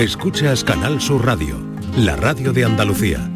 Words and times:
Escuchas 0.00 0.64
Canal 0.64 0.98
Sur 0.98 1.26
Radio, 1.26 1.62
la 1.94 2.16
radio 2.16 2.54
de 2.54 2.64
Andalucía. 2.64 3.30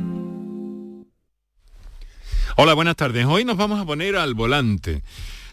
Hola, 2.57 2.73
buenas 2.73 2.97
tardes. 2.97 3.27
Hoy 3.27 3.45
nos 3.45 3.59
vamos 3.59 3.79
a 3.79 3.85
poner 3.85 4.17
al 4.17 4.33
volante. 4.33 5.03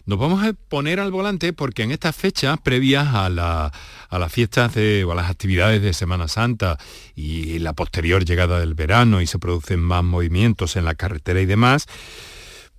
Nos 0.06 0.18
vamos 0.18 0.42
a 0.42 0.54
poner 0.54 1.00
al 1.00 1.10
volante 1.10 1.52
porque 1.52 1.82
en 1.82 1.90
estas 1.90 2.16
fechas 2.16 2.58
previas 2.62 3.08
a, 3.12 3.28
las 3.28 4.32
fiestas 4.32 4.72
de, 4.72 5.04
o 5.04 5.12
a 5.12 5.14
las 5.14 5.30
actividades 5.30 5.82
de 5.82 5.92
Semana 5.92 6.28
Santa 6.28 6.78
y 7.14 7.58
la 7.58 7.74
posterior 7.74 8.24
llegada 8.24 8.58
del 8.58 8.72
verano 8.72 9.20
y 9.20 9.26
se 9.26 9.38
producen 9.38 9.80
más 9.80 10.02
movimientos 10.02 10.76
en 10.76 10.86
la 10.86 10.94
carretera 10.94 11.42
y 11.42 11.46
demás, 11.46 11.88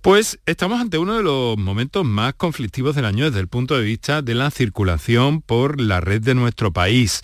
pues 0.02 0.40
estamos 0.44 0.80
ante 0.80 0.98
uno 0.98 1.16
de 1.16 1.22
los 1.22 1.56
momentos 1.56 2.04
más 2.04 2.34
conflictivos 2.34 2.96
del 2.96 3.04
año 3.04 3.26
desde 3.26 3.38
el 3.38 3.46
punto 3.46 3.76
de 3.76 3.84
vista 3.84 4.22
de 4.22 4.34
la 4.34 4.50
circulación 4.50 5.40
por 5.40 5.80
la 5.80 6.00
red 6.00 6.20
de 6.20 6.34
nuestro 6.34 6.72
país. 6.72 7.22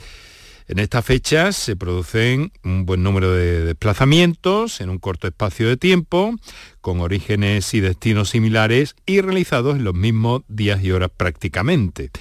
En 0.70 0.78
estas 0.78 1.04
fechas 1.04 1.56
se 1.56 1.74
producen 1.74 2.52
un 2.62 2.86
buen 2.86 3.02
número 3.02 3.34
de 3.34 3.64
desplazamientos 3.64 4.80
en 4.80 4.88
un 4.88 4.98
corto 4.98 5.26
espacio 5.26 5.66
de 5.66 5.76
tiempo, 5.76 6.36
con 6.80 7.00
orígenes 7.00 7.74
y 7.74 7.80
destinos 7.80 8.28
similares 8.28 8.94
y 9.04 9.20
realizados 9.20 9.74
en 9.74 9.82
los 9.82 9.94
mismos 9.94 10.42
días 10.46 10.80
y 10.84 10.92
horas 10.92 11.10
prácticamente. 11.16 12.12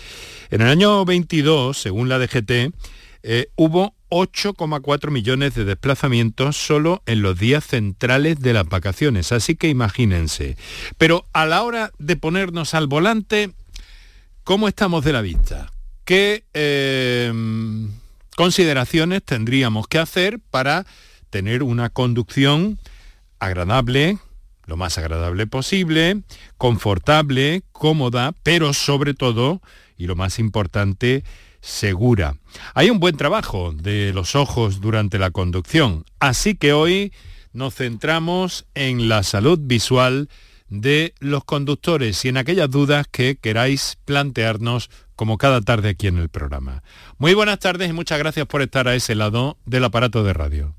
En 0.49 0.61
el 0.61 0.67
año 0.67 1.05
22, 1.05 1.77
según 1.77 2.09
la 2.09 2.17
DGT, 2.17 2.73
eh, 3.21 3.49
hubo 3.55 3.93
8,4 4.09 5.11
millones 5.11 5.53
de 5.53 5.66
desplazamientos 5.66 6.57
solo 6.57 7.03
en 7.05 7.21
los 7.21 7.38
días 7.38 7.63
centrales 7.63 8.39
de 8.39 8.53
las 8.53 8.67
vacaciones, 8.67 9.31
así 9.31 9.57
que 9.57 9.69
imagínense. 9.69 10.57
Pero 10.97 11.27
a 11.33 11.45
la 11.45 11.61
hora 11.61 11.91
de 11.99 12.16
ponernos 12.16 12.73
al 12.73 12.88
volante, 12.88 13.52
¿cómo 14.43 14.67
estamos 14.67 15.05
de 15.05 15.13
la 15.13 15.21
vista? 15.21 15.71
¿Qué 16.03 16.45
eh, 16.55 17.31
consideraciones 18.39 19.21
tendríamos 19.21 19.89
que 19.89 19.99
hacer 19.99 20.39
para 20.39 20.85
tener 21.30 21.61
una 21.61 21.89
conducción 21.89 22.80
agradable, 23.38 24.17
lo 24.66 24.77
más 24.77 24.97
agradable 24.97 25.45
posible, 25.45 26.22
confortable, 26.58 27.63
cómoda, 27.73 28.33
pero 28.41 28.73
sobre 28.73 29.13
todo, 29.13 29.61
y 29.97 30.08
lo 30.08 30.16
más 30.16 30.39
importante, 30.39 31.25
segura. 31.59 32.38
Hay 32.75 32.89
un 32.89 33.02
buen 33.02 33.17
trabajo 33.17 33.73
de 33.73 34.13
los 34.13 34.38
ojos 34.38 34.80
durante 34.80 35.19
la 35.19 35.31
conducción, 35.31 36.06
así 36.22 36.56
que 36.56 36.72
hoy 36.72 37.11
nos 37.52 37.75
centramos 37.75 38.67
en 38.73 39.09
la 39.09 39.23
salud 39.23 39.59
visual 39.61 40.30
de 40.70 41.14
los 41.20 41.44
conductores 41.44 42.23
y 42.25 42.30
en 42.30 42.38
aquellas 42.38 42.70
dudas 42.70 43.08
que 43.12 43.38
queráis 43.38 43.98
plantearnos 44.06 44.89
como 45.16 45.38
cada 45.38 45.62
tarde 45.62 45.89
aquí 45.89 46.08
en 46.08 46.17
el 46.17 46.30
programa. 46.30 46.84
Muy 47.17 47.34
buenas 47.34 47.59
tardes 47.59 47.89
y 47.89 47.94
muchas 47.94 48.20
gracias 48.20 48.45
por 48.45 48.62
estar 48.62 48.88
a 48.88 48.95
ese 48.95 49.16
lado 49.16 49.58
del 49.66 49.84
aparato 49.84 50.23
de 50.23 50.34
radio. 50.34 50.75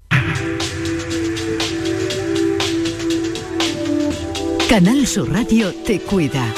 Canal 4.68 5.06
Sur 5.06 5.32
Radio 5.32 5.74
te 5.84 6.00
cuida. 6.00 6.54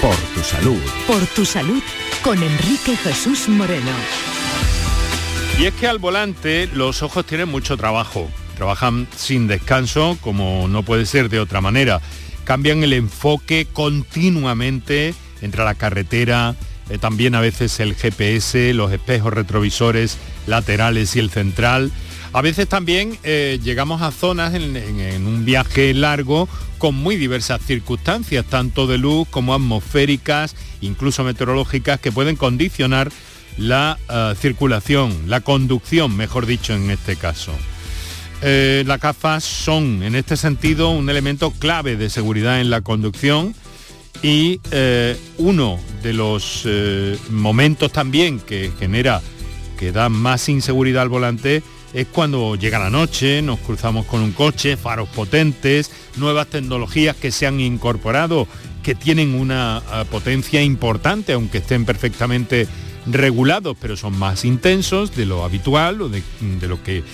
Por 0.00 0.14
tu 0.34 0.40
salud. 0.40 0.80
Por 1.06 1.26
tu 1.26 1.44
salud 1.44 1.82
con 2.22 2.40
Enrique 2.42 2.96
Jesús 2.96 3.48
Moreno. 3.48 3.90
Y 5.58 5.64
es 5.64 5.74
que 5.74 5.86
al 5.86 5.98
volante 5.98 6.68
los 6.72 7.02
ojos 7.02 7.26
tienen 7.26 7.48
mucho 7.48 7.76
trabajo. 7.76 8.30
Trabajan 8.56 9.08
sin 9.16 9.48
descanso, 9.48 10.16
como 10.20 10.68
no 10.68 10.82
puede 10.82 11.04
ser 11.04 11.28
de 11.28 11.40
otra 11.40 11.60
manera. 11.60 12.00
Cambian 12.46 12.84
el 12.84 12.92
enfoque 12.92 13.66
continuamente 13.72 15.14
entre 15.42 15.64
la 15.64 15.74
carretera, 15.74 16.54
eh, 16.88 16.96
también 16.96 17.34
a 17.34 17.40
veces 17.40 17.80
el 17.80 17.96
GPS, 17.96 18.72
los 18.72 18.92
espejos 18.92 19.34
retrovisores 19.34 20.16
laterales 20.46 21.16
y 21.16 21.18
el 21.18 21.30
central. 21.30 21.90
A 22.32 22.42
veces 22.42 22.68
también 22.68 23.18
eh, 23.24 23.58
llegamos 23.64 24.00
a 24.00 24.12
zonas 24.12 24.54
en, 24.54 25.26
un 25.26 25.44
viaje 25.44 25.92
largo 25.92 26.48
con 26.78 26.94
muy 26.94 27.16
diversas 27.16 27.62
circunstancias, 27.62 28.44
tanto 28.44 28.86
de 28.86 28.98
luz 28.98 29.26
como 29.28 29.52
atmosféricas, 29.52 30.54
incluso 30.80 31.24
meteorológicas, 31.24 31.98
que 31.98 32.12
pueden 32.12 32.36
condicionar 32.36 33.10
la 33.58 33.98
eh, 34.08 34.34
circulación, 34.40 35.24
la 35.26 35.40
conducción, 35.40 36.16
mejor 36.16 36.46
dicho, 36.46 36.74
en 36.74 36.92
este 36.92 37.16
caso. 37.16 37.52
Las 38.42 39.00
gafas 39.00 39.44
son, 39.44 40.02
en 40.02 40.14
este 40.14 40.36
sentido, 40.36 40.90
un 40.90 41.08
elemento 41.08 41.50
clave 41.52 41.96
de 41.96 42.10
seguridad 42.10 42.60
en 42.60 42.70
la 42.70 42.80
conducción 42.80 43.54
y 44.22 44.60
eh, 44.70 45.16
uno 45.38 45.78
de 46.02 46.12
los 46.12 46.62
eh, 46.64 47.18
momentos 47.30 47.92
también 47.92 48.40
que 48.40 48.72
genera, 48.78 49.20
que 49.78 49.92
da 49.92 50.08
más 50.08 50.48
inseguridad 50.48 51.02
al 51.02 51.08
volante, 51.08 51.62
es 51.92 52.06
cuando 52.08 52.56
llega 52.56 52.78
la 52.78 52.90
noche, 52.90 53.42
nos 53.42 53.58
cruzamos 53.60 54.06
con 54.06 54.20
un 54.22 54.32
coche, 54.32 54.76
faros 54.76 55.08
potentes, 55.08 55.90
nuevas 56.16 56.48
tecnologías 56.48 57.16
que 57.16 57.30
se 57.30 57.46
han 57.46 57.60
incorporado, 57.60 58.46
que 58.82 58.94
tienen 58.94 59.34
una 59.34 59.82
eh, 59.92 60.04
potencia 60.10 60.62
importante, 60.62 61.32
aunque 61.32 61.58
estén 61.58 61.84
perfectamente 61.84 62.66
regulados, 63.06 63.76
pero 63.80 63.96
son 63.96 64.18
más 64.18 64.44
intensos 64.44 65.14
de 65.14 65.26
lo 65.26 65.44
habitual 65.44 66.02
o 66.02 66.08
de, 66.08 66.22
lo 66.66 66.82
que 66.82 67.04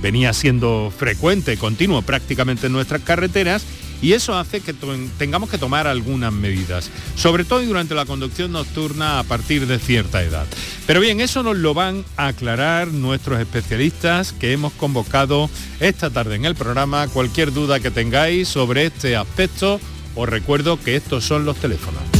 venía 0.00 0.32
siendo 0.32 0.92
frecuente, 0.96 1.56
continuo 1.56 2.02
prácticamente 2.02 2.66
en 2.66 2.72
nuestras 2.72 3.02
carreteras 3.02 3.64
y 4.02 4.12
eso 4.12 4.34
hace 4.34 4.60
que 4.60 4.74
tengamos 5.18 5.50
que 5.50 5.58
tomar 5.58 5.86
algunas 5.86 6.32
medidas, 6.32 6.90
sobre 7.16 7.44
todo 7.44 7.62
durante 7.62 7.94
la 7.94 8.06
conducción 8.06 8.52
nocturna 8.52 9.18
a 9.18 9.24
partir 9.24 9.66
de 9.66 9.78
cierta 9.78 10.22
edad. 10.22 10.46
Pero 10.86 11.00
bien, 11.00 11.20
eso 11.20 11.42
nos 11.42 11.56
lo 11.56 11.74
van 11.74 12.04
a 12.16 12.28
aclarar 12.28 12.88
nuestros 12.88 13.40
especialistas 13.40 14.32
que 14.32 14.52
hemos 14.52 14.72
convocado 14.72 15.50
esta 15.80 16.10
tarde 16.10 16.36
en 16.36 16.46
el 16.46 16.54
programa. 16.54 17.08
Cualquier 17.08 17.52
duda 17.52 17.80
que 17.80 17.90
tengáis 17.90 18.48
sobre 18.48 18.86
este 18.86 19.16
aspecto, 19.16 19.80
os 20.14 20.28
recuerdo 20.28 20.80
que 20.80 20.96
estos 20.96 21.24
son 21.24 21.44
los 21.44 21.56
teléfonos. 21.56 22.19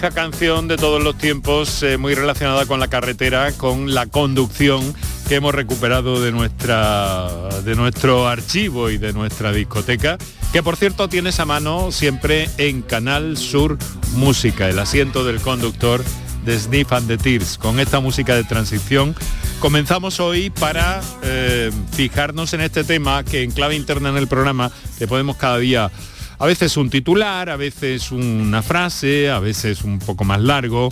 Vieja 0.00 0.14
canción 0.14 0.66
de 0.66 0.78
todos 0.78 1.02
los 1.02 1.18
tiempos, 1.18 1.82
eh, 1.82 1.98
muy 1.98 2.14
relacionada 2.14 2.64
con 2.64 2.80
la 2.80 2.88
carretera, 2.88 3.52
con 3.52 3.92
la 3.92 4.06
conducción 4.06 4.94
que 5.28 5.34
hemos 5.34 5.54
recuperado 5.54 6.22
de, 6.22 6.32
nuestra, 6.32 7.28
de 7.64 7.74
nuestro 7.74 8.26
archivo 8.26 8.88
y 8.88 8.96
de 8.96 9.12
nuestra 9.12 9.52
discoteca, 9.52 10.16
que 10.54 10.62
por 10.62 10.76
cierto 10.76 11.08
tienes 11.08 11.38
a 11.38 11.44
mano 11.44 11.92
siempre 11.92 12.48
en 12.56 12.80
Canal 12.80 13.36
Sur 13.36 13.76
Música, 14.14 14.70
el 14.70 14.78
asiento 14.78 15.22
del 15.22 15.38
conductor 15.42 16.02
de 16.46 16.58
Sniff 16.58 16.92
and 16.94 17.06
the 17.06 17.18
Tears. 17.18 17.58
Con 17.58 17.78
esta 17.78 18.00
música 18.00 18.34
de 18.34 18.44
transición 18.44 19.14
comenzamos 19.58 20.18
hoy 20.18 20.48
para 20.48 21.02
eh, 21.22 21.70
fijarnos 21.92 22.54
en 22.54 22.62
este 22.62 22.84
tema 22.84 23.22
que 23.22 23.42
en 23.42 23.50
clave 23.50 23.76
interna 23.76 24.08
en 24.08 24.16
el 24.16 24.28
programa 24.28 24.72
que 24.98 25.06
podemos 25.06 25.36
cada 25.36 25.58
día 25.58 25.90
A 26.40 26.46
veces 26.46 26.78
un 26.78 26.88
titular, 26.88 27.50
a 27.50 27.56
veces 27.56 28.10
una 28.10 28.62
frase, 28.62 29.28
a 29.28 29.40
veces 29.40 29.84
un 29.84 29.98
poco 29.98 30.24
más 30.24 30.40
largo. 30.40 30.88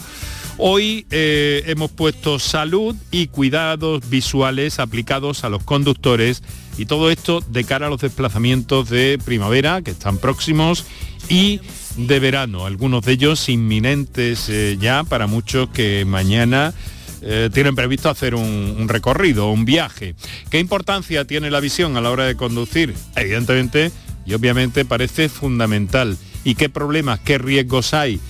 Hoy 0.58 1.06
eh, 1.10 1.62
hemos 1.64 1.90
puesto 1.90 2.38
salud 2.38 2.94
y 3.10 3.28
cuidados 3.28 4.06
visuales 4.10 4.78
aplicados 4.78 5.44
a 5.44 5.48
los 5.48 5.64
conductores 5.64 6.42
y 6.76 6.84
todo 6.84 7.10
esto 7.10 7.42
de 7.48 7.64
cara 7.64 7.86
a 7.86 7.90
los 7.90 8.02
desplazamientos 8.02 8.90
de 8.90 9.18
primavera 9.24 9.80
que 9.80 9.92
están 9.92 10.18
próximos 10.18 10.84
y 11.30 11.62
de 11.96 12.20
verano, 12.20 12.66
algunos 12.66 13.06
de 13.06 13.12
ellos 13.12 13.48
inminentes 13.48 14.50
eh, 14.50 14.76
ya 14.78 15.02
para 15.02 15.26
muchos 15.28 15.70
que 15.70 16.04
mañana 16.04 16.74
eh, 17.22 17.48
tienen 17.54 17.74
previsto 17.74 18.10
hacer 18.10 18.34
un, 18.34 18.76
un, 18.78 18.86
recorrido, 18.86 19.50
un 19.50 19.64
viaje. 19.64 20.14
¿Qué 20.50 20.58
importancia 20.58 21.24
tiene 21.24 21.50
la 21.50 21.60
visión 21.60 21.96
a 21.96 22.02
la 22.02 22.10
hora 22.10 22.26
de 22.26 22.36
conducir? 22.36 22.94
Evidentemente 23.16 23.90
y 24.28 24.34
obviamente 24.34 24.84
parece 24.84 25.28
fundamental. 25.28 26.18
¿Y 26.44 26.54
qué 26.54 26.68
problemas, 26.68 27.18
qué 27.20 27.38
riesgos 27.38 27.94
hay? 27.94 28.20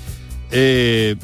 Eh, 0.53 1.17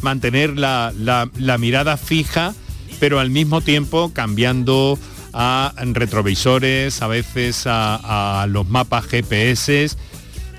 mantener 0.00 0.58
la, 0.58 0.92
la, 0.96 1.58
mirada 1.58 1.96
fija, 1.98 2.54
pero 2.98 3.20
al 3.20 3.30
mismo 3.30 3.60
tiempo 3.60 4.10
cambiando 4.14 4.98
a 5.34 5.74
retrovisores, 5.76 7.02
a 7.02 7.08
veces 7.08 7.66
a, 7.66 8.42
a 8.42 8.46
los 8.46 8.66
mapas 8.68 9.06
GPS. 9.06 9.90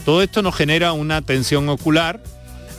Todo 0.06 0.22
esto 0.22 0.42
nos 0.44 0.56
genera 0.56 0.94
una 0.94 1.22
tensión 1.22 1.68
ocular 1.68 2.22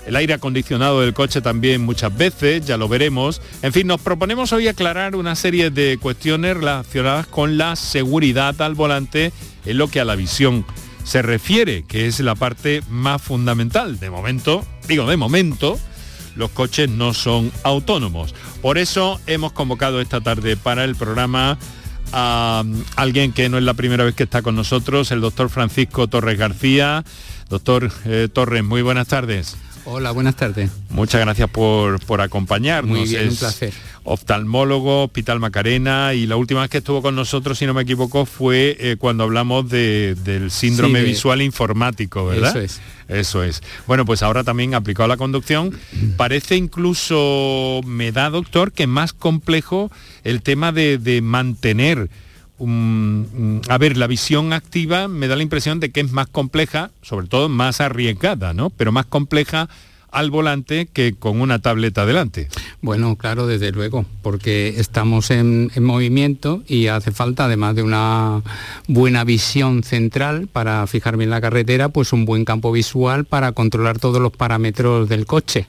el 0.06 0.16
aire 0.16 0.34
acondicionado 0.34 1.00
del 1.00 1.14
coche 1.14 1.40
también 1.40 1.82
muchas 1.82 2.14
veces, 2.16 2.66
ya 2.66 2.76
lo 2.76 2.88
veremos. 2.88 3.40
En 3.62 3.72
fin, 3.72 3.86
nos 3.86 4.00
proponemos 4.00 4.52
hoy 4.52 4.68
aclarar 4.68 5.16
una 5.16 5.34
serie 5.34 5.70
de 5.70 5.98
cuestiones 5.98 6.56
relacionadas 6.56 7.26
con 7.26 7.56
la 7.56 7.74
seguridad 7.76 8.60
al 8.60 8.74
volante 8.74 9.32
en 9.64 9.78
lo 9.78 9.88
que 9.88 10.00
a 10.00 10.04
la 10.04 10.14
visión 10.14 10.66
se 11.04 11.22
refiere, 11.22 11.84
que 11.84 12.06
es 12.06 12.18
la 12.20 12.34
parte 12.34 12.82
más 12.88 13.22
fundamental. 13.22 14.00
De 14.00 14.10
momento, 14.10 14.66
digo 14.88 15.06
de 15.06 15.16
momento, 15.16 15.78
los 16.34 16.50
coches 16.50 16.90
no 16.90 17.14
son 17.14 17.52
autónomos. 17.62 18.34
Por 18.60 18.78
eso 18.78 19.20
hemos 19.26 19.52
convocado 19.52 20.00
esta 20.00 20.20
tarde 20.20 20.56
para 20.56 20.84
el 20.84 20.96
programa 20.96 21.58
a 22.12 22.64
alguien 22.96 23.32
que 23.32 23.48
no 23.48 23.58
es 23.58 23.64
la 23.64 23.74
primera 23.74 24.04
vez 24.04 24.14
que 24.14 24.24
está 24.24 24.42
con 24.42 24.56
nosotros, 24.56 25.10
el 25.10 25.20
doctor 25.20 25.48
Francisco 25.48 26.08
Torres 26.08 26.38
García. 26.38 27.04
Doctor 27.48 27.92
eh, 28.06 28.28
Torres, 28.32 28.64
muy 28.64 28.82
buenas 28.82 29.08
tardes. 29.08 29.56
Hola, 29.86 30.12
buenas 30.12 30.36
tardes. 30.36 30.70
Muchas 30.88 31.20
gracias 31.20 31.50
por, 31.50 32.00
por 32.06 32.20
acompañarnos. 32.20 32.98
Muy 32.98 33.08
bien, 33.08 33.28
un 33.28 33.36
placer. 33.36 33.72
Oftalmólogo, 34.04 35.04
Hospital 35.04 35.40
Macarena, 35.40 36.14
y 36.14 36.26
la 36.26 36.36
última 36.36 36.60
vez 36.60 36.70
que 36.70 36.78
estuvo 36.78 37.02
con 37.02 37.14
nosotros, 37.14 37.58
si 37.58 37.66
no 37.66 37.74
me 37.74 37.82
equivoco, 37.82 38.26
fue 38.26 38.76
eh, 38.78 38.96
cuando 38.98 39.24
hablamos 39.24 39.68
del 39.68 40.50
síndrome 40.50 41.02
visual 41.02 41.42
informático, 41.42 42.26
¿verdad? 42.26 42.50
Eso 42.50 42.60
es. 42.60 42.80
Eso 43.08 43.42
es. 43.42 43.62
Bueno, 43.86 44.04
pues 44.04 44.22
ahora 44.22 44.44
también 44.44 44.74
aplicado 44.74 45.04
a 45.04 45.08
la 45.08 45.16
conducción. 45.16 45.78
Parece 46.16 46.56
incluso, 46.56 47.80
me 47.84 48.12
da 48.12 48.30
doctor, 48.30 48.72
que 48.72 48.86
más 48.86 49.12
complejo 49.12 49.90
el 50.22 50.42
tema 50.42 50.72
de, 50.72 50.98
de 50.98 51.20
mantener 51.20 52.08
a 52.58 53.78
ver, 53.78 53.96
la 53.96 54.06
visión 54.06 54.52
activa 54.52 55.08
me 55.08 55.26
da 55.26 55.36
la 55.36 55.42
impresión 55.42 55.80
de 55.80 55.90
que 55.90 56.00
es 56.00 56.12
más 56.12 56.28
compleja, 56.28 56.90
sobre 57.02 57.26
todo 57.26 57.48
más 57.48 57.80
arriesgada, 57.80 58.54
¿no? 58.54 58.70
Pero 58.70 58.92
más 58.92 59.06
compleja 59.06 59.68
al 60.14 60.30
volante 60.30 60.88
que 60.90 61.14
con 61.14 61.40
una 61.40 61.58
tableta 61.58 62.06
delante. 62.06 62.48
Bueno, 62.80 63.16
claro, 63.16 63.46
desde 63.46 63.72
luego, 63.72 64.06
porque 64.22 64.74
estamos 64.78 65.30
en, 65.30 65.70
movimiento 65.80 66.62
y 66.68 66.86
hace 66.86 67.10
falta, 67.10 67.46
además 67.46 67.74
de 67.74 67.82
una 67.82 68.42
buena 68.86 69.24
visión 69.24 69.82
central 69.82 70.48
para 70.50 70.86
fijar 70.86 71.16
bien 71.16 71.30
la 71.30 71.40
carretera, 71.40 71.88
pues 71.88 72.12
un 72.12 72.24
buen 72.24 72.44
campo 72.44 72.70
visual 72.70 73.24
para 73.24 73.52
controlar 73.52 73.98
todos 73.98 74.22
los 74.22 74.32
parámetros 74.32 75.08
del 75.08 75.26
coche, 75.26 75.66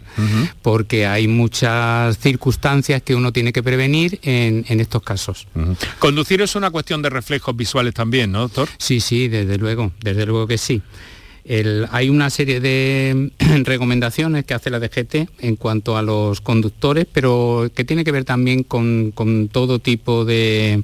porque 0.62 1.08
hay 1.08 1.28
muchas 1.28 2.18
circunstancias 2.20 3.02
que 3.02 3.16
uno 3.16 3.34
tiene 3.34 3.52
que 3.52 3.64
prevenir 3.64 4.20
en, 4.22 4.64
estos 4.80 5.02
casos. 5.02 5.48
Conducir 6.00 6.42
es 6.42 6.56
una 6.56 6.70
cuestión 6.70 7.02
de 7.02 7.10
reflejos 7.10 7.56
visuales 7.56 7.94
también, 7.94 8.32
¿no, 8.32 8.42
doctor? 8.42 8.70
Sí, 8.78 9.00
sí, 9.00 9.28
desde 9.28 9.58
luego, 9.58 9.92
desde 10.02 10.26
luego 10.26 10.46
que 10.46 10.58
sí 10.58 10.82
hay 11.92 12.10
una 12.10 12.30
serie 12.30 12.60
de 12.60 13.32
recomendaciones 13.64 14.46
que 14.46 14.56
hace 14.56 14.72
la 14.72 14.80
DGT 14.80 15.30
en 15.40 15.56
cuanto 15.56 15.96
a 15.96 16.02
los 16.02 16.42
conductores, 16.42 17.06
pero 17.12 17.70
que 17.74 17.84
tiene 17.84 18.04
que 18.04 18.12
ver 18.12 18.26
también 18.26 18.64
con, 18.64 19.14
todo 19.52 19.80
tipo 19.80 20.26
de, 20.26 20.82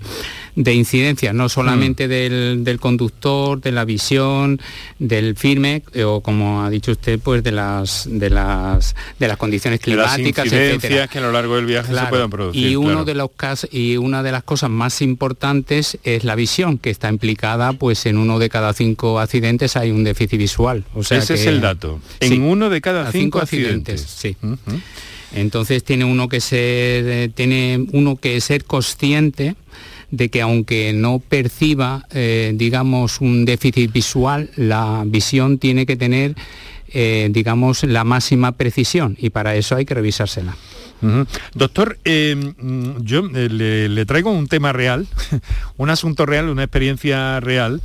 incidencias, 0.56 1.33
no 1.33 1.50
solamente 1.50 2.07
mm. 2.07 2.63
del, 2.63 2.80
conductor, 2.80 3.62
de 3.62 3.71
la 3.71 3.86
visión, 3.86 4.59
del 5.00 5.36
firme, 5.36 5.83
o 6.03 6.21
como 6.21 6.63
ha 6.63 6.69
dicho 6.69 6.92
usted, 6.92 7.19
pues 7.19 7.44
de 7.44 7.51
las 7.51 8.07
de 8.09 8.30
las 8.30 8.95
de 9.19 9.27
las 9.27 9.38
condiciones 9.38 9.80
climáticas, 9.80 10.45
incidencias 10.45 11.09
que 11.09 11.19
a 11.19 11.21
lo 11.21 11.31
largo 11.31 11.56
del 11.56 11.65
viaje 11.65 11.94
se 11.94 12.06
puedan 12.07 12.30
producir. 12.30 12.68
Y 12.68 12.75
uno 12.75 13.06
de 13.06 13.15
los 13.15 13.31
casos, 13.36 13.69
y 13.71 13.98
una 13.98 14.24
de 14.24 14.31
las 14.31 14.44
cosas 14.44 14.69
más 14.69 15.01
importantes 15.01 15.98
es 16.03 16.24
la 16.24 16.36
visión, 16.36 16.77
que 16.77 16.89
está 16.89 17.09
implicada 17.09 17.74
pues 17.74 18.06
en 18.06 18.18
uno 18.18 18.39
de 18.39 18.50
cada 18.50 18.74
cinco 18.74 19.19
accidentes 19.19 19.75
hay 19.75 19.92
un 19.92 20.03
déficit 20.03 20.38
visual 20.38 20.51
ese 21.00 21.33
es 21.33 21.45
el 21.45 21.62
dato. 21.62 22.00
En 22.19 22.42
uno 22.42 22.69
de 22.69 22.81
cada 22.81 23.12
cinco, 23.12 23.39
accidentes. 23.39 24.01
Sí. 24.01 24.36
Entonces 25.33 25.83
tiene 25.83 26.03
uno 26.03 26.27
que 26.27 26.42
ser, 26.42 27.06
eh, 27.07 27.31
tiene 27.33 27.86
uno 27.94 28.18
que 28.18 28.42
ser 28.42 28.65
consciente 28.65 29.56
de 30.11 30.29
que 30.29 30.41
aunque 30.41 30.93
no 30.93 31.19
perciba, 31.19 32.05
eh, 32.11 32.51
digamos, 32.55 33.21
un 33.21 33.45
déficit 33.45 33.91
visual, 33.91 34.49
la 34.55 35.03
visión 35.05 35.57
tiene 35.57 35.85
que 35.85 35.95
tener, 35.95 36.35
eh, 36.93 37.29
digamos, 37.31 37.83
la 37.83 38.03
máxima 38.03 38.51
precisión 38.51 39.17
y 39.19 39.29
para 39.29 39.55
eso 39.55 39.75
hay 39.75 39.85
que 39.85 39.93
revisársela. 39.93 40.55
Doctor, 41.55 41.97
mm, 42.05 43.03
yo 43.03 43.23
le, 43.23 43.89
le, 43.89 44.05
traigo 44.05 44.31
un 44.31 44.47
tema 44.47 44.71
real, 44.71 45.07
un 45.77 45.89
asunto 45.89 46.27
real, 46.27 46.47
una 46.47 46.63
experiencia 46.63 47.39
real 47.39 47.81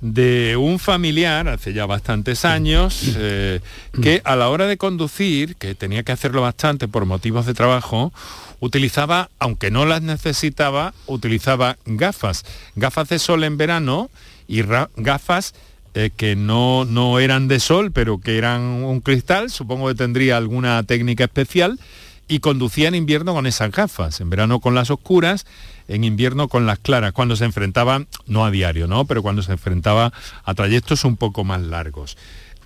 de 0.00 0.56
un 0.56 0.78
familiar 0.78 1.48
hace 1.48 1.72
ya 1.72 1.86
bastantes 1.86 2.44
años 2.44 3.14
eh, 3.16 3.60
que 4.02 4.22
a 4.24 4.34
la 4.34 4.48
hora 4.48 4.66
de 4.66 4.76
conducir, 4.76 5.56
que 5.56 5.74
tenía 5.74 6.02
que 6.02 6.12
hacerlo 6.12 6.40
bastante 6.42 6.88
por 6.88 7.04
motivos 7.04 7.46
de 7.46 7.54
trabajo, 7.54 8.12
utilizaba, 8.60 9.30
aunque 9.38 9.70
no 9.70 9.86
las 9.86 10.02
necesitaba, 10.02 10.94
utilizaba 11.06 11.76
gafas, 11.86 12.44
gafas 12.76 13.08
de 13.08 13.18
sol 13.18 13.44
en 13.44 13.56
verano 13.56 14.10
y 14.46 14.62
gafas 14.96 15.54
eh, 15.94 16.10
que 16.16 16.36
no, 16.36 16.84
no 16.84 17.18
eran 17.18 17.48
de 17.48 17.58
sol, 17.58 17.90
pero 17.90 18.20
que 18.20 18.38
eran 18.38 18.60
un 18.62 19.00
cristal, 19.00 19.50
supongo 19.50 19.88
que 19.88 19.94
tendría 19.94 20.36
alguna 20.36 20.82
técnica 20.84 21.24
especial, 21.24 21.80
y 22.28 22.38
conducía 22.38 22.86
en 22.86 22.94
invierno 22.94 23.34
con 23.34 23.48
esas 23.48 23.72
gafas, 23.72 24.20
en 24.20 24.30
verano 24.30 24.60
con 24.60 24.76
las 24.76 24.90
oscuras 24.90 25.46
en 25.90 26.04
invierno 26.04 26.48
con 26.48 26.66
las 26.66 26.78
claras, 26.78 27.12
cuando 27.12 27.34
se 27.34 27.44
enfrentaba, 27.44 28.04
no 28.26 28.44
a 28.44 28.50
diario, 28.50 28.86
¿no? 28.86 29.06
Pero 29.06 29.22
cuando 29.22 29.42
se 29.42 29.52
enfrentaba 29.52 30.12
a 30.44 30.54
trayectos 30.54 31.04
un 31.04 31.16
poco 31.16 31.42
más 31.42 31.60
largos. 31.60 32.16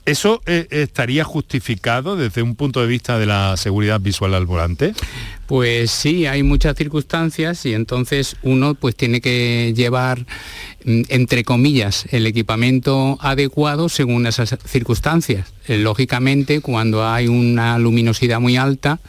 ¿Eso 0.06 0.42
eh, 0.44 0.66
estaría 0.70 1.24
justificado 1.24 2.14
desde 2.16 2.42
un 2.42 2.56
punto 2.56 2.82
de 2.82 2.86
vista 2.86 3.18
de 3.18 3.24
la 3.24 3.56
seguridad 3.56 4.00
visual 4.00 4.34
al 4.34 4.44
volante? 4.44 4.92
Pues 5.46 5.90
sí, 5.90 6.26
hay 6.26 6.42
muchas 6.42 6.76
circunstancias 6.76 7.64
y 7.64 7.72
entonces 7.72 8.36
uno 8.42 8.74
pues 8.74 8.96
tiene 8.96 9.22
que 9.22 9.72
llevar 9.74 10.26
mm, 10.84 11.02
entre 11.08 11.42
comillas 11.42 12.04
el 12.10 12.26
equipamiento 12.26 13.16
adecuado 13.22 13.88
según 13.88 14.26
esas 14.26 14.54
circunstancias. 14.66 15.54
Eh, 15.68 15.78
lógicamente 15.78 16.60
cuando 16.60 17.06
hay 17.06 17.28
una 17.28 17.78
luminosidad 17.78 18.40
muy 18.40 18.58
alta, 18.58 19.00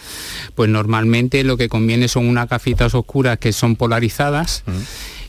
pues 0.56 0.70
normalmente 0.70 1.44
lo 1.44 1.58
que 1.58 1.68
conviene 1.68 2.08
son 2.08 2.26
unas 2.26 2.48
gafitas 2.48 2.96
oscuras 2.96 3.38
que 3.38 3.52
son 3.52 3.76
polarizadas 3.76 4.64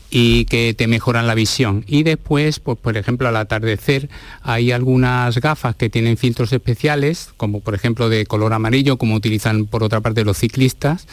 y 0.09 0.45
que 0.45 0.73
te 0.73 0.87
mejoran 0.87 1.27
la 1.27 1.35
visión. 1.35 1.83
Y 1.87 2.03
después, 2.03 2.59
pues, 2.59 2.77
por 2.77 2.97
ejemplo, 2.97 3.27
al 3.27 3.35
atardecer 3.35 4.09
hay 4.41 4.71
algunas 4.71 5.37
gafas 5.39 5.75
que 5.75 5.89
tienen 5.89 6.17
filtros 6.17 6.53
especiales, 6.53 7.29
como 7.37 7.59
por 7.59 7.75
ejemplo 7.75 8.09
de 8.09 8.25
color 8.25 8.53
amarillo, 8.53 8.97
como 8.97 9.15
utilizan 9.15 9.65
por 9.65 9.83
otra 9.83 10.01
parte 10.01 10.23
los 10.23 10.37
ciclistas, 10.37 11.07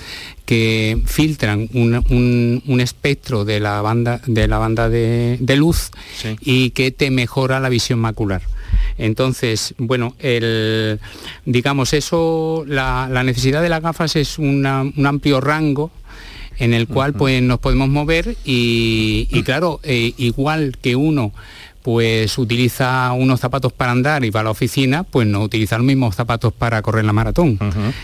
que 0.46 1.00
filtran 1.06 1.68
un, 1.72 2.80
espectro 2.80 3.44
de 3.44 3.60
la 3.60 3.80
banda 3.80 4.20
de, 4.26 4.46
la 4.46 4.58
banda 4.58 4.88
de, 4.88 5.38
luz 5.56 5.90
y 6.40 6.70
que 6.70 6.90
te 6.90 7.10
mejora 7.10 7.60
la 7.60 7.68
visión 7.68 7.98
macular. 7.98 8.42
Entonces, 8.98 9.74
bueno, 9.78 10.14
el, 10.18 11.00
digamos, 11.46 11.92
eso, 11.94 12.64
la, 12.66 13.08
necesidad 13.24 13.62
de 13.62 13.68
las 13.68 13.82
gafas 13.82 14.16
es 14.16 14.38
un 14.38 14.66
amplio 14.66 15.40
rango 15.40 15.90
en 16.58 16.75
el 16.75 16.87
cual 16.87 17.12
pues 17.14 17.42
nos 17.42 17.58
podemos 17.58 17.88
mover 17.88 18.37
y, 18.44 19.42
claro, 19.44 19.80
eh, 19.82 20.12
igual 20.16 20.76
que 20.80 20.96
uno 20.96 21.32
pues 21.84 22.38
utiliza 22.38 23.12
unos 23.12 23.40
zapatos 23.40 23.70
para 23.70 23.92
andar 23.92 24.25
y 24.25 24.30
va 24.30 24.40
a 24.40 24.44
la 24.44 24.50
oficina, 24.50 25.02
pues 25.02 25.26
no 25.26 25.42
utiliza 25.42 25.76
los 25.76 25.84
mismos 25.84 26.16
zapatos 26.16 26.50
para 26.54 26.80
correr 26.80 27.04
la 27.04 27.12
maratón. 27.12 27.58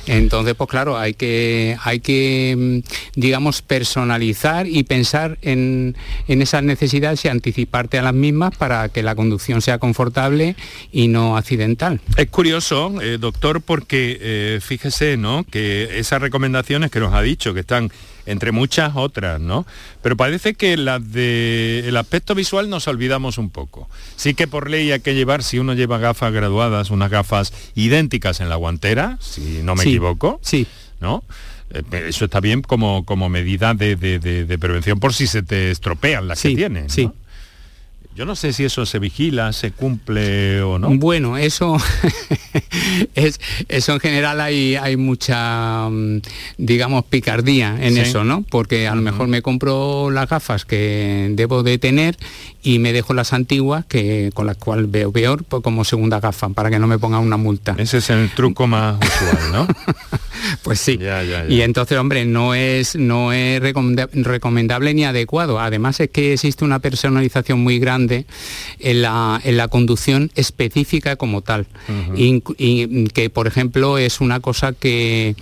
Entonces, 0.06 0.54
pues 0.54 0.68
claro, 0.68 0.98
hay 0.98 1.14
que, 1.14 1.78
hay 1.82 2.00
que, 2.00 2.82
mm, 2.84 3.18
digamos, 3.18 3.62
personalizar 3.62 4.66
y 4.66 4.82
pensar 4.82 5.38
en, 5.40 5.96
esas 6.28 6.62
necesidades 6.62 7.24
y 7.24 7.28
anticiparte 7.28 7.98
a 7.98 8.02
las 8.02 8.12
mismas 8.12 8.54
para 8.54 8.90
que 8.90 9.02
la 9.02 9.14
conducción 9.14 9.62
sea 9.62 9.78
confortable 9.78 10.56
y 10.92 11.08
no 11.08 11.38
accidental. 11.38 12.02
Es 12.18 12.28
curioso, 12.28 13.00
eh, 13.00 13.16
doctor, 13.18 13.62
porque 13.62 14.18
eh, 14.20 14.60
fíjese, 14.60 15.16
¿no? 15.16 15.44
Que 15.50 15.98
esas 15.98 16.20
recomendaciones 16.20 16.90
que 16.90 17.00
nos 17.00 17.14
ha 17.14 17.22
dicho, 17.22 17.54
que 17.54 17.60
están 17.60 17.90
entre 18.26 18.52
muchas 18.52 18.92
otras, 18.94 19.40
¿no? 19.40 19.66
Pero 20.02 20.16
parece 20.16 20.54
que 20.54 20.76
las 20.76 21.12
del 21.12 21.96
aspecto 21.96 22.34
visual 22.34 22.70
nos 22.70 22.88
olvidamos 22.88 23.38
un 23.38 23.50
poco. 23.50 23.88
Sí 24.16 24.34
que 24.34 24.46
por 24.46 24.70
ley 24.70 24.92
hay 24.92 25.00
que 25.00 25.14
llevar, 25.14 25.42
si 25.42 25.58
uno 25.58 25.74
lleva 25.74 25.98
gafas 25.98 26.32
graduadas, 26.32 26.90
unas 26.90 27.10
gafas 27.10 27.52
idénticas 27.74 28.40
en 28.40 28.48
la 28.48 28.56
guantera, 28.56 29.18
si 29.20 29.60
no 29.62 29.74
me 29.74 29.82
equivoco, 29.84 30.40
sí. 30.42 30.66
¿no? 31.00 31.24
Eh, 31.72 31.82
eso 32.08 32.24
está 32.24 32.40
bien 32.40 32.62
como, 32.62 33.04
como 33.04 33.28
medida 33.28 33.74
de, 33.74 33.96
prevención 34.60 34.98
por 35.00 35.14
si 35.14 35.26
se 35.26 35.42
te 35.42 35.70
estropean 35.70 36.28
las 36.28 36.42
que 36.42 36.54
tienes. 36.54 36.92
Sí, 36.92 37.10
yo 38.16 38.26
no 38.26 38.34
sé 38.34 38.52
si 38.52 38.64
eso 38.64 38.84
se 38.86 38.98
vigila, 38.98 39.52
se 39.52 39.70
cumple 39.70 40.60
o 40.62 40.78
no. 40.78 40.90
Bueno, 40.90 41.38
eso 41.38 41.76
es 43.14 43.40
eso 43.68 43.92
en 43.92 44.00
general 44.00 44.40
hay, 44.40 44.74
hay 44.76 44.96
mucha 44.96 45.88
mm, 45.88 46.20
digamos 46.58 47.04
picardía 47.04 47.76
en 47.80 47.96
eso, 47.96 48.24
¿no? 48.24 48.42
Porque 48.42 48.88
a 48.88 48.94
lo 48.94 49.00
mejor 49.00 49.28
me 49.28 49.42
compro 49.42 50.10
las 50.10 50.28
gafas 50.28 50.64
que 50.64 51.28
debo 51.32 51.62
de 51.62 51.78
tener 51.78 52.16
y 52.62 52.78
me 52.78 52.92
dejo 52.92 53.14
las 53.14 53.32
antiguas 53.32 53.84
que 53.86 54.30
con 54.34 54.46
las 54.46 54.56
cuales 54.56 54.90
veo 54.90 55.12
peor 55.12 55.44
pues 55.44 55.62
como 55.62 55.84
segunda 55.84 56.20
gafa 56.20 56.48
para 56.50 56.68
que 56.68 56.78
no 56.78 56.86
me 56.86 56.98
ponga 56.98 57.20
una 57.20 57.36
multa. 57.36 57.74
Ese 57.78 57.98
es 57.98 58.10
el 58.10 58.28
truco 58.30 58.66
más 58.66 58.96
usual, 58.96 59.52
¿no? 59.52 59.68
pues 60.62 60.80
sí. 60.80 60.98
Y 61.48 61.60
entonces, 61.62 61.98
hombre, 61.98 62.24
no 62.24 62.54
es 62.54 62.96
no 62.96 63.32
es 63.32 63.60
recomendable 63.60 64.94
ni 64.94 65.04
adecuado. 65.04 65.60
Además 65.60 66.00
es 66.00 66.10
que 66.10 66.34
existe 66.34 66.64
una 66.64 66.78
personalización 66.78 67.60
muy 67.60 67.78
grande 67.78 68.26
en 68.78 69.02
la, 69.02 69.68
conducción 69.70 70.30
específica 70.34 71.16
como 71.16 71.42
tal. 71.42 71.66
y, 72.16 72.40
que, 73.10 73.30
por 73.30 73.46
ejemplo, 73.46 73.98
es 73.98 74.20
una 74.20 74.40
cosa 74.40 74.72
que 74.72 75.36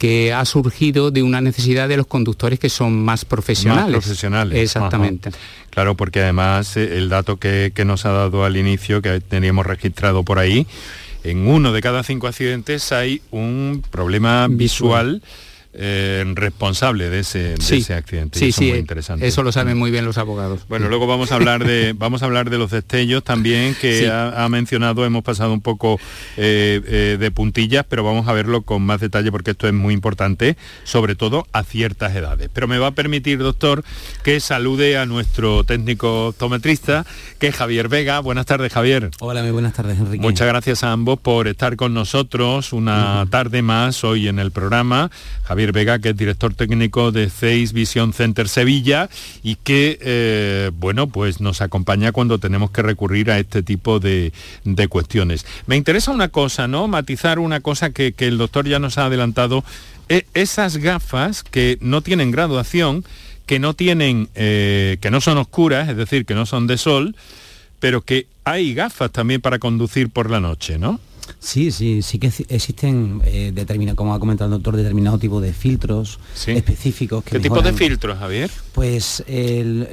que 0.00 0.32
ha 0.32 0.46
surgido 0.46 1.10
de 1.10 1.22
una 1.22 1.42
necesidad 1.42 1.86
de 1.86 1.98
los 1.98 2.06
conductores 2.06 2.58
que 2.58 2.70
son 2.70 3.04
más 3.04 3.26
profesionales. 3.26 3.92
Más 3.92 4.02
profesionales. 4.02 4.58
Exactamente. 4.58 5.30
Claro, 5.68 5.94
porque 5.94 6.22
además 6.22 6.74
eh, 6.78 6.96
el 6.96 7.10
dato 7.10 7.36
que, 7.36 7.70
nos 7.84 8.06
ha 8.06 8.10
dado 8.12 8.46
al 8.46 8.56
inicio, 8.56 9.02
que 9.02 9.20
teníamos 9.20 9.66
registrado 9.66 10.24
por 10.24 10.38
ahí, 10.38 10.66
en 11.24 11.46
uno 11.48 11.72
de 11.72 11.80
cada 11.80 12.02
cinco 12.02 12.26
accidentes 12.26 12.92
hay 12.92 13.22
un 13.30 13.82
problema 13.90 14.48
visual 14.48 15.22
eh, 15.72 16.24
responsable 16.34 17.10
de 17.10 17.20
ese, 17.20 17.54
accidente. 17.94 18.38
Sí, 18.38 18.48
eso 18.48 18.58
sí, 18.58 18.70
muy 18.70 18.78
interesante. 18.78 19.26
Eso 19.26 19.44
lo 19.44 19.52
saben 19.52 19.78
muy 19.78 19.92
bien 19.92 20.04
los 20.04 20.18
abogados. 20.18 20.66
Bueno, 20.68 20.88
luego 20.88 21.06
vamos 21.06 21.30
a 21.30 21.36
hablar 21.36 21.64
de 21.64 21.94
vamos 21.96 22.22
a 22.22 22.24
hablar 22.24 22.50
de 22.50 22.58
los 22.58 22.72
destellos 22.72 23.22
también 23.22 23.76
que 23.80 24.10
ha, 24.10 24.48
mencionado. 24.48 25.04
Hemos 25.04 25.22
pasado 25.22 25.52
un 25.52 25.60
poco 25.60 26.00
eh, 26.36 26.80
eh, 26.86 27.16
de 27.20 27.30
puntillas, 27.30 27.86
pero 27.88 28.02
vamos 28.02 28.26
a 28.26 28.32
verlo 28.32 28.62
con 28.62 28.82
más 28.82 29.00
detalle 29.00 29.30
porque 29.30 29.52
esto 29.52 29.68
es 29.68 29.72
muy 29.72 29.94
importante, 29.94 30.56
sobre 30.82 31.14
todo 31.14 31.46
a 31.52 31.62
ciertas 31.62 32.16
edades. 32.16 32.50
Pero 32.52 32.66
me 32.66 32.78
va 32.78 32.88
a 32.88 32.92
permitir, 32.92 33.38
doctor, 33.38 33.84
que 34.24 34.40
salude 34.40 34.98
a 34.98 35.06
nuestro 35.06 35.62
técnico 35.62 36.28
optometrista, 36.28 37.06
que 37.38 37.46
es 37.46 37.54
Javier 37.54 37.88
Vega. 37.88 38.18
Buenas 38.18 38.46
tardes, 38.46 38.72
Javier. 38.72 39.10
Hola, 39.20 39.42
muy 39.42 39.52
buenas 39.52 39.74
tardes, 39.74 39.98
Enrique. 39.98 40.20
Muchas 40.20 40.48
gracias 40.48 40.82
a 40.82 40.90
ambos 40.90 41.20
por 41.20 41.46
estar 41.46 41.76
con 41.76 41.94
nosotros 41.94 42.72
una 42.72 43.24
tarde 43.30 43.62
más 43.62 44.02
hoy 44.02 44.26
en 44.26 44.40
el 44.40 44.50
programa. 44.50 45.12
Javier 45.44 45.59
Vega, 45.72 45.98
que 45.98 46.10
es 46.10 46.16
director 46.16 46.54
técnico 46.54 47.12
de 47.12 47.28
CEIS 47.28 47.72
Vision 47.72 48.12
Center 48.12 48.48
Sevilla 48.48 49.08
y 49.42 49.56
que, 49.56 49.98
eh, 50.00 50.70
bueno, 50.74 51.06
pues 51.06 51.40
nos 51.40 51.60
acompaña 51.60 52.12
cuando 52.12 52.38
tenemos 52.38 52.70
que 52.70 52.82
recurrir 52.82 53.30
a 53.30 53.38
este 53.38 53.62
tipo 53.62 54.00
de, 54.00 54.32
cuestiones. 54.88 55.46
Me 55.66 55.76
interesa 55.76 56.10
una 56.10 56.28
cosa, 56.28 56.66
¿no? 56.66 56.88
Matizar 56.88 57.38
una 57.38 57.60
cosa 57.60 57.90
que, 57.90 58.14
el 58.18 58.38
doctor 58.38 58.66
ya 58.66 58.78
nos 58.78 58.98
ha 58.98 59.06
adelantado. 59.06 59.62
E, 60.08 60.26
esas 60.34 60.78
gafas 60.78 61.42
que 61.42 61.78
no 61.80 62.00
tienen 62.00 62.30
graduación, 62.30 63.04
que 63.46 63.58
no 63.58 63.74
tienen, 63.74 64.28
eh, 64.34 64.96
que 65.00 65.10
no 65.10 65.20
son 65.20 65.38
oscuras, 65.38 65.88
es 65.88 65.96
decir, 65.96 66.24
que 66.24 66.34
no 66.34 66.46
son 66.46 66.66
de 66.66 66.78
sol, 66.78 67.14
pero 67.78 68.02
que 68.02 68.26
hay 68.44 68.74
gafas 68.74 69.10
también 69.10 69.40
para 69.40 69.58
conducir 69.58 70.10
por 70.10 70.30
la 70.30 70.40
noche, 70.40 70.78
¿no? 70.78 71.00
Sí, 71.38 71.70
sí, 71.70 72.02
sí 72.02 72.18
que 72.18 72.32
existen, 72.48 73.22
eh, 73.24 73.94
como 73.94 74.14
ha 74.14 74.20
comentado 74.20 74.48
el 74.48 74.52
doctor, 74.62 74.76
determinado 74.76 75.18
tipo 75.18 75.40
de 75.40 75.52
filtros 75.52 76.18
específicos. 76.46 77.24
¿Qué 77.24 77.40
tipo 77.40 77.60
de 77.62 77.72
filtros, 77.72 78.18
Javier? 78.18 78.50
Pues 78.72 79.24
el, 79.26 79.88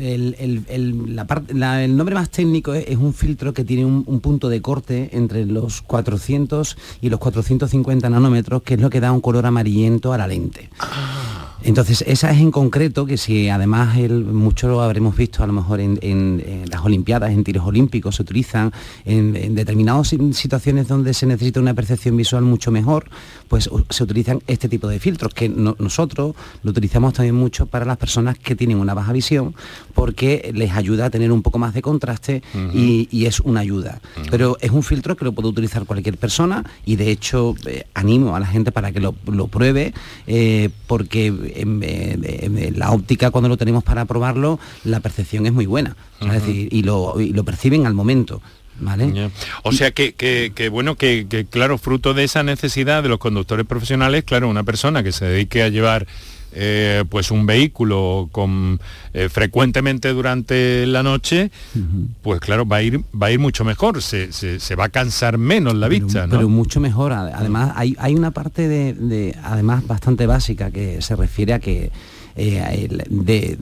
nombre 1.96 2.16
más 2.16 2.30
técnico 2.30 2.74
es, 2.74 2.98
un 2.98 3.14
filtro 3.14 3.54
que 3.54 3.64
tiene 3.64 3.86
un, 3.86 4.20
punto 4.20 4.50
de 4.50 4.62
corte 4.62 5.10
entre 5.14 5.46
los 5.46 5.82
400 5.82 6.78
y 7.02 7.10
los 7.10 7.20
450 7.20 8.10
nanómetros, 8.10 8.64
que 8.64 8.74
es 8.74 8.82
lo 8.82 8.90
que 8.90 9.00
da 9.00 9.12
un 9.12 9.22
color 9.22 9.46
amarillento 9.46 10.14
a 10.14 10.18
la 10.18 10.28
lente. 10.28 10.70
Ah. 10.80 11.47
Entonces, 11.68 12.02
esa 12.08 12.32
es 12.32 12.40
en 12.40 12.50
concreto, 12.50 13.06
que 13.06 13.18
si 13.18 13.50
además 13.50 13.98
el, 13.98 14.24
mucho 14.24 14.70
lo 14.70 14.82
habremos 14.82 15.18
visto 15.18 15.44
a 15.44 15.48
lo 15.48 15.52
mejor 15.52 15.82
en, 15.82 16.64
las 16.72 16.86
Olimpiadas, 16.86 17.32
en 17.32 17.44
tiros 17.44 17.66
olímpicos, 17.66 18.16
se 18.16 18.22
utilizan 18.22 18.72
en, 19.04 19.54
determinadas 19.54 20.16
situaciones 20.32 20.88
donde 20.88 21.14
se 21.14 21.26
necesita 21.26 21.60
una 21.60 21.74
percepción 21.74 22.16
visual 22.16 22.44
mucho 22.44 22.72
mejor, 22.72 23.10
pues 23.50 23.70
se 23.90 24.04
utilizan 24.04 24.40
este 24.48 24.70
tipo 24.70 24.88
de 24.88 24.98
filtros, 25.02 25.34
que 25.34 25.50
nosotros 25.50 26.38
lo 26.64 26.72
utilizamos 26.72 27.14
también 27.14 27.36
mucho 27.36 27.66
para 27.66 27.84
las 27.84 27.98
personas 27.98 28.40
que 28.40 28.56
tienen 28.56 28.78
una 28.78 28.94
baja 28.94 29.12
visión, 29.12 29.54
porque 29.94 30.52
les 30.54 30.72
ayuda 30.72 31.08
a 31.08 31.10
tener 31.10 31.34
un 31.34 31.42
poco 31.42 31.60
más 31.60 31.74
de 31.74 31.82
contraste 31.82 32.44
y, 32.74 33.26
es 33.28 33.42
una 33.42 33.60
ayuda. 33.60 34.00
Pero 34.32 34.56
es 34.62 34.72
un 34.72 34.84
filtro 34.84 35.18
que 35.18 35.26
lo 35.26 35.34
puede 35.34 35.50
utilizar 35.50 35.86
cualquier 35.86 36.16
persona 36.16 36.64
y 36.86 36.96
de 36.96 37.12
hecho 37.12 37.56
eh, 37.66 37.84
animo 37.94 38.38
a 38.38 38.40
la 38.40 38.48
gente 38.48 38.72
para 38.72 38.94
que 38.94 39.02
lo, 39.02 39.12
pruebe, 39.48 39.94
eh, 40.28 40.70
porque 40.88 41.57
en, 41.62 42.80
la 42.80 42.92
óptica 42.92 43.32
cuando 43.32 43.50
lo 43.50 43.58
tenemos 43.58 43.84
para 43.84 44.06
probarlo, 44.06 44.60
la 44.84 45.00
percepción 45.00 45.46
es 45.46 45.54
muy 45.54 45.66
buena. 45.66 45.96
Es 46.22 46.32
decir, 46.32 46.70
y 46.72 46.84
lo, 46.84 47.16
perciben 47.46 47.86
al 47.86 47.94
momento. 47.94 48.42
¿Vale? 48.80 49.32
O 49.64 49.72
sea 49.72 49.92
que, 49.92 50.70
bueno, 50.72 50.96
que, 50.96 51.48
claro, 51.50 51.78
fruto 51.78 52.14
de 52.14 52.24
esa 52.24 52.44
necesidad 52.44 53.04
de 53.04 53.10
los 53.10 53.20
conductores 53.20 53.66
profesionales, 53.66 54.24
claro, 54.24 54.50
una 54.50 54.64
persona 54.64 55.04
que 55.04 55.12
se 55.12 55.26
dedique 55.26 55.64
a 55.64 55.70
llevar 55.70 56.08
eh, 56.60 57.04
pues 57.08 57.30
un 57.30 57.46
vehículo 57.46 58.30
con 58.32 58.80
eh, 59.14 59.30
frecuentemente 59.30 60.12
durante 60.12 60.88
la 60.88 61.04
noche, 61.04 61.52
pues 62.24 62.40
claro, 62.40 62.68
va 62.68 62.78
a 62.78 62.82
ir, 62.82 63.02
va 63.14 63.28
a 63.28 63.32
ir 63.32 63.38
mucho 63.38 63.64
mejor, 63.64 64.02
se, 64.02 64.30
va 64.76 64.86
a 64.86 64.90
cansar 64.90 65.38
menos 65.38 65.76
la 65.76 65.88
vista. 65.88 66.26
Pero 66.28 66.50
mucho 66.50 66.80
mejor. 66.80 67.14
Además, 67.14 67.74
hay, 67.76 67.96
hay 68.00 68.16
una 68.16 68.32
parte 68.32 68.68
de, 68.68 69.38
además 69.44 69.86
bastante 69.86 70.26
básica 70.26 70.72
que 70.72 71.00
se 71.02 71.16
refiere 71.16 71.54
a 71.54 71.60
que 71.60 71.92
eh, 72.36 72.88
de, 73.10 73.58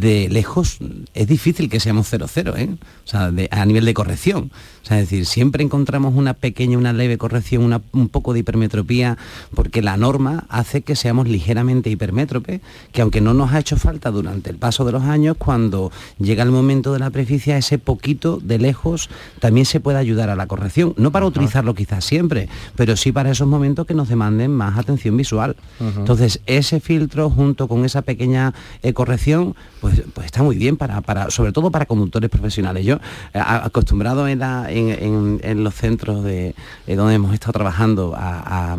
lejos 0.00 0.78
es 1.14 1.26
difícil 1.26 1.68
que 1.68 1.80
seamos 1.80 2.12
0-0, 2.12 2.58
¿eh? 2.58 2.76
o 3.04 3.08
sea, 3.08 3.32
a 3.50 3.66
nivel 3.66 3.84
de 3.84 3.94
corrección. 3.94 4.50
O 4.82 4.86
sea, 4.86 5.00
es 5.00 5.08
decir, 5.08 5.24
siempre 5.24 5.64
encontramos 5.64 6.14
una 6.14 6.34
pequeña, 6.34 6.76
una 6.76 6.92
leve 6.92 7.16
corrección, 7.16 7.82
un 7.92 8.08
poco 8.08 8.34
de 8.34 8.40
hipermetropía, 8.40 9.16
porque 9.54 9.80
la 9.80 9.96
norma 9.96 10.44
hace 10.50 10.82
que 10.82 10.94
seamos 10.94 11.26
ligeramente 11.26 11.88
hipermétropes, 11.88 12.60
que 12.92 13.00
aunque 13.00 13.22
no 13.22 13.32
nos 13.32 13.52
ha 13.52 13.60
hecho 13.60 13.76
falta 13.76 14.10
durante 14.10 14.50
el 14.50 14.56
paso 14.56 14.84
de 14.84 14.92
los 14.92 15.04
años, 15.04 15.36
cuando 15.38 15.90
llega 16.18 16.42
el 16.42 16.50
momento 16.50 16.92
de 16.92 16.98
la 16.98 17.10
preficia, 17.10 17.56
ese 17.56 17.78
poquito 17.78 18.40
de 18.42 18.58
lejos 18.58 19.08
también 19.40 19.64
se 19.64 19.80
puede 19.80 19.98
ayudar 19.98 20.28
a 20.28 20.36
la 20.36 20.46
corrección. 20.46 20.92
No 20.96 21.12
para 21.12 21.26
utilizarlo 21.26 21.74
quizás 21.74 22.04
siempre, 22.04 22.48
pero 22.76 22.96
sí 22.96 23.12
para 23.12 23.30
esos 23.30 23.48
momentos 23.48 23.86
que 23.86 23.94
nos 23.94 24.08
demanden 24.08 24.50
más 24.50 24.78
atención 24.78 25.16
visual. 25.16 25.56
Entonces, 25.80 26.40
ese 26.46 26.80
filtro 26.80 27.30
junto 27.30 27.68
con 27.68 27.84
esa 27.84 28.02
pequeña 28.02 28.54
eh, 28.82 28.92
corrección, 28.92 29.54
pues, 29.84 30.00
pues 30.14 30.24
está 30.24 30.42
muy 30.42 30.56
bien 30.56 30.78
para, 30.78 31.02
para, 31.02 31.30
sobre 31.30 31.52
todo 31.52 31.70
para 31.70 31.84
conductores 31.84 32.30
profesionales. 32.30 32.86
Yo, 32.86 32.94
eh, 33.34 33.40
acostumbrado 33.44 34.26
en, 34.26 34.40
en, 34.40 35.62
los 35.62 35.74
centros 35.74 36.24
de, 36.24 36.54
eh, 36.86 36.94
donde 36.94 37.12
hemos 37.12 37.34
estado 37.34 37.52
trabajando 37.52 38.14
a, 38.16 38.78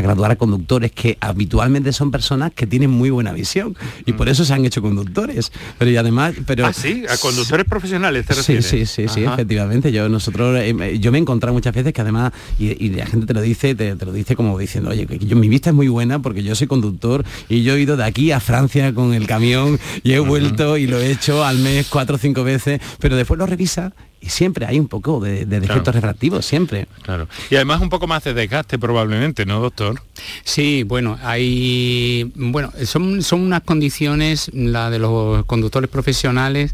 graduar 0.00 0.30
a 0.30 0.36
conductores 0.36 0.92
que 0.92 1.18
habitualmente 1.20 1.92
son 1.92 2.12
personas 2.12 2.52
que 2.54 2.68
tienen 2.68 2.90
muy 2.90 3.10
buena 3.10 3.32
visión 3.32 3.76
y 4.04 4.12
por 4.12 4.28
eso 4.28 4.44
se 4.44 4.54
han 4.54 4.64
hecho 4.64 4.82
conductores. 4.82 5.50
Pero 5.78 5.90
y 5.90 5.96
además, 5.96 6.34
pero 6.46 6.64
¿Ah, 6.64 6.72
sí, 6.72 7.02
a 7.08 7.16
conductores 7.16 7.66
profesionales 7.66 8.24
te 8.24 8.34
Sí, 8.34 8.62
sí, 8.62 8.86
sí, 8.86 9.08
sí, 9.08 9.24
efectivamente. 9.24 9.90
Yo 9.90 10.08
nosotros 10.08 10.60
yo 11.00 11.10
me 11.10 11.18
he 11.18 11.20
encontrado 11.20 11.52
muchas 11.52 11.74
veces 11.74 11.92
que 11.92 12.02
además 12.02 12.32
y, 12.60 12.90
la 12.90 13.06
gente 13.06 13.26
te 13.26 13.34
lo 13.34 13.40
dice, 13.40 13.74
te, 13.74 13.96
lo 13.96 14.12
dice 14.12 14.36
como 14.36 14.56
diciendo, 14.56 14.90
oye, 14.90 15.06
que 15.06 15.18
yo 15.18 15.34
mi 15.34 15.48
vista 15.48 15.70
es 15.70 15.74
muy 15.74 15.88
buena 15.88 16.20
porque 16.20 16.44
yo 16.44 16.54
soy 16.54 16.68
conductor 16.68 17.24
y 17.48 17.64
yo 17.64 17.74
he 17.74 17.80
ido 17.80 17.96
de 17.96 18.04
aquí 18.04 18.30
a 18.30 18.38
Francia 18.38 18.94
con 18.94 19.12
el 19.12 19.26
camión 19.46 19.78
y 20.02 20.12
he 20.12 20.18
vuelto 20.18 20.76
y 20.76 20.86
lo 20.86 20.98
he 20.98 21.10
hecho 21.10 21.44
al 21.44 21.58
mes 21.58 21.86
cuatro 21.88 22.16
o 22.16 22.18
cinco 22.18 22.42
veces, 22.42 22.80
pero 22.98 23.16
después 23.16 23.38
lo 23.38 23.46
revisa 23.46 23.92
y 24.20 24.28
siempre 24.28 24.66
hay 24.66 24.80
un 24.80 24.88
poco 24.88 25.20
de, 25.20 25.46
defectos 25.46 25.94
refractivos, 25.94 26.44
siempre. 26.44 26.88
Claro. 27.02 27.28
Y 27.50 27.54
además 27.54 27.80
un 27.80 27.90
poco 27.90 28.06
más 28.06 28.24
de 28.24 28.34
desgaste 28.34 28.78
probablemente, 28.78 29.46
¿no, 29.46 29.60
doctor? 29.60 30.02
Sí, 30.42 30.82
bueno, 30.82 31.18
hay 31.22 32.32
bueno, 32.34 32.72
son, 32.84 33.22
son 33.22 33.42
unas 33.42 33.62
condiciones, 33.62 34.50
la 34.52 34.90
de 34.90 34.98
los 34.98 35.44
conductores 35.44 35.88
profesionales, 35.88 36.72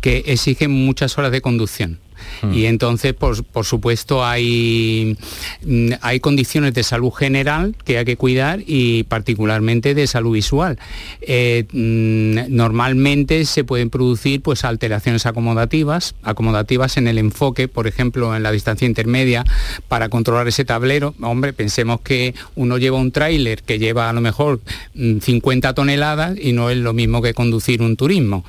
que 0.00 0.24
exigen 0.26 0.70
muchas 0.70 1.18
horas 1.18 1.30
de 1.30 1.40
conducción. 1.40 1.98
Y 2.42 2.62
mm. 2.62 2.66
entonces, 2.66 3.14
por, 3.14 3.64
supuesto, 3.64 4.24
hay, 4.24 5.16
mm, 5.64 5.92
hay 6.00 6.20
condiciones 6.20 6.74
de 6.74 6.82
salud 6.82 7.10
general 7.10 7.74
que 7.84 7.98
hay 7.98 8.04
que 8.04 8.16
cuidar 8.16 8.60
y 8.66 9.04
particularmente 9.04 9.94
de 9.94 10.06
salud 10.06 10.32
visual. 10.32 10.78
Eh, 11.20 11.64
mm, 11.72 12.54
normalmente 12.54 13.44
se 13.44 13.64
pueden 13.64 13.90
producir 13.90 14.40
pues, 14.42 14.64
alteraciones 14.64 15.26
acomodativas, 15.26 16.14
acomodativas 16.22 16.96
en 16.96 17.08
el 17.08 17.18
enfoque, 17.18 17.68
por 17.68 17.86
ejemplo, 17.86 18.34
en 18.36 18.42
la 18.42 18.52
distancia 18.52 18.86
intermedia, 18.86 19.44
para 19.88 20.08
controlar 20.08 20.48
ese 20.48 20.64
tablero. 20.64 21.14
Hombre, 21.20 21.52
pensemos 21.52 22.00
que 22.00 22.34
uno 22.54 22.78
lleva 22.78 22.98
un 22.98 23.12
tráiler 23.12 23.62
que 23.62 23.78
lleva 23.78 24.10
a 24.10 24.12
lo 24.12 24.20
mejor 24.20 24.60
50 24.94 25.74
toneladas 25.74 26.38
y 26.40 26.52
no 26.52 26.70
es 26.70 26.76
lo 26.76 26.92
mismo 26.92 27.22
que 27.22 27.34
conducir 27.34 27.82
un 27.82 27.96
turismo. 27.96 28.44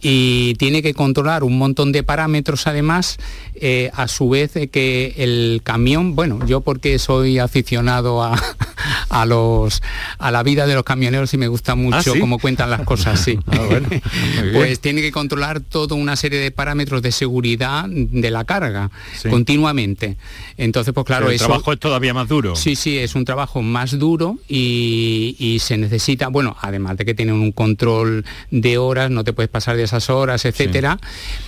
Y 0.00 0.54
tiene 0.54 0.82
que 0.82 0.94
controlar 0.94 1.44
un 1.44 1.58
montón 1.58 1.92
de 1.92 2.02
parámetros 2.02 2.66
además 2.66 3.11
eh, 3.54 3.90
a 3.94 4.08
su 4.08 4.28
vez 4.28 4.52
que 4.70 5.14
el 5.18 5.60
camión, 5.62 6.14
bueno, 6.14 6.44
yo 6.46 6.62
porque 6.62 6.98
soy 6.98 7.38
aficionado 7.38 8.22
a, 8.22 8.40
a, 9.08 9.26
los, 9.26 9.82
a 10.18 10.30
la 10.30 10.42
vida 10.42 10.66
de 10.66 10.74
los 10.74 10.84
camioneros 10.84 11.32
y 11.34 11.36
me 11.36 11.48
gusta 11.48 11.74
mucho 11.74 12.14
¿Ah, 12.14 12.18
cómo 12.18 12.38
cuentan 12.38 12.70
las 12.70 12.82
cosas, 12.82 13.20
sí. 13.20 13.38
Ah, 13.52 13.80
pues 14.52 14.80
tiene 14.80 15.02
que 15.02 15.12
controlar 15.12 15.60
toda 15.60 15.94
una 15.94 16.16
serie 16.16 16.38
de 16.38 16.50
parámetros 16.50 17.02
de 17.02 17.12
seguridad 17.12 17.86
de 17.88 18.30
la 18.30 18.44
carga 18.44 18.90
continuamente. 19.28 20.16
Entonces, 20.56 20.94
pues 20.94 21.06
claro, 21.06 21.30
el 21.30 21.38
trabajo 21.38 21.72
es 21.72 21.78
todavía 21.78 22.14
más 22.14 22.28
duro. 22.28 22.56
Sí, 22.56 22.76
sí, 22.76 22.98
es 22.98 23.14
un 23.14 23.24
trabajo 23.24 23.62
más 23.62 23.98
duro 23.98 24.38
y, 24.48 25.58
se 25.60 25.76
necesita, 25.76 26.28
bueno, 26.28 26.56
además 26.60 26.96
de 26.96 27.04
que 27.04 27.14
tiene 27.14 27.32
un 27.32 27.52
control 27.52 28.24
de 28.50 28.78
horas, 28.78 29.10
no 29.10 29.24
te 29.24 29.32
puedes 29.32 29.50
pasar 29.50 29.76
de 29.76 29.84
esas 29.84 30.10
horas, 30.10 30.44
etcétera, 30.44 30.98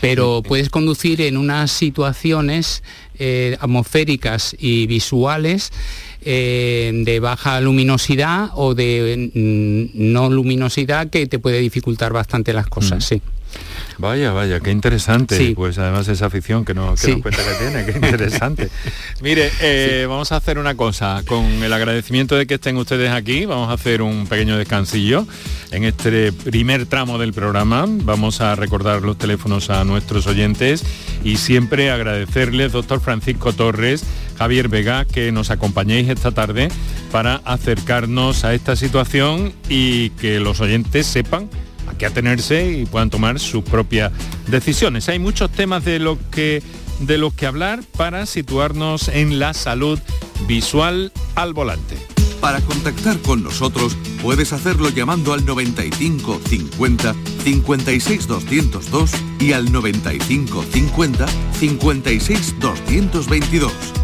pero 0.01 0.43
puedes 0.43 0.69
conducir 0.69 1.21
en 1.23 1.37
unas 1.55 1.71
situaciones 1.71 2.83
eh, 3.19 3.57
atmosféricas 3.61 4.57
y 4.59 4.87
visuales 4.87 5.73
eh, 6.23 6.91
de 7.05 7.21
baja 7.21 7.61
luminosidad 7.61 8.51
o 8.55 8.75
de 8.75 9.31
mm, 9.35 10.13
no 10.13 10.29
luminosidad 10.31 11.11
que 11.11 11.27
te 11.27 11.39
puede 11.39 11.61
dificultar 11.61 12.13
bastante 12.13 12.53
las 12.53 12.67
cosas, 12.67 13.05
sí. 13.05 13.23
Vaya, 13.99 14.33
vaya, 14.33 14.61
qué 14.61 14.71
interesante. 14.71 15.53
Pues 15.55 15.79
además 15.79 16.09
esa 16.09 16.27
afición 16.27 16.65
que, 16.65 16.75
no, 16.75 16.95
que 16.95 17.21
cuenta 17.21 17.43
que 17.43 17.65
tiene, 17.65 17.87
qué 17.87 17.93
interesante. 17.93 18.69
Mire, 19.23 19.51
eh, 19.61 20.07
vamos 20.09 20.33
a 20.33 20.37
hacer 20.37 20.59
una 20.59 20.75
cosa. 20.75 21.23
Con 21.27 21.45
el 21.45 21.73
agradecimiento 21.73 22.35
de 22.35 22.47
que 22.47 22.55
estén 22.55 22.77
ustedes 22.77 23.11
aquí, 23.11 23.47
vamos 23.47 23.71
a 23.71 23.75
hacer 23.75 24.03
un 24.03 24.27
pequeño 24.27 24.57
descansillo 24.57 25.27
en 25.71 25.85
este 25.85 26.33
primer 26.33 26.87
tramo 26.87 27.19
del 27.19 27.33
programa. 27.33 27.85
Vamos 27.89 28.41
a 28.41 28.57
recordar 28.57 29.03
los 29.03 29.17
teléfonos 29.17 29.71
a 29.71 29.85
nuestros 29.85 30.27
oyentes 30.27 30.85
y 31.23 31.37
siempre 31.37 31.91
agradecerles, 31.91 32.73
doctor 32.73 33.01
Francisco 33.01 33.53
Torres, 33.53 34.05
Javier 34.37 34.69
Vega, 34.69 35.05
que 35.05 35.31
nos 35.31 35.51
acompañéis 35.51 36.09
esta 36.09 36.33
tarde 36.33 36.69
para 37.13 37.37
acercarnos 37.45 38.45
a 38.45 38.55
esta 38.55 38.75
situación 38.75 39.53
y 39.69 40.11
que 40.11 40.41
los 40.41 40.61
oyentes 40.61 41.07
sepan 41.07 41.49
a 41.87 41.95
qué 41.97 42.07
atenerse 42.07 42.73
y 42.73 42.87
puedan 42.87 43.11
tomar 43.11 43.39
sus 43.41 43.65
propias 43.65 44.13
decisiones. 44.49 45.09
Hay 45.09 45.19
muchos 45.19 45.51
temas 45.51 45.85
de 45.85 45.99
lo 45.99 46.19
que 46.31 46.63
de 47.01 47.19
los 47.19 47.35
que 47.35 47.47
hablar 47.47 47.83
para 47.97 48.25
situarnos 48.25 49.09
en 49.09 49.39
la 49.39 49.53
salud 49.53 49.99
visual 50.47 51.13
al 51.35 51.53
volante. 51.53 51.97
Para 52.41 52.61
contactar 52.61 53.19
con 53.21 53.43
nosotros 53.43 53.97
puedes 54.23 54.53
hacerlo 54.53 54.91
llamando 54.91 55.33
al 55.33 55.45
95 55.45 56.41
50 56.47 57.15
56 57.43 58.27
202 58.27 59.11
y 59.41 59.53
al 59.53 59.73
95 59.73 60.65
50 60.71 61.27
56 61.59 62.55
222 62.61 64.04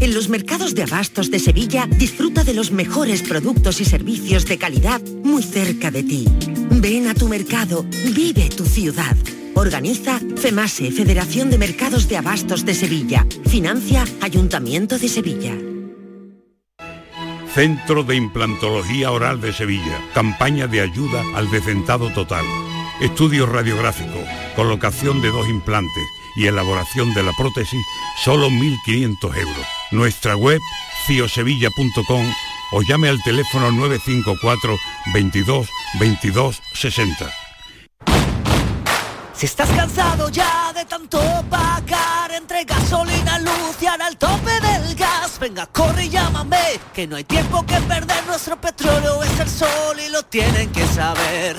En 0.00 0.14
los 0.14 0.30
mercados 0.30 0.74
de 0.74 0.82
abastos 0.82 1.30
de 1.30 1.38
Sevilla 1.38 1.86
disfruta 1.86 2.42
de 2.42 2.54
los 2.54 2.72
mejores 2.72 3.22
productos 3.22 3.82
y 3.82 3.84
servicios 3.84 4.46
de 4.46 4.56
calidad 4.56 5.02
muy 5.22 5.42
cerca 5.42 5.90
de 5.90 6.02
ti. 6.02 6.24
Ven 6.70 7.06
a 7.06 7.12
tu 7.12 7.28
mercado, 7.28 7.84
vive 8.14 8.48
tu 8.48 8.64
ciudad. 8.64 9.14
Organiza 9.54 10.18
FEMASE, 10.36 10.90
Federación 10.90 11.50
de 11.50 11.58
Mercados 11.58 12.08
de 12.08 12.16
Abastos 12.16 12.64
de 12.64 12.72
Sevilla. 12.72 13.26
Financia 13.46 14.06
Ayuntamiento 14.22 14.98
de 14.98 15.08
Sevilla. 15.08 15.54
Centro 17.54 18.02
de 18.02 18.16
Implantología 18.16 19.10
Oral 19.10 19.42
de 19.42 19.52
Sevilla. 19.52 20.00
Campaña 20.14 20.66
de 20.66 20.80
ayuda 20.80 21.22
al 21.34 21.50
decentado 21.50 22.10
total. 22.14 22.46
Estudio 23.02 23.44
radiográfico. 23.44 24.18
Colocación 24.56 25.20
de 25.20 25.28
dos 25.28 25.46
implantes 25.46 26.04
y 26.36 26.46
elaboración 26.46 27.12
de 27.12 27.22
la 27.22 27.32
prótesis, 27.36 27.84
solo 28.24 28.48
1.500 28.48 29.36
euros. 29.36 29.79
Nuestra 29.90 30.36
web, 30.36 30.60
ciosevilla.com 31.06 32.32
o 32.72 32.82
llame 32.82 33.08
al 33.08 33.22
teléfono 33.22 33.72
954 33.72 34.76
22 35.12 35.68
22 35.98 36.62
60. 36.74 37.30
Si 39.40 39.46
estás 39.46 39.70
cansado 39.70 40.28
ya 40.28 40.70
de 40.74 40.84
tanto 40.84 41.18
pagar 41.48 42.30
entre 42.30 42.62
gasolina, 42.64 43.38
luz 43.38 43.76
y 43.80 43.86
el 43.86 44.16
tope 44.18 44.60
del 44.60 44.94
gas, 44.94 45.38
venga, 45.40 45.66
corre 45.66 46.04
y 46.04 46.10
llámame, 46.10 46.78
que 46.92 47.06
no 47.06 47.16
hay 47.16 47.24
tiempo 47.24 47.64
que 47.64 47.80
perder, 47.80 48.26
nuestro 48.26 48.60
petróleo 48.60 49.24
es 49.24 49.40
el 49.40 49.48
sol 49.48 49.98
y 49.98 50.10
lo 50.10 50.22
tienen 50.24 50.70
que 50.70 50.86
saber. 50.88 51.56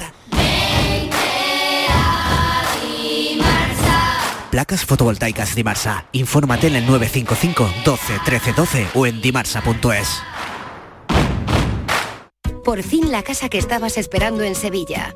Placas 4.52 4.86
fotovoltaicas 4.86 5.56
Dimarsa. 5.56 6.06
Infórmate 6.12 6.68
en 6.68 6.76
el 6.76 6.86
955 6.86 7.70
12 7.86 8.14
13 8.26 8.54
12 8.54 8.88
o 8.96 9.08
en 9.08 9.22
dimarsa.es. 9.22 10.22
Por 12.64 12.84
fin 12.84 13.12
la 13.12 13.24
casa 13.24 13.50
que 13.50 13.58
estabas 13.58 13.98
esperando 13.98 14.44
en 14.44 14.54
Sevilla. 14.54 15.16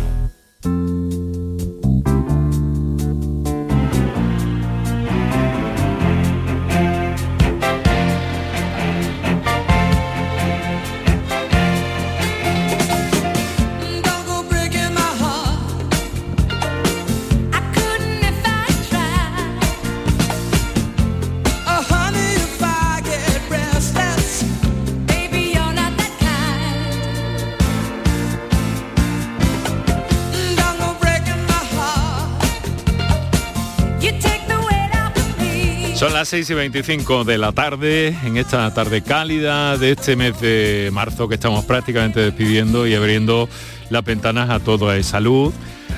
Las 36.21 36.27
6 36.27 36.51
y 36.51 36.53
25 36.53 37.23
de 37.23 37.39
la 37.39 37.51
tarde, 37.51 38.15
en 38.23 38.37
esta 38.37 38.71
tarde 38.75 39.01
cálida 39.01 39.75
de 39.79 39.93
este 39.93 40.15
mes 40.15 40.39
de 40.39 40.91
marzo 40.93 41.27
que 41.27 41.33
estamos 41.33 41.65
prácticamente 41.65 42.19
despidiendo 42.19 42.85
y 42.85 42.93
abriendo 42.93 43.49
las 43.89 44.05
ventanas 44.05 44.51
a 44.51 44.59
toda 44.59 44.97
esa 44.97 45.19
luz, 45.19 45.51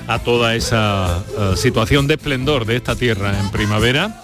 a 0.08 0.20
toda 0.20 0.56
esa 0.56 1.22
eh, 1.38 1.58
situación 1.58 2.08
de 2.08 2.14
esplendor 2.14 2.66
de 2.66 2.78
esta 2.78 2.96
tierra 2.96 3.38
en 3.38 3.52
primavera 3.52 4.22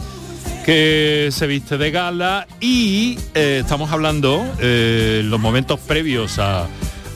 que 0.65 1.27
se 1.33 1.47
viste 1.47 1.77
de 1.77 1.91
gala 1.91 2.47
y 2.61 3.19
eh, 3.33 3.59
estamos 3.63 3.91
hablando 3.91 4.41
eh, 4.61 5.21
los 5.25 5.39
momentos 5.41 5.81
previos 5.81 6.39
a, 6.39 6.69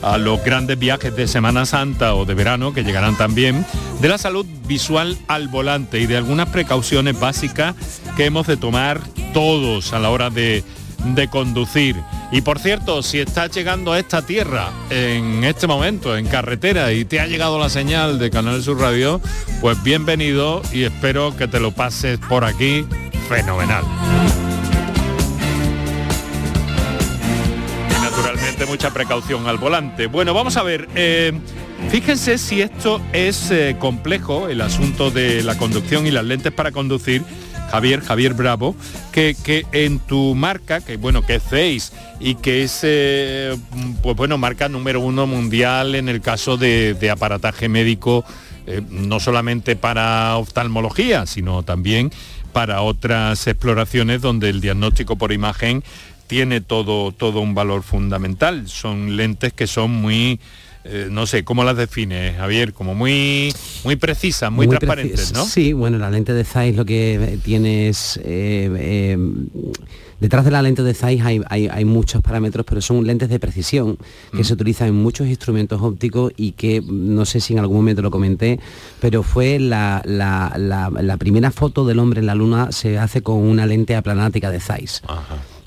a 0.04 0.18
los 0.18 0.44
grandes 0.44 0.78
viajes 0.78 1.16
de 1.16 1.26
Semana 1.26 1.66
Santa 1.66 2.14
o 2.14 2.24
de 2.24 2.34
verano 2.34 2.74
que 2.74 2.84
llegarán 2.84 3.16
también, 3.16 3.64
de 4.00 4.08
la 4.08 4.18
salud 4.18 4.46
visual 4.66 5.16
al 5.28 5.48
volante 5.48 6.00
y 6.00 6.06
de 6.06 6.16
algunas 6.16 6.48
precauciones 6.50 7.18
básicas 7.18 7.74
que 8.16 8.26
hemos 8.26 8.46
de 8.46 8.56
tomar 8.56 9.00
todos 9.32 9.92
a 9.92 9.98
la 9.98 10.10
hora 10.10 10.30
de, 10.30 10.62
de 11.14 11.28
conducir. 11.28 11.96
Y 12.32 12.42
por 12.42 12.58
cierto, 12.58 13.02
si 13.02 13.20
estás 13.20 13.50
llegando 13.52 13.92
a 13.92 13.98
esta 13.98 14.22
tierra 14.22 14.70
en 14.90 15.44
este 15.44 15.66
momento, 15.66 16.16
en 16.16 16.26
carretera, 16.26 16.92
y 16.92 17.04
te 17.04 17.20
ha 17.20 17.26
llegado 17.26 17.58
la 17.58 17.68
señal 17.68 18.18
de 18.18 18.30
Canal 18.30 18.62
Sur 18.62 18.80
Radio, 18.80 19.20
pues 19.60 19.82
bienvenido 19.82 20.62
y 20.72 20.82
espero 20.82 21.36
que 21.36 21.48
te 21.48 21.60
lo 21.60 21.72
pases 21.72 22.18
por 22.28 22.44
aquí 22.44 22.84
fenomenal. 23.28 23.84
Mucha 28.68 28.92
precaución 28.92 29.46
al 29.46 29.58
volante. 29.58 30.06
Bueno, 30.06 30.32
vamos 30.32 30.56
a 30.56 30.62
ver. 30.62 30.88
eh, 30.94 31.32
fíjense 31.90 32.38
si 32.38 32.62
esto 32.62 33.00
es 33.12 33.50
eh, 33.50 33.76
complejo, 33.78 34.48
el 34.48 34.60
asunto 34.60 35.10
de 35.10 35.42
la 35.42 35.58
conducción 35.58 36.06
y 36.06 36.10
las 36.10 36.24
lentes 36.24 36.52
para 36.52 36.70
conducir. 36.72 37.22
Javier, 37.70 38.00
Javier 38.00 38.34
Bravo, 38.34 38.76
que, 39.12 39.36
que 39.42 39.66
en 39.72 39.98
tu 39.98 40.34
marca, 40.34 40.80
que 40.80 40.96
bueno, 40.96 41.22
que 41.22 41.36
es 41.36 41.42
Zeiss 41.42 41.92
y 42.20 42.36
que 42.36 42.62
es, 42.62 42.80
eh, 42.82 43.56
pues 44.02 44.16
bueno, 44.16 44.38
marca 44.38 44.68
número 44.68 45.00
uno 45.00 45.26
mundial 45.26 45.94
en 45.94 46.08
el 46.08 46.20
caso 46.20 46.56
de, 46.56 47.10
aparataje 47.10 47.68
médico, 47.68 48.24
no 48.90 49.18
solamente 49.18 49.76
para 49.76 50.36
oftalmología, 50.36 51.26
sino 51.26 51.64
también 51.64 52.12
para 52.52 52.82
otras 52.82 53.46
exploraciones 53.46 54.22
donde 54.22 54.48
el 54.48 54.60
diagnóstico 54.60 55.16
por 55.16 55.32
imagen 55.32 55.82
tiene 56.34 56.60
todo, 56.60 57.12
todo 57.12 57.38
un 57.40 57.54
valor 57.54 57.84
fundamental. 57.84 58.66
Son 58.66 59.16
lentes 59.16 59.52
que 59.52 59.68
son 59.68 59.92
muy, 59.92 60.40
eh, 60.82 61.06
no 61.08 61.26
sé, 61.28 61.44
¿cómo 61.44 61.62
las 61.62 61.76
defines, 61.76 62.36
Javier? 62.36 62.72
Como 62.72 62.92
muy, 62.96 63.54
muy 63.84 63.94
precisas, 63.94 64.50
muy, 64.50 64.66
Muy 64.66 64.76
transparentes, 64.76 65.32
¿no? 65.32 65.44
Sí, 65.44 65.72
bueno, 65.72 65.96
la 65.96 66.10
lente 66.10 66.32
de 66.34 66.42
Zeiss 66.42 66.74
lo 66.74 66.84
que 66.84 67.38
tiene 67.44 67.88
es... 67.88 68.16
eh, 68.24 68.68
eh, 68.76 69.16
detrás 70.18 70.44
de 70.44 70.50
la 70.50 70.60
lente 70.62 70.82
de 70.82 70.92
Zeiss 70.94 71.22
hay, 71.22 71.40
hay- 71.50 71.68
hay 71.68 71.84
muchos 71.84 72.20
parámetros, 72.20 72.66
pero 72.66 72.80
son 72.80 73.06
lentes 73.06 73.28
de 73.28 73.38
precisión 73.38 73.96
que 74.32 74.38
Mm. 74.38 74.44
se 74.44 74.52
utilizan 74.54 74.88
en 74.88 74.94
muchos 74.96 75.28
instrumentos 75.28 75.80
ópticos 75.82 76.32
y 76.36 76.52
que, 76.52 76.82
no 76.84 77.24
sé 77.26 77.38
si 77.40 77.52
en 77.52 77.60
algún 77.60 77.76
momento 77.76 78.02
lo 78.02 78.10
comenté, 78.10 78.58
pero 79.00 79.22
fue 79.22 79.60
la, 79.60 80.02
la- 80.04 80.52
la- 80.56 80.90
la 80.90 81.16
primera 81.16 81.52
foto 81.52 81.86
del 81.86 82.00
hombre 82.00 82.18
en 82.20 82.26
la 82.26 82.34
luna 82.34 82.72
se 82.72 82.98
hace 82.98 83.22
con 83.22 83.36
una 83.36 83.66
lente 83.66 83.94
aplanática 83.94 84.50
de 84.50 84.58
Zeiss. 84.60 85.00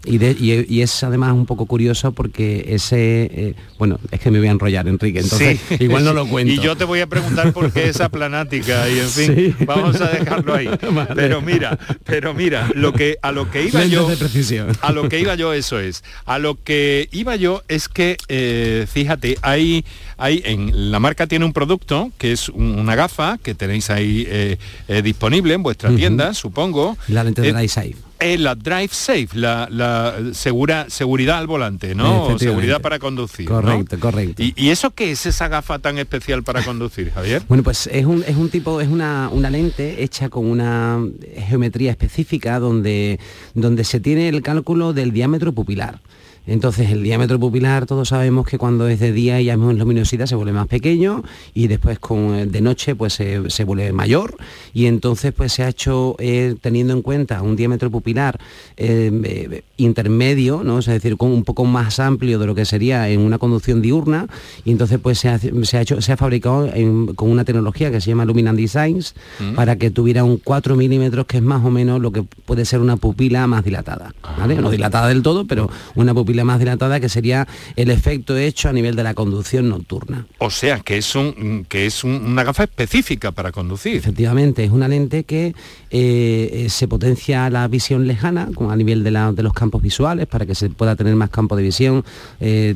Y, 0.07 0.17
de- 0.17 0.35
y- 0.39 0.65
y 0.73 0.81
es 0.81 1.03
además 1.03 1.33
un 1.33 1.45
poco 1.45 1.65
curioso 1.65 2.11
porque 2.13 2.65
ese, 2.69 3.29
eh, 3.33 3.53
bueno, 3.77 3.99
es 4.11 4.19
que 4.19 4.31
me 4.31 4.39
voy 4.39 4.47
a 4.47 4.51
enrollar, 4.51 4.87
Enrique, 4.87 5.19
entonces 5.19 5.59
Sí, 5.69 5.75
igual 5.81 6.03
no 6.05 6.13
lo 6.13 6.25
cuento. 6.29 6.51
Y 6.53 6.59
yo 6.59 6.75
te 6.75 6.83
voy 6.85 7.01
a 7.01 7.07
preguntar 7.07 7.51
por 7.53 7.71
qué 7.71 7.89
esa 7.89 8.09
planática 8.09 8.89
y 8.89 8.99
en 8.99 9.09
fin, 9.09 9.35
Sí. 9.35 9.65
vamos 9.65 9.99
a 10.01 10.07
dejarlo 10.09 10.55
ahí. 10.55 10.67
Vale. 10.91 11.09
Pero 11.15 11.41
mira, 11.41 11.77
pero 12.05 12.33
mira, 12.33 12.69
lo 12.73 12.93
que 12.93 13.17
a 13.21 13.31
lo 13.31 13.51
que 13.51 13.63
iba 13.65 13.79
Lentes 13.81 13.91
yo 13.91 14.07
de 14.07 14.17
precisión. 14.17 14.67
a 14.81 14.91
lo 14.91 15.09
que 15.09 15.19
iba 15.19 15.35
yo 15.35 15.53
eso 15.53 15.79
es. 15.79 16.03
A 16.25 16.39
lo 16.39 16.55
que 16.63 17.09
iba 17.11 17.35
yo 17.35 17.63
es 17.67 17.89
que 17.89 18.17
eh, 18.29 18.85
fíjate, 18.91 19.37
hay 19.41 19.83
hay 20.17 20.41
en 20.45 20.91
la 20.91 20.99
marca 20.99 21.27
tiene 21.27 21.45
un 21.45 21.53
producto 21.53 22.11
que 22.17 22.31
es 22.31 22.49
un- 22.49 22.79
una 22.79 22.95
gafa 22.95 23.37
que 23.43 23.53
tenéis 23.53 23.89
ahí 23.89 24.25
eh, 24.27 24.57
disponible 25.03 25.53
en 25.53 25.63
vuestra 25.63 25.89
Ujú. 25.89 25.97
tienda, 25.99 26.33
supongo. 26.33 26.97
La 27.07 27.23
lente 27.23 27.41
de 27.41 27.49
Eh, 27.49 27.53
Drive 27.53 27.95
Eh, 28.19 28.37
la 28.39 28.55
Drive 28.55 28.89
Safe, 28.91 29.27
la, 29.33 29.67
la 29.69 30.15
segura, 30.33 30.89
seguridad 30.89 31.37
al 31.37 31.45
volante, 31.45 31.93
¿no? 31.93 32.25
O 32.25 32.39
seguridad 32.39 32.81
para 32.81 32.97
conducir. 32.97 33.47
¿no? 33.47 33.61
Correcto, 33.61 33.99
correcto. 33.99 34.41
¿Y, 34.41 34.53
y 34.55 34.69
eso 34.69 34.91
qué 34.91 35.11
es 35.11 35.25
esa 35.27 35.47
gafa 35.47 35.77
tan 35.77 35.99
especial 35.99 36.43
para 36.43 36.63
conducir, 36.63 37.11
Javier? 37.11 37.43
Bueno, 37.47 37.63
pues 37.63 37.87
es 37.87 38.05
un, 38.05 38.23
es 38.27 38.35
un 38.35 38.49
tipo, 38.49 38.81
es 38.81 38.87
una, 38.87 39.29
una 39.31 39.51
lente 39.51 40.03
hecha 40.03 40.29
con 40.29 40.45
una 40.47 40.99
geometría 41.47 41.91
específica 41.91 42.59
donde, 42.59 43.19
donde 43.53 43.83
se 43.83 43.99
tiene 43.99 44.29
el 44.29 44.41
cálculo 44.41 44.93
del 44.93 45.11
diámetro 45.11 45.51
pupilar. 45.51 45.99
Entonces 46.47 46.89
el 46.91 47.03
diámetro 47.03 47.39
pupilar 47.39 47.85
todos 47.85 48.09
sabemos 48.09 48.47
que 48.47 48.57
cuando 48.57 48.87
es 48.87 48.99
de 48.99 49.11
día 49.11 49.39
y 49.41 49.49
hay 49.49 49.57
menos 49.57 49.77
luminosidad 49.77 50.25
se 50.25 50.35
vuelve 50.35 50.53
más 50.53 50.67
pequeño 50.67 51.23
y 51.53 51.67
después 51.67 51.99
con, 51.99 52.35
eh, 52.35 52.45
de 52.45 52.61
noche 52.61 52.95
pues 52.95 53.13
se, 53.13 53.63
vuelve 53.65 53.91
mayor 53.91 54.37
y 54.73 54.85
entonces 54.85 55.33
pues 55.33 55.51
se 55.51 55.63
ha 55.63 55.69
hecho 55.69 56.15
eh, 56.19 56.55
teniendo 56.61 56.93
en 56.93 57.01
cuenta 57.01 57.41
un 57.41 57.57
diámetro 57.57 57.91
pupilar 57.91 58.39
eh, 58.77 59.63
intermedio, 59.75 60.63
¿no? 60.63 60.79
es 60.79 60.85
decir, 60.85 61.17
con 61.17 61.31
un 61.31 61.43
poco 61.43 61.65
más 61.65 61.99
amplio 61.99 62.39
de 62.39 62.45
lo 62.45 62.55
que 62.55 62.63
sería 62.63 63.09
en 63.09 63.19
una 63.19 63.37
conducción 63.37 63.81
diurna 63.81 64.27
y 64.63 64.71
entonces 64.71 64.99
pues 64.99 65.19
se 65.19 65.29
ha, 65.29 65.81
hecho, 65.81 66.01
se 66.01 66.11
ha 66.13 66.17
fabricado 66.17 66.69
con 67.15 67.29
una 67.29 67.43
tecnología 67.43 67.91
que 67.91 67.99
se 67.99 68.09
llama 68.09 68.23
Luminant 68.23 68.57
Designs 68.57 69.15
mm. 69.39 69.55
para 69.55 69.75
que 69.75 69.91
tuviera 69.91 70.23
un 70.23 70.37
4 70.37 70.75
milímetros 70.77 71.25
que 71.25 71.37
es 71.37 71.43
más 71.43 71.63
o 71.65 71.69
menos 71.69 71.99
lo 71.99 72.11
que 72.11 72.23
puede 72.23 72.63
ser 72.63 72.79
una 72.79 72.95
pupila 72.95 73.47
más 73.47 73.65
dilatada, 73.65 74.13
¿vale? 74.37 74.55
No 74.55 74.69
dilatada 74.69 75.09
del 75.09 75.21
todo, 75.21 75.45
pero 75.45 75.69
una 75.95 76.13
pupila 76.13 76.36
más 76.43 76.59
dilatada 76.59 76.99
que 76.99 77.09
sería 77.09 77.47
el 77.75 77.89
efecto 77.89 78.37
hecho 78.37 78.69
a 78.69 78.73
nivel 78.73 78.95
de 78.95 79.03
la 79.03 79.13
conducción 79.13 79.69
nocturna. 79.69 80.27
O 80.39 80.49
sea, 80.49 80.79
que 80.79 80.97
es, 80.97 81.15
un, 81.15 81.65
que 81.67 81.85
es 81.85 82.03
una 82.03 82.43
gafa 82.43 82.63
específica 82.63 83.31
para 83.31 83.51
conducir. 83.51 83.95
Efectivamente, 83.95 84.63
es 84.63 84.71
una 84.71 84.87
lente 84.87 85.23
que 85.23 85.55
eh, 85.89 86.67
se 86.69 86.87
potencia 86.87 87.49
la 87.49 87.67
visión 87.67 88.07
lejana 88.07 88.49
a 88.69 88.75
nivel 88.75 89.03
de, 89.03 89.11
los 89.11 89.53
campos 89.53 89.81
visuales 89.81 90.27
para 90.27 90.45
que 90.45 90.55
se 90.55 90.69
pueda 90.69 90.95
tener 90.95 91.15
más 91.15 91.29
campo 91.29 91.55
de 91.55 91.63
visión, 91.63 92.03
eh, 92.39 92.75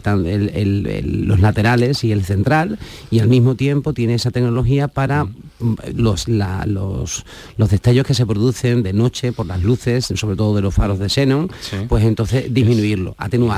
los 1.04 1.39
laterales 1.39 2.04
y 2.04 2.12
el 2.12 2.24
central, 2.24 2.80
y 3.10 3.19
al 3.19 3.28
mismo 3.28 3.56
tiempo 3.56 3.93
tiene 3.93 4.15
esa 4.15 4.32
tecnología 4.32 4.88
para 4.88 5.26
mm. 5.26 5.76
los, 5.95 6.28
los, 6.28 7.26
los, 7.58 7.69
destellos 7.69 8.06
que 8.06 8.13
se 8.13 8.26
producen 8.26 8.84
de 8.84 8.93
noche 8.93 9.32
por 9.32 9.45
las 9.45 9.62
luces, 9.62 10.06
sobre 10.15 10.36
todo 10.36 10.56
de 10.56 10.62
los 10.62 10.74
faros 10.74 11.00
de 11.00 11.10
xenón, 11.10 11.50
pues 11.88 12.04
entonces 12.06 12.54
disminuirlo, 12.54 13.15
atenuarlo. 13.17 13.51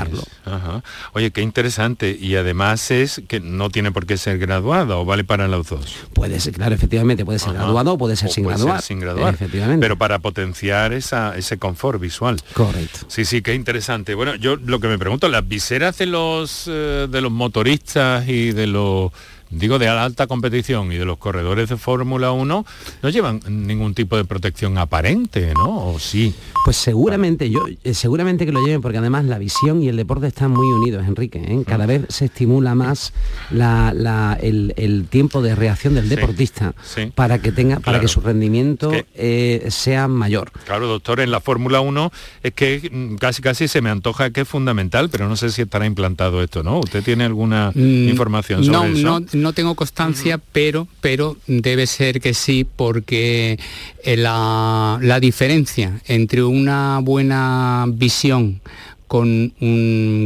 Oye, 1.12 1.30
qué 1.30 1.42
interesante. 1.42 2.16
Y 2.18 2.36
además 2.36 2.90
es 2.90 3.22
que 3.28 3.40
no 3.40 3.70
tiene 3.70 3.92
por 3.92 4.06
qué 4.06 4.16
ser 4.16 4.38
graduado, 4.38 5.00
o 5.00 5.04
vale 5.04 5.24
para 5.24 5.48
los 5.48 5.68
dos. 5.68 5.96
Puede 6.12 6.40
ser, 6.40 6.54
claro, 6.54 6.74
efectivamente, 6.74 7.24
puede 7.24 7.38
ser 7.38 7.54
graduado 7.54 7.92
o 7.92 7.98
puede 7.98 8.16
ser 8.16 8.30
sin 8.30 8.44
graduar. 8.44 8.82
sin 8.82 9.00
graduar. 9.00 9.34
Efectivamente. 9.34 9.82
Pero 9.82 9.96
para 9.96 10.18
potenciar 10.18 10.92
esa, 10.92 11.36
ese 11.36 11.58
confort 11.58 12.00
visual. 12.00 12.40
Correcto. 12.54 13.00
Sí, 13.08 13.24
sí, 13.24 13.42
qué 13.42 13.54
interesante. 13.54 14.14
Bueno, 14.14 14.34
yo 14.34 14.56
lo 14.56 14.80
que 14.80 14.88
me 14.88 14.98
pregunto, 14.98 15.28
las 15.28 15.46
viseras 15.46 15.98
de 15.98 16.06
los 16.06 16.64
eh, 16.66 17.06
de 17.10 17.20
los 17.20 17.32
motoristas 17.32 18.28
y 18.28 18.52
de 18.52 18.66
los 18.66 19.12
digo 19.54 19.78
de 19.78 19.88
alta 19.88 20.26
competición 20.26 20.92
y 20.92 20.96
de 20.96 21.04
los 21.04 21.18
corredores 21.18 21.68
de 21.68 21.76
Fórmula 21.76 22.32
1 22.32 22.66
no 23.02 23.08
llevan 23.08 23.40
ningún 23.48 23.94
tipo 23.94 24.16
de 24.16 24.24
protección 24.24 24.78
aparente, 24.78 25.52
¿no? 25.54 25.88
¿O 25.88 25.98
sí? 25.98 26.34
Pues 26.64 26.76
seguramente 26.76 27.50
yo, 27.50 27.66
eh, 27.82 27.94
seguramente 27.94 28.46
que 28.46 28.52
lo 28.52 28.64
lleven, 28.64 28.80
porque 28.80 28.98
además 28.98 29.24
la 29.26 29.38
visión 29.38 29.82
y 29.82 29.88
el 29.88 29.96
deporte 29.96 30.26
están 30.26 30.50
muy 30.50 30.66
unidos, 30.66 31.06
Enrique. 31.06 31.38
¿eh? 31.38 31.62
Cada 31.66 31.84
ah. 31.84 31.86
vez 31.86 32.06
se 32.08 32.26
estimula 32.26 32.74
más 32.74 33.12
el, 33.50 35.06
tiempo 35.10 35.42
de 35.42 35.54
reacción 35.54 35.94
del 35.94 36.08
deportista 36.08 36.74
para 37.14 37.40
que 37.40 37.52
tenga, 37.52 37.80
para 37.80 38.00
que 38.00 38.08
su 38.08 38.20
rendimiento 38.20 38.92
eh, 39.14 39.66
sea 39.70 40.08
mayor. 40.08 40.50
Claro, 40.64 40.86
doctor, 40.86 41.20
en 41.20 41.30
la 41.30 41.40
Fórmula 41.40 41.80
1 41.80 42.10
es 42.42 42.52
que 42.54 43.16
casi 43.20 43.42
casi 43.42 43.68
se 43.68 43.82
me 43.82 43.90
antoja 43.90 44.30
que 44.30 44.42
es 44.42 44.48
fundamental, 44.48 45.10
pero 45.10 45.28
no 45.28 45.36
sé 45.36 45.50
si 45.50 45.62
estará 45.62 45.86
implantado 45.86 46.42
esto, 46.42 46.62
¿no? 46.62 46.78
¿Usted 46.78 47.02
tiene 47.02 47.24
alguna 47.24 47.72
mm, 47.74 48.08
información 48.08 48.64
sobre 48.64 48.92
eso? 48.92 49.20
No, 49.32 49.43
no 49.44 49.52
tengo 49.52 49.76
constancia, 49.76 50.40
pero, 50.52 50.88
pero 51.00 51.36
debe 51.46 51.86
ser 51.86 52.20
que 52.20 52.34
sí, 52.34 52.64
porque 52.64 53.58
eh, 54.02 54.16
la, 54.16 54.98
la 55.00 55.20
diferencia 55.20 56.00
entre 56.06 56.42
una 56.42 56.98
buena 57.02 57.84
visión 57.88 58.60
con, 59.06 59.52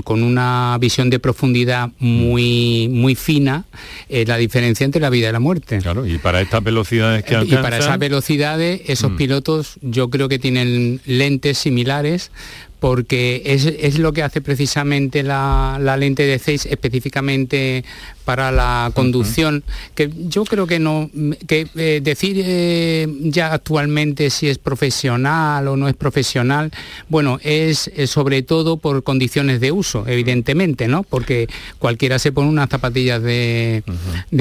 con, 0.05 0.23
una 0.23 0.79
visión 0.81 1.11
de 1.11 1.19
profundidad 1.19 1.91
muy, 1.99 2.89
muy 2.89 3.15
fina, 3.17 3.65
la 4.09 4.37
diferencia 4.39 4.85
entre 4.85 5.01
la 5.01 5.11
vida 5.11 5.29
y 5.29 5.33
la 5.33 5.41
muerte. 5.41 5.79
Claro, 5.79 6.07
y 6.07 6.17
para 6.17 6.41
estas 6.41 6.63
velocidades 6.63 7.23
que 7.25 7.35
alcanzan... 7.35 7.59
Y 7.59 7.63
para 7.63 7.79
esas 7.79 7.99
velocidades, 7.99 8.81
esos 8.87 9.11
mm. 9.11 9.17
pilotos 9.17 9.79
yo 9.83 10.09
creo 10.09 10.29
que 10.31 10.39
tienen 10.39 11.03
lentes 11.05 11.59
similares 11.59 12.31
porque 12.81 13.43
es, 13.45 13.99
lo 13.99 14.12
que 14.12 14.23
hace 14.23 14.41
precisamente 14.41 15.23
la, 15.23 15.79
la 15.81 15.97
lente 15.97 16.25
de 16.25 16.38
6 16.38 16.67
específicamente 16.67 17.85
para 18.29 18.53
la 18.53 18.93
conducción, 18.95 19.64
que 19.95 20.11
yo 20.14 20.45
creo 20.45 20.67
que 20.67 20.79
no, 20.79 21.09
que 21.47 21.67
eh, 21.77 22.01
decir 22.03 22.37
eh, 22.45 23.09
ya 23.23 23.55
actualmente 23.55 24.29
si 24.29 24.51
es 24.51 24.59
profesional 24.59 25.67
o 25.67 25.79
no 25.79 25.88
es 25.88 25.95
profesional, 25.95 26.71
bueno, 27.09 27.38
es, 27.43 27.91
sobre 28.05 28.43
todo 28.43 28.77
por 28.77 29.03
condiciones 29.03 29.61
de 29.61 29.73
uso, 29.73 30.05
evidentemente, 30.07 30.88
¿no? 30.88 31.05
Porque 31.05 31.49
cualquiera 31.79 32.19
se 32.19 32.31
pone 32.31 32.51
unas 32.51 32.69
zapatillas 32.69 33.23
de, 33.23 33.83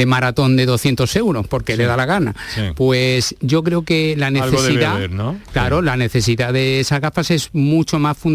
maratón 0.05 0.57
de 0.57 0.65
200 0.65 1.15
euros 1.15 1.47
porque 1.47 1.77
le 1.77 1.85
da 1.85 1.95
la 1.95 2.05
gana. 2.05 2.35
Pues 2.75 3.35
yo 3.39 3.63
creo 3.63 3.83
que 3.83 4.15
la 4.17 4.31
necesidad, 4.31 4.99
claro, 5.53 5.81
la 5.81 5.95
necesidad 5.95 6.51
de 6.51 6.81
esas 6.81 6.99
gafas 6.99 7.31
es 7.31 7.51
mucho 7.53 7.99
más 7.99 8.17
fundamental. 8.17 8.26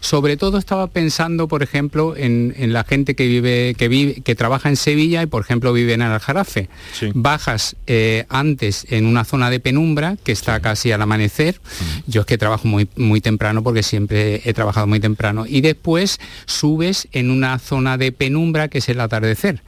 Sobre 0.00 0.36
todo 0.36 0.58
estaba 0.58 0.86
pensando, 0.88 1.48
por 1.48 1.62
ejemplo, 1.62 2.16
en, 2.16 2.54
en 2.56 2.72
la 2.72 2.84
gente 2.84 3.14
que 3.14 3.26
vive, 3.26 3.74
que 3.76 3.88
vive, 3.88 4.20
que 4.22 4.34
trabaja 4.34 4.68
en 4.68 4.76
Sevilla 4.76 5.22
y 5.22 5.26
por 5.26 5.42
ejemplo 5.42 5.72
vive 5.72 5.94
en 5.94 6.02
Aljarafe. 6.02 6.68
Bajas 7.14 7.76
eh, 7.86 8.24
antes 8.28 8.86
en 8.90 9.06
una 9.06 9.24
zona 9.24 9.50
de 9.50 9.60
penumbra 9.60 10.16
que 10.22 10.32
está 10.32 10.60
casi 10.60 10.92
al 10.92 11.02
amanecer. 11.02 11.60
Yo 12.06 12.22
es 12.22 12.26
que 12.26 12.38
trabajo 12.38 12.68
muy, 12.68 12.88
muy 12.96 13.20
temprano 13.20 13.62
porque 13.62 13.82
siempre 13.82 14.42
he 14.44 14.52
trabajado 14.54 14.86
muy 14.86 15.00
temprano. 15.00 15.44
Y 15.46 15.60
después 15.60 16.20
subes 16.46 17.08
en 17.12 17.30
una 17.30 17.58
zona 17.58 17.98
de 17.98 18.12
penumbra 18.12 18.68
que 18.68 18.78
es 18.78 18.88
el 18.88 19.00
atardecer. 19.00 19.62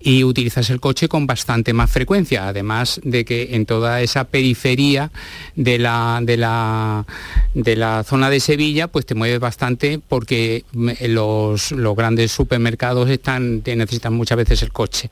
Y 0.00 0.24
utilizas 0.24 0.70
el 0.70 0.80
coche 0.80 1.08
con 1.08 1.26
bastante 1.26 1.72
más 1.72 1.90
frecuencia. 1.90 2.48
Además 2.48 3.00
de 3.04 3.24
que 3.24 3.54
en 3.54 3.66
toda 3.66 4.02
esa 4.02 4.24
periferia 4.24 5.10
de 5.54 5.78
la, 5.78 6.20
de 6.22 6.36
la, 6.36 7.06
de 7.54 7.76
la 7.76 8.04
zona 8.04 8.30
de 8.30 8.40
Sevilla, 8.40 8.75
pues 8.88 9.06
te 9.06 9.14
mueves 9.14 9.40
bastante 9.40 9.98
porque 10.06 10.64
los, 11.00 11.72
los 11.72 11.96
grandes 11.96 12.32
supermercados 12.32 13.08
están, 13.08 13.62
necesitan 13.64 14.12
mucha 14.12 14.26
muchas 14.26 14.38
veces 14.38 14.62
el 14.62 14.72
coche. 14.72 15.08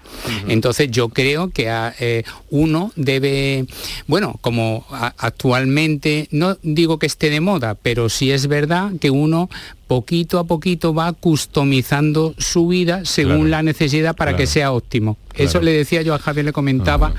Entonces 0.48 0.90
yo 0.90 1.08
creo 1.08 1.50
que 1.50 1.70
ah, 1.70 1.94
eh, 2.00 2.24
uno 2.50 2.90
debe, 2.96 3.64
bueno, 4.08 4.40
como 4.40 4.84
actualmente, 4.90 6.26
no 6.32 6.58
digo 6.62 6.98
que 6.98 7.06
esté 7.06 7.30
de 7.30 7.40
moda, 7.40 7.76
pero 7.76 8.08
sí 8.08 8.32
es 8.32 8.48
verdad 8.48 8.90
que 9.00 9.10
uno 9.10 9.48
poquito 9.94 10.40
a 10.40 10.44
poquito 10.44 10.92
va 10.92 11.12
customizando 11.12 12.34
su 12.36 12.66
vida 12.66 13.04
según 13.04 13.52
la 13.52 13.62
necesidad 13.62 14.16
para 14.16 14.36
que 14.36 14.48
sea 14.48 14.72
óptimo. 14.72 15.16
Eso 15.36 15.60
le 15.60 15.72
decía 15.72 16.02
yo 16.02 16.14
a 16.14 16.18
Javier, 16.18 16.46
le 16.46 16.52
comentaba 16.52 17.14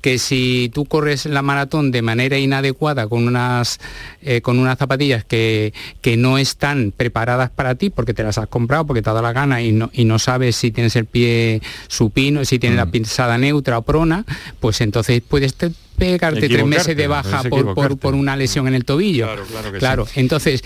que 0.00 0.18
si 0.18 0.70
tú 0.72 0.84
corres 0.84 1.26
la 1.26 1.42
maratón 1.42 1.90
de 1.90 2.02
manera 2.02 2.38
inadecuada 2.38 3.08
con 3.08 3.26
unas, 3.26 3.80
eh, 4.22 4.40
con 4.42 4.60
unas 4.60 4.78
zapatillas 4.78 5.24
que, 5.24 5.72
que, 6.00 6.16
no 6.16 6.38
están 6.38 6.92
preparadas 6.96 7.50
para 7.50 7.74
ti 7.74 7.90
porque 7.90 8.14
te 8.14 8.22
las 8.22 8.38
has 8.38 8.46
comprado, 8.46 8.86
porque 8.86 9.02
te 9.02 9.10
ha 9.10 9.12
dado 9.12 9.24
la 9.24 9.32
gana 9.32 9.60
y 9.60 9.72
no, 9.72 9.90
y 9.92 10.04
no 10.04 10.20
sabes 10.20 10.54
si 10.54 10.70
tienes 10.70 10.94
el 10.94 11.06
pie 11.06 11.62
supino, 11.88 12.44
si 12.44 12.60
tienes 12.60 12.76
la 12.76 12.86
mm. 12.86 12.90
pisada 12.90 13.38
neutra 13.38 13.78
o 13.78 13.82
prona, 13.82 14.24
pues 14.60 14.80
entonces 14.80 15.20
puedes 15.26 15.54
pegarte 15.96 16.48
tres 16.48 16.66
meses 16.66 16.96
de 16.96 17.06
baja 17.08 17.42
por, 17.42 17.98
por, 17.98 18.14
una 18.14 18.36
lesión 18.36 18.68
en 18.68 18.74
el 18.74 18.84
tobillo. 18.84 19.26
Claro, 19.26 19.72
claro, 19.78 20.06
entonces 20.14 20.62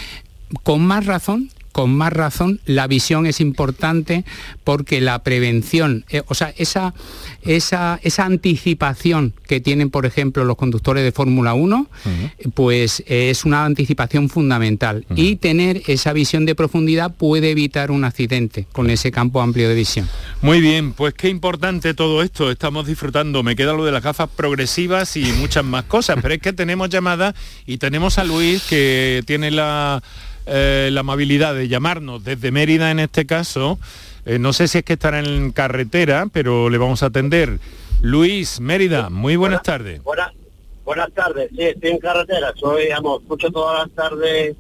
con 0.63 0.85
más 0.87 1.07
razón 1.07 1.51
con 1.75 1.93
más 1.93 2.13
razón 2.13 2.61
la 2.67 2.87
visión 2.87 3.27
es 3.27 3.41
importante 3.41 4.25
porque 4.63 5.01
la 5.01 5.25
prevención, 5.25 6.05
eh, 6.09 6.23
o 6.29 6.35
sea, 6.35 6.55
esa, 6.57 6.95
esa, 7.43 7.99
esa, 8.05 8.25
anticipación 8.27 9.33
que 9.49 9.59
tienen, 9.59 9.91
por 9.91 10.07
ejemplo, 10.07 10.45
los 10.45 10.57
conductores 10.57 11.03
de 11.03 11.11
Fórmula 11.11 11.55
1, 11.55 11.89
pues 12.55 13.03
es 13.09 13.45
una 13.45 13.65
anticipación 13.65 14.29
fundamental. 14.29 15.05
Y 15.17 15.35
tener 15.35 15.83
esa 15.89 16.13
visión 16.13 16.47
de 16.47 16.55
profundidad 16.55 17.13
puede 17.13 17.51
evitar 17.51 17.91
un 17.91 18.05
accidente 18.05 18.69
con 18.71 18.89
ese 18.89 19.11
campo 19.11 19.43
amplio 19.43 19.69
de 19.69 19.75
visión. 19.75 20.09
Muy 20.43 20.61
bien, 20.61 20.93
pues 20.93 21.13
qué 21.15 21.29
importante 21.29 21.93
todo 21.93 22.23
esto, 22.23 22.53
estamos 22.53 22.87
disfrutando. 22.87 23.43
Me 23.43 23.57
queda 23.57 23.73
lo 23.73 23.85
de 23.85 23.91
las 23.91 24.05
gafas 24.05 24.31
progresivas 24.31 25.17
y 25.17 25.25
muchas 25.25 25.65
más 25.65 25.83
cosas, 25.87 26.19
pero 26.23 26.35
es 26.35 26.41
que 26.41 26.53
tenemos 26.53 26.89
llamada 26.89 27.35
y 27.67 27.79
tenemos 27.79 28.19
a 28.19 28.23
Luis 28.23 28.63
que 28.63 29.25
tiene 29.27 29.51
la 29.51 30.01
eh, 30.47 30.91
la 30.93 31.01
amabilidad 31.01 31.55
de 31.55 31.69
llamarnos 31.69 32.25
desde 32.25 32.51
Mérida 32.51 32.91
en 32.91 33.01
este 33.01 33.27
caso. 33.27 33.79
Eh, 34.27 34.39
no 34.39 34.53
sé 34.53 34.69
si 34.69 34.79
es 34.79 34.85
que 34.85 34.95
estará 34.95 35.21
en 35.21 35.53
carretera, 35.53 36.27
pero 36.33 36.71
le 36.71 36.79
vamos 36.79 37.03
a 37.03 37.07
atender. 37.07 37.59
Luis, 38.01 38.61
Mérida, 38.61 39.11
muy 39.11 39.37
buenas, 39.37 39.63
tardes. 39.63 40.03
Buenas, 40.03 40.33
buenas 40.85 41.13
tardes, 41.13 41.51
sí, 41.51 41.63
estoy 41.63 41.91
en 41.91 41.99
carretera, 41.99 42.53
soy, 42.59 42.91
amo, 42.91 43.19
escucho 43.19 43.51
todas 43.51 43.87
las 43.87 43.91
tardes, 43.95 44.57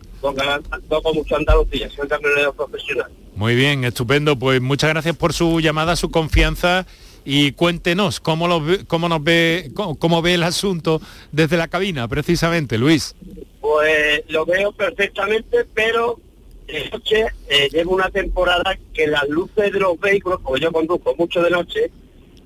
toco 0.89 1.13
mucho 1.13 1.37
Andalucía, 1.37 1.91
soy 1.91 2.09
camionero 2.09 2.53
profesional. 2.55 3.11
Muy 3.37 3.55
bien, 3.55 3.85
estupendo, 3.85 4.39
pues 4.39 4.61
muchas 4.61 4.91
gracias 4.91 5.17
por 5.17 5.33
su 5.33 5.61
llamada, 5.61 5.97
su 5.97 6.11
confianza 6.11 6.87
y 7.25 7.53
cuéntenos 7.53 8.21
cómo, 8.21 8.47
lo, 8.49 8.63
cómo 8.87 9.09
nos 9.09 9.23
ve, 9.23 9.71
cómo 9.75 10.23
ve 10.23 10.35
el 10.35 10.43
asunto 10.43 11.01
desde 11.33 11.57
la 11.57 11.69
cabina, 11.69 12.07
precisamente, 12.09 12.79
Luis. 12.79 13.15
Pues 13.61 14.23
lo 14.29 14.45
veo 14.45 14.73
perfectamente, 14.73 15.65
pero 15.73 16.21
de 16.67 16.91
noche 16.91 17.27
eh, 17.49 17.69
llevo 17.71 17.95
una 17.95 18.11
temporada 18.11 18.79
que 18.93 19.07
las 19.07 19.29
luces 19.29 19.73
de 19.73 19.81
los 19.81 19.99
vehículos, 19.99 20.41
como 20.41 20.57
yo 20.57 20.73
conduzco 20.73 21.15
mucho 21.17 21.43
de 21.43 21.51
noche, 21.51 21.91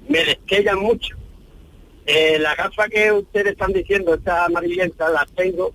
me 0.08 0.24
destellan 0.24 0.78
mucho. 0.78 1.16
Eh, 2.06 2.38
la 2.38 2.54
gafa 2.54 2.88
que 2.88 3.12
ustedes 3.12 3.52
están 3.52 3.72
diciendo, 3.72 4.14
esta 4.14 4.46
amarillenta, 4.46 5.10
las 5.10 5.30
tengo, 5.32 5.72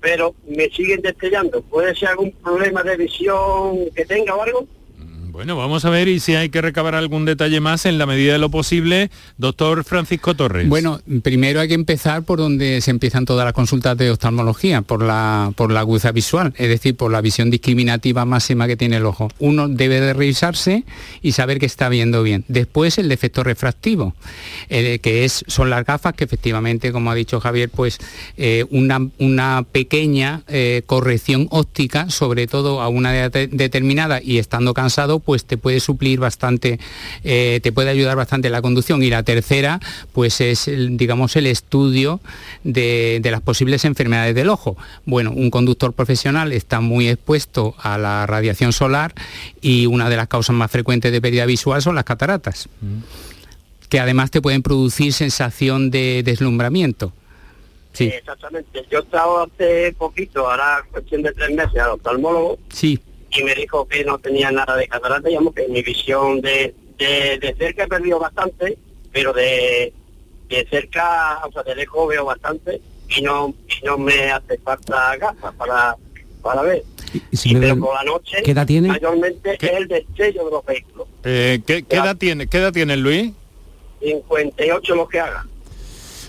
pero 0.00 0.34
me 0.46 0.68
siguen 0.68 1.00
destellando. 1.00 1.62
¿Puede 1.62 1.94
ser 1.94 2.10
algún 2.10 2.32
problema 2.32 2.82
de 2.82 2.96
visión 2.96 3.88
que 3.94 4.04
tenga 4.04 4.34
o 4.34 4.42
algo? 4.42 4.66
Bueno, 5.32 5.56
vamos 5.56 5.86
a 5.86 5.90
ver 5.90 6.08
y 6.08 6.20
si 6.20 6.34
hay 6.34 6.50
que 6.50 6.60
recabar 6.60 6.94
algún 6.94 7.24
detalle 7.24 7.58
más 7.58 7.86
en 7.86 7.96
la 7.96 8.04
medida 8.04 8.34
de 8.34 8.38
lo 8.38 8.50
posible. 8.50 9.10
Doctor 9.38 9.82
Francisco 9.82 10.34
Torres. 10.34 10.68
Bueno, 10.68 11.00
primero 11.22 11.60
hay 11.60 11.68
que 11.68 11.74
empezar 11.74 12.22
por 12.22 12.38
donde 12.38 12.82
se 12.82 12.90
empiezan 12.90 13.24
todas 13.24 13.46
las 13.46 13.54
consultas 13.54 13.96
de 13.96 14.10
oftalmología, 14.10 14.82
por 14.82 15.02
la, 15.02 15.50
por 15.56 15.72
la 15.72 15.86
visual, 16.12 16.52
es 16.58 16.68
decir, 16.68 16.96
por 16.96 17.10
la 17.10 17.22
visión 17.22 17.50
discriminativa 17.50 18.26
máxima 18.26 18.66
que 18.66 18.76
tiene 18.76 18.98
el 18.98 19.06
ojo. 19.06 19.30
Uno 19.38 19.68
debe 19.68 20.02
de 20.02 20.12
revisarse 20.12 20.84
y 21.22 21.32
saber 21.32 21.58
que 21.58 21.64
está 21.64 21.88
viendo 21.88 22.22
bien. 22.22 22.44
Después 22.48 22.98
el 22.98 23.08
defecto 23.08 23.42
refractivo, 23.42 24.14
eh, 24.68 24.98
que 24.98 25.24
es, 25.24 25.46
son 25.48 25.70
las 25.70 25.86
gafas 25.86 26.12
que 26.12 26.24
efectivamente, 26.24 26.92
como 26.92 27.10
ha 27.10 27.14
dicho 27.14 27.40
Javier, 27.40 27.70
pues 27.70 27.98
eh, 28.36 28.66
una, 28.70 29.08
una, 29.18 29.64
pequeña 29.72 30.42
eh, 30.48 30.82
corrección 30.84 31.48
óptica, 31.50 32.10
sobre 32.10 32.46
todo 32.46 32.82
a 32.82 32.88
una 32.88 33.16
edad 33.16 33.32
determinada 33.32 34.20
y 34.22 34.36
estando 34.36 34.74
cansado, 34.74 35.21
pues 35.24 35.44
te 35.44 35.56
puede 35.56 35.80
suplir 35.80 36.20
bastante, 36.20 36.78
eh, 37.24 37.60
te 37.62 37.72
puede 37.72 37.90
ayudar 37.90 38.16
bastante 38.16 38.50
la 38.50 38.62
conducción. 38.62 39.02
Y 39.02 39.10
la 39.10 39.22
tercera, 39.22 39.80
pues 40.12 40.40
es, 40.40 40.70
digamos, 40.90 41.36
el 41.36 41.46
estudio 41.46 42.20
de, 42.64 43.20
las 43.24 43.40
posibles 43.40 43.84
enfermedades 43.84 44.34
del 44.34 44.48
ojo. 44.48 44.76
Bueno, 45.06 45.32
un 45.32 45.50
conductor 45.50 45.92
profesional 45.92 46.52
está 46.52 46.80
muy 46.80 47.08
expuesto 47.08 47.74
a 47.78 47.98
la 47.98 48.26
radiación 48.26 48.72
solar 48.72 49.14
y 49.60 49.86
una 49.86 50.10
de 50.10 50.16
las 50.16 50.28
causas 50.28 50.54
más 50.54 50.70
frecuentes 50.70 51.12
de 51.12 51.20
pérdida 51.20 51.46
visual 51.46 51.80
son 51.82 51.94
las 51.94 52.04
cataratas. 52.04 52.68
Mm. 52.80 52.98
que 53.88 54.00
además 54.00 54.30
te 54.30 54.40
pueden 54.40 54.62
producir 54.62 55.12
sensación 55.12 55.90
de 55.90 56.22
deslumbramiento. 56.24 57.12
Sí. 57.92 58.04
exactamente. 58.04 58.86
Yo 58.90 59.00
estaba 59.00 59.44
hace 59.44 59.94
poquito, 59.98 60.50
ahora 60.50 60.82
cuestión 60.90 61.22
de 61.22 61.30
tres 61.32 61.50
meses, 61.50 61.78
al 61.78 61.90
oftalmólogo. 61.90 62.58
Sí 62.70 62.98
y 63.34 63.42
me 63.42 63.54
dijo 63.54 63.86
que 63.86 64.04
no 64.04 64.18
tenía 64.18 64.50
nada 64.50 64.76
de 64.76 64.88
catarata, 64.88 65.28
digamos 65.28 65.54
que 65.54 65.66
mi 65.68 65.82
visión 65.82 66.40
de, 66.40 66.74
de, 66.98 67.54
cerca 67.58 67.84
he 67.84 67.88
perdido 67.88 68.18
bastante, 68.18 68.78
pero 69.10 69.32
de, 69.32 69.92
de 70.48 70.66
cerca, 70.68 71.40
o 71.46 71.52
sea, 71.52 71.62
de 71.62 71.74
lejos 71.76 72.08
veo 72.08 72.24
bastante 72.24 72.80
y 73.08 73.22
no, 73.22 73.54
y 73.68 73.84
no 73.84 73.98
me 73.98 74.30
hace 74.30 74.58
falta 74.58 75.16
gafas 75.16 75.54
para, 75.54 75.96
para 76.42 76.62
ver. 76.62 76.82
¿Y 77.30 77.54
pero 77.56 77.78
por 77.78 77.94
la 77.94 78.04
noche, 78.04 78.38
¿qué 78.42 78.52
edad 78.52 78.66
tiene? 78.66 78.88
mayormente 78.88 79.58
es 79.60 79.70
el 79.70 79.88
destello 79.88 80.44
de 80.46 80.50
los 80.50 80.64
vehículos. 80.64 81.08
Eh, 81.24 81.60
¿qué, 81.66 81.84
edad 81.90 82.16
tiene? 82.16 82.46
¿Qué 82.46 82.58
edad 82.58 82.72
tiene 82.72 82.96
Luis? 82.96 83.32
58 84.00 84.94
lo 84.94 85.08
que 85.08 85.20
haga. 85.20 85.46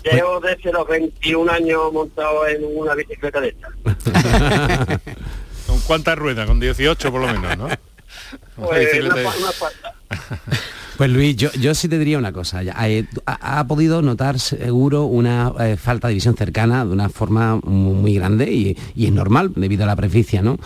Llevo 0.03 0.41
desde 0.41 0.73
los 0.73 0.85
21 0.85 1.49
años 1.49 1.93
montado 1.93 2.45
en 2.45 2.65
una 2.65 2.93
bicicleta 2.93 3.39
de 3.39 3.49
esta. 3.49 3.69
¿Con 5.83 5.87
cuántas 5.87 6.17
ruedas? 6.17 6.47
Con 6.47 6.61
18 6.61 7.11
por 7.11 7.21
lo 7.21 7.27
menos, 7.27 7.57
¿no? 7.57 7.67
Pues, 8.55 8.89
pues 11.03 11.11
Luis, 11.11 11.35
yo, 11.35 11.75
sí 11.75 11.89
te 11.89 11.99
diría 11.99 12.17
una 12.17 12.31
cosa. 12.31 12.61
Eh, 12.63 13.05
ha, 13.25 13.67
podido 13.67 14.01
notar 14.01 14.39
seguro 14.39 15.03
una 15.03 15.51
eh, 15.59 15.75
falta 15.75 16.07
de 16.07 16.13
visión 16.13 16.37
cercana 16.37 16.85
de 16.85 16.93
una 16.93 17.09
forma 17.09 17.57
muy, 17.57 18.13
grande 18.13 18.49
y, 18.53 18.77
es 18.95 19.11
normal 19.11 19.51
debido 19.53 19.83
a 19.83 19.87
la 19.87 19.97
preficia, 19.97 20.41
¿no? 20.41 20.57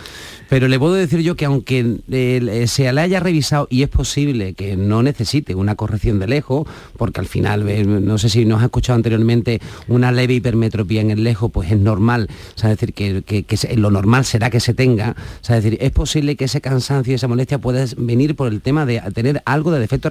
Pero 0.48 0.68
le 0.68 0.78
puedo 0.78 0.94
decir 0.94 1.20
yo 1.20 1.34
que 1.34 1.44
aunque 1.44 1.98
eh, 2.08 2.64
se 2.68 2.92
le 2.92 3.00
haya 3.00 3.18
revisado 3.18 3.66
y 3.68 3.82
es 3.82 3.88
posible 3.88 4.54
que 4.54 4.76
no 4.76 5.02
necesite 5.02 5.56
una 5.56 5.74
corrección 5.74 6.20
de 6.20 6.28
lejos, 6.28 6.68
porque 6.96 7.18
al 7.18 7.26
final, 7.26 7.66
no 8.06 8.16
sé 8.16 8.28
si 8.28 8.44
nos 8.44 8.62
ha 8.62 8.66
escuchado 8.66 8.94
anteriormente, 8.96 9.60
una 9.88 10.12
leve 10.12 10.34
hipermetropía 10.34 11.00
en 11.00 11.10
el 11.10 11.24
lejos, 11.24 11.50
pues 11.50 11.72
es 11.72 11.78
normal, 11.78 12.28
o 12.54 12.58
sea, 12.58 12.70
es 12.70 12.78
decir, 12.78 12.94
que, 13.24 13.76
lo 13.76 13.90
normal 13.90 14.24
será 14.24 14.50
que 14.50 14.60
se 14.60 14.72
tenga, 14.72 15.16
es 15.42 15.48
decir, 15.48 15.76
es 15.80 15.90
posible 15.90 16.36
que 16.36 16.44
ese 16.44 16.60
cansancio 16.60 17.12
y 17.12 17.16
esa 17.16 17.26
molestia 17.26 17.58
pueda 17.58 17.84
venir 17.96 18.36
por 18.36 18.52
el 18.52 18.62
tema 18.62 18.86
de 18.86 19.02
tener 19.12 19.42
algo 19.44 19.72
de 19.72 19.80
defecto 19.80 20.08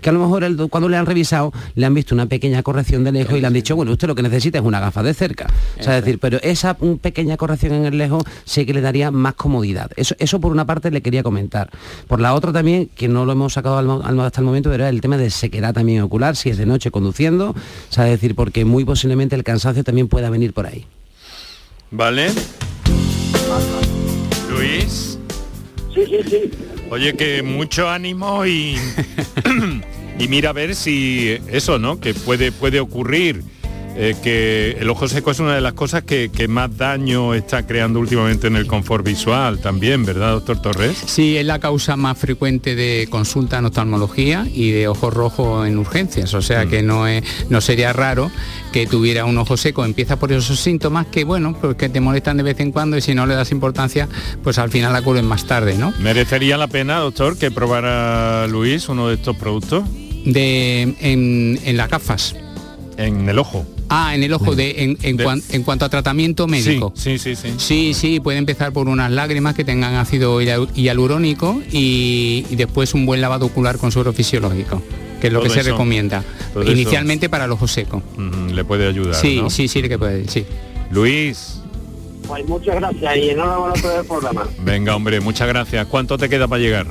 que 0.00 0.10
a 0.10 0.12
lo 0.12 0.20
mejor 0.20 0.44
cuando 0.68 0.88
le 0.88 0.96
han 0.96 1.06
revisado 1.06 1.52
le 1.74 1.86
han 1.86 1.94
visto 1.94 2.14
una 2.14 2.26
pequeña 2.26 2.62
corrección 2.62 3.04
de 3.04 3.12
lejos 3.12 3.36
y 3.36 3.40
le 3.40 3.46
han 3.46 3.52
dicho, 3.52 3.76
bueno, 3.76 3.92
usted 3.92 4.08
lo 4.08 4.14
que 4.14 4.22
necesita 4.22 4.58
es 4.58 4.64
una 4.64 4.80
gafa 4.80 5.02
de 5.02 5.14
cerca, 5.14 5.46
o 5.78 5.82
sea, 5.82 5.98
es 5.98 6.04
decir, 6.04 6.18
pero 6.18 6.38
esa 6.42 6.74
pequeña 6.74 7.36
corrección 7.36 7.74
en 7.74 7.84
el 7.86 7.98
lejos 7.98 8.24
sí 8.44 8.66
que 8.66 8.72
le 8.72 8.80
daría 8.80 9.10
más 9.10 9.34
comodidad. 9.34 9.90
Eso, 9.96 10.14
eso 10.18 10.40
por 10.40 10.52
una 10.52 10.66
parte 10.66 10.90
le 10.90 11.02
quería 11.02 11.22
comentar. 11.22 11.70
Por 12.06 12.20
la 12.20 12.34
otra 12.34 12.52
también, 12.52 12.88
que 12.94 13.08
no 13.08 13.24
lo 13.24 13.32
hemos 13.32 13.52
sacado 13.52 13.78
hasta 13.78 14.40
el 14.40 14.46
momento, 14.46 14.72
era 14.72 14.88
el 14.88 15.00
tema 15.00 15.16
de 15.16 15.30
sequedad 15.30 15.74
también 15.74 16.02
ocular, 16.02 16.36
si 16.36 16.50
es 16.50 16.58
de 16.58 16.66
noche 16.66 16.90
conduciendo, 16.90 17.50
o 17.50 17.92
sea, 17.92 18.04
decir, 18.04 18.34
porque 18.34 18.64
muy 18.64 18.84
posiblemente 18.84 19.36
el 19.36 19.44
cansancio 19.44 19.84
también 19.84 20.08
pueda 20.08 20.30
venir 20.30 20.52
por 20.52 20.66
ahí. 20.66 20.86
¿Vale? 21.90 22.30
Luis. 24.50 25.18
Sí, 25.94 26.04
sí, 26.06 26.18
sí. 26.28 26.50
Oye, 26.90 27.14
que 27.14 27.42
mucho 27.42 27.88
ánimo 27.88 28.44
y, 28.46 28.76
y 30.18 30.26
mira 30.28 30.50
a 30.50 30.52
ver 30.52 30.74
si 30.74 31.38
eso, 31.48 31.78
¿no? 31.78 32.00
Que 32.00 32.14
puede, 32.14 32.50
puede 32.50 32.80
ocurrir 32.80 33.44
eh, 33.96 34.14
que 34.22 34.76
el 34.80 34.88
ojo 34.88 35.08
seco 35.08 35.30
es 35.30 35.40
una 35.40 35.54
de 35.54 35.60
las 35.60 35.72
cosas 35.74 36.02
que, 36.04 36.30
más 36.48 36.76
daño 36.76 37.34
está 37.34 37.66
creando 37.66 38.00
últimamente 38.00 38.46
en 38.46 38.56
el 38.56 38.66
confort 38.66 39.04
visual 39.04 39.58
también, 39.60 40.04
¿verdad, 40.04 40.32
doctor 40.32 40.62
Torres? 40.62 40.96
Sí, 41.04 41.36
es 41.36 41.44
la 41.44 41.58
causa 41.58 41.96
más 41.96 42.16
frecuente 42.18 42.74
de 42.74 43.08
consulta 43.10 43.58
en 43.58 43.66
oftalmología 43.66 44.46
y 44.52 44.70
de 44.70 44.88
ojo 44.88 45.10
rojo 45.10 45.66
en 45.66 45.76
urgencias, 45.78 46.32
o 46.34 46.42
sea 46.42 46.66
que 46.66 46.82
mm. 46.82 46.86
no, 46.86 47.06
es, 47.06 47.22
no 47.50 47.60
sería 47.60 47.92
raro 47.92 48.30
que 48.72 48.86
tuviera 48.86 49.24
un 49.24 49.36
ojo 49.38 49.56
seco. 49.56 49.84
Empieza 49.84 50.18
por 50.18 50.32
esos 50.32 50.58
síntomas 50.58 51.06
que, 51.06 51.24
bueno, 51.24 51.56
pues 51.60 51.76
que 51.76 51.88
te 51.88 52.00
molestan 52.00 52.36
de 52.36 52.42
vez 52.42 52.60
en 52.60 52.72
cuando 52.72 52.96
y 52.96 53.00
si 53.00 53.14
no 53.14 53.26
le 53.26 53.34
das 53.34 53.50
importancia, 53.50 54.08
pues 54.42 54.58
al 54.58 54.70
final 54.70 54.92
la 54.92 55.02
curen 55.02 55.26
más 55.26 55.46
tarde, 55.46 55.76
¿no? 55.76 55.92
¿Merecería 56.00 56.56
la 56.56 56.68
pena, 56.68 56.98
doctor, 56.98 57.36
que 57.36 57.50
probara 57.50 58.46
Luis 58.46 58.88
uno 58.88 59.08
de 59.08 59.14
estos 59.14 59.36
productos? 59.36 59.84
De, 60.24 60.82
en, 61.00 61.58
en 61.64 61.76
las 61.76 61.88
gafas. 61.88 62.34
En 62.96 63.28
el 63.28 63.38
ojo. 63.38 63.66
Ah, 63.92 64.14
en 64.14 64.22
el 64.22 64.32
ojo, 64.32 64.54
de, 64.54 64.96
en, 65.02 65.62
cuanto 65.64 65.84
a 65.84 65.88
tratamiento 65.88 66.46
médico. 66.46 66.92
Sí, 66.94 67.18
sí, 67.18 67.34
sí. 67.34 67.54
Sí, 67.56 67.92
sí, 67.92 68.20
puede 68.20 68.38
empezar 68.38 68.72
por 68.72 68.88
unas 68.88 69.10
lágrimas 69.10 69.56
que 69.56 69.64
tengan 69.64 69.96
ácido 69.96 70.40
hialurónico 70.40 71.60
y, 71.72 72.46
después 72.52 72.94
un 72.94 73.04
buen 73.04 73.20
lavado 73.20 73.46
ocular 73.46 73.78
con 73.78 73.90
suero 73.90 74.12
fisiológico 74.12 74.80
que 75.20 75.26
es 75.26 75.32
lo 75.32 75.42
que 75.42 75.50
se 75.50 75.62
recomienda 75.62 76.24
inicialmente 76.66 77.28
para 77.28 77.44
el 77.44 77.52
ojo 77.52 77.66
seco. 77.68 78.02
le 78.52 78.64
puede 78.64 78.88
ayudar. 78.88 79.14
Sí, 79.16 79.42
sí, 79.48 79.68
sí, 79.68 79.82
que 79.82 79.98
puede, 79.98 80.28
sí. 80.28 80.46
Luis. 80.90 81.60
Pues 82.26 82.46
muchas 82.46 82.76
gracias 82.76 83.16
y 83.16 83.30
enhorabuena 83.30 83.74
por 83.82 83.92
el 83.92 84.06
programa. 84.06 84.48
Venga, 84.60 84.94
hombre, 84.94 85.20
muchas 85.20 85.48
gracias. 85.48 85.84
¿Cuánto 85.88 86.16
te 86.16 86.28
queda 86.28 86.46
para 86.46 86.62
llegar? 86.62 86.86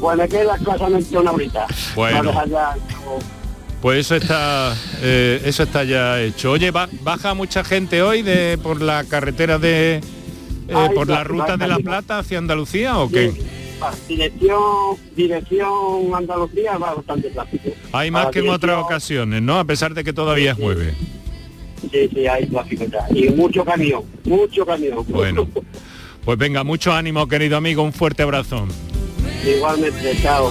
Pues 0.00 0.16
me 0.16 0.28
queda 0.28 0.54
escasamente 0.54 1.18
una 1.18 1.32
horita. 1.32 1.66
Bueno. 1.96 2.32
Pues 3.86 4.00
eso 4.00 4.16
está, 4.16 4.74
eh, 5.00 5.40
eso 5.44 5.62
está 5.62 5.84
ya 5.84 6.20
hecho. 6.20 6.50
Oye, 6.50 6.72
baja 6.72 7.34
mucha 7.34 7.62
gente 7.62 8.02
hoy 8.02 8.22
de 8.22 8.58
por 8.60 8.82
la 8.82 9.04
carretera 9.04 9.60
de, 9.60 9.98
eh, 9.98 10.88
por 10.92 11.08
la 11.08 11.22
ruta 11.22 11.56
de 11.56 11.68
La 11.68 11.78
Plata 11.78 12.18
hacia 12.18 12.38
Andalucía 12.38 12.98
o 12.98 13.08
qué? 13.08 13.32
Dirección, 14.08 14.96
dirección 15.14 16.12
Andalucía 16.12 16.76
va 16.78 16.94
bastante 16.94 17.30
tráfico. 17.30 17.70
Hay 17.92 18.10
más 18.10 18.26
que 18.32 18.40
en 18.40 18.48
otras 18.48 18.76
ocasiones, 18.82 19.40
¿no? 19.40 19.56
A 19.56 19.64
pesar 19.64 19.94
de 19.94 20.02
que 20.02 20.12
todavía 20.12 20.50
es 20.50 20.58
jueves. 20.58 20.96
Sí, 21.88 22.10
sí, 22.12 22.26
hay 22.26 22.44
tráfico 22.46 22.86
Y 23.14 23.28
mucho 23.28 23.64
camión, 23.64 24.02
mucho 24.24 24.66
camión. 24.66 25.04
Bueno, 25.06 25.46
pues 26.24 26.36
venga, 26.36 26.64
mucho 26.64 26.92
ánimo, 26.92 27.28
querido 27.28 27.56
amigo, 27.56 27.84
un 27.84 27.92
fuerte 27.92 28.24
abrazo. 28.24 28.66
Igualmente, 29.46 30.18
chao. 30.20 30.50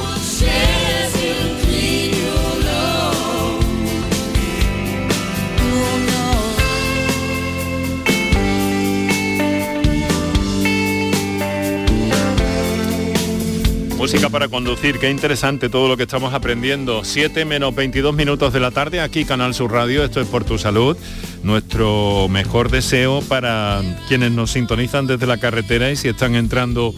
Música 13.98 14.30
para 14.30 14.50
conducir, 14.50 15.00
qué 15.00 15.10
interesante 15.10 15.70
todo 15.70 15.88
lo 15.88 15.96
que 15.96 16.04
estamos 16.04 16.34
aprendiendo. 16.34 17.06
7 17.06 17.46
menos 17.46 17.74
22 17.74 18.14
minutos 18.14 18.52
de 18.52 18.60
la 18.60 18.72
tarde, 18.72 19.00
aquí 19.00 19.24
Canal 19.24 19.54
Sur 19.54 19.72
Radio, 19.72 20.04
esto 20.04 20.20
es 20.20 20.28
por 20.28 20.44
tu 20.44 20.58
salud. 20.58 20.98
Nuestro 21.44 22.28
mejor 22.30 22.70
deseo 22.70 23.22
para 23.22 23.82
quienes 24.10 24.32
nos 24.32 24.52
sintonizan 24.52 25.08
desde 25.08 25.26
la 25.26 25.38
carretera 25.38 25.92
y 25.92 25.96
si 25.96 26.10
están 26.10 26.36
entrando 26.36 26.94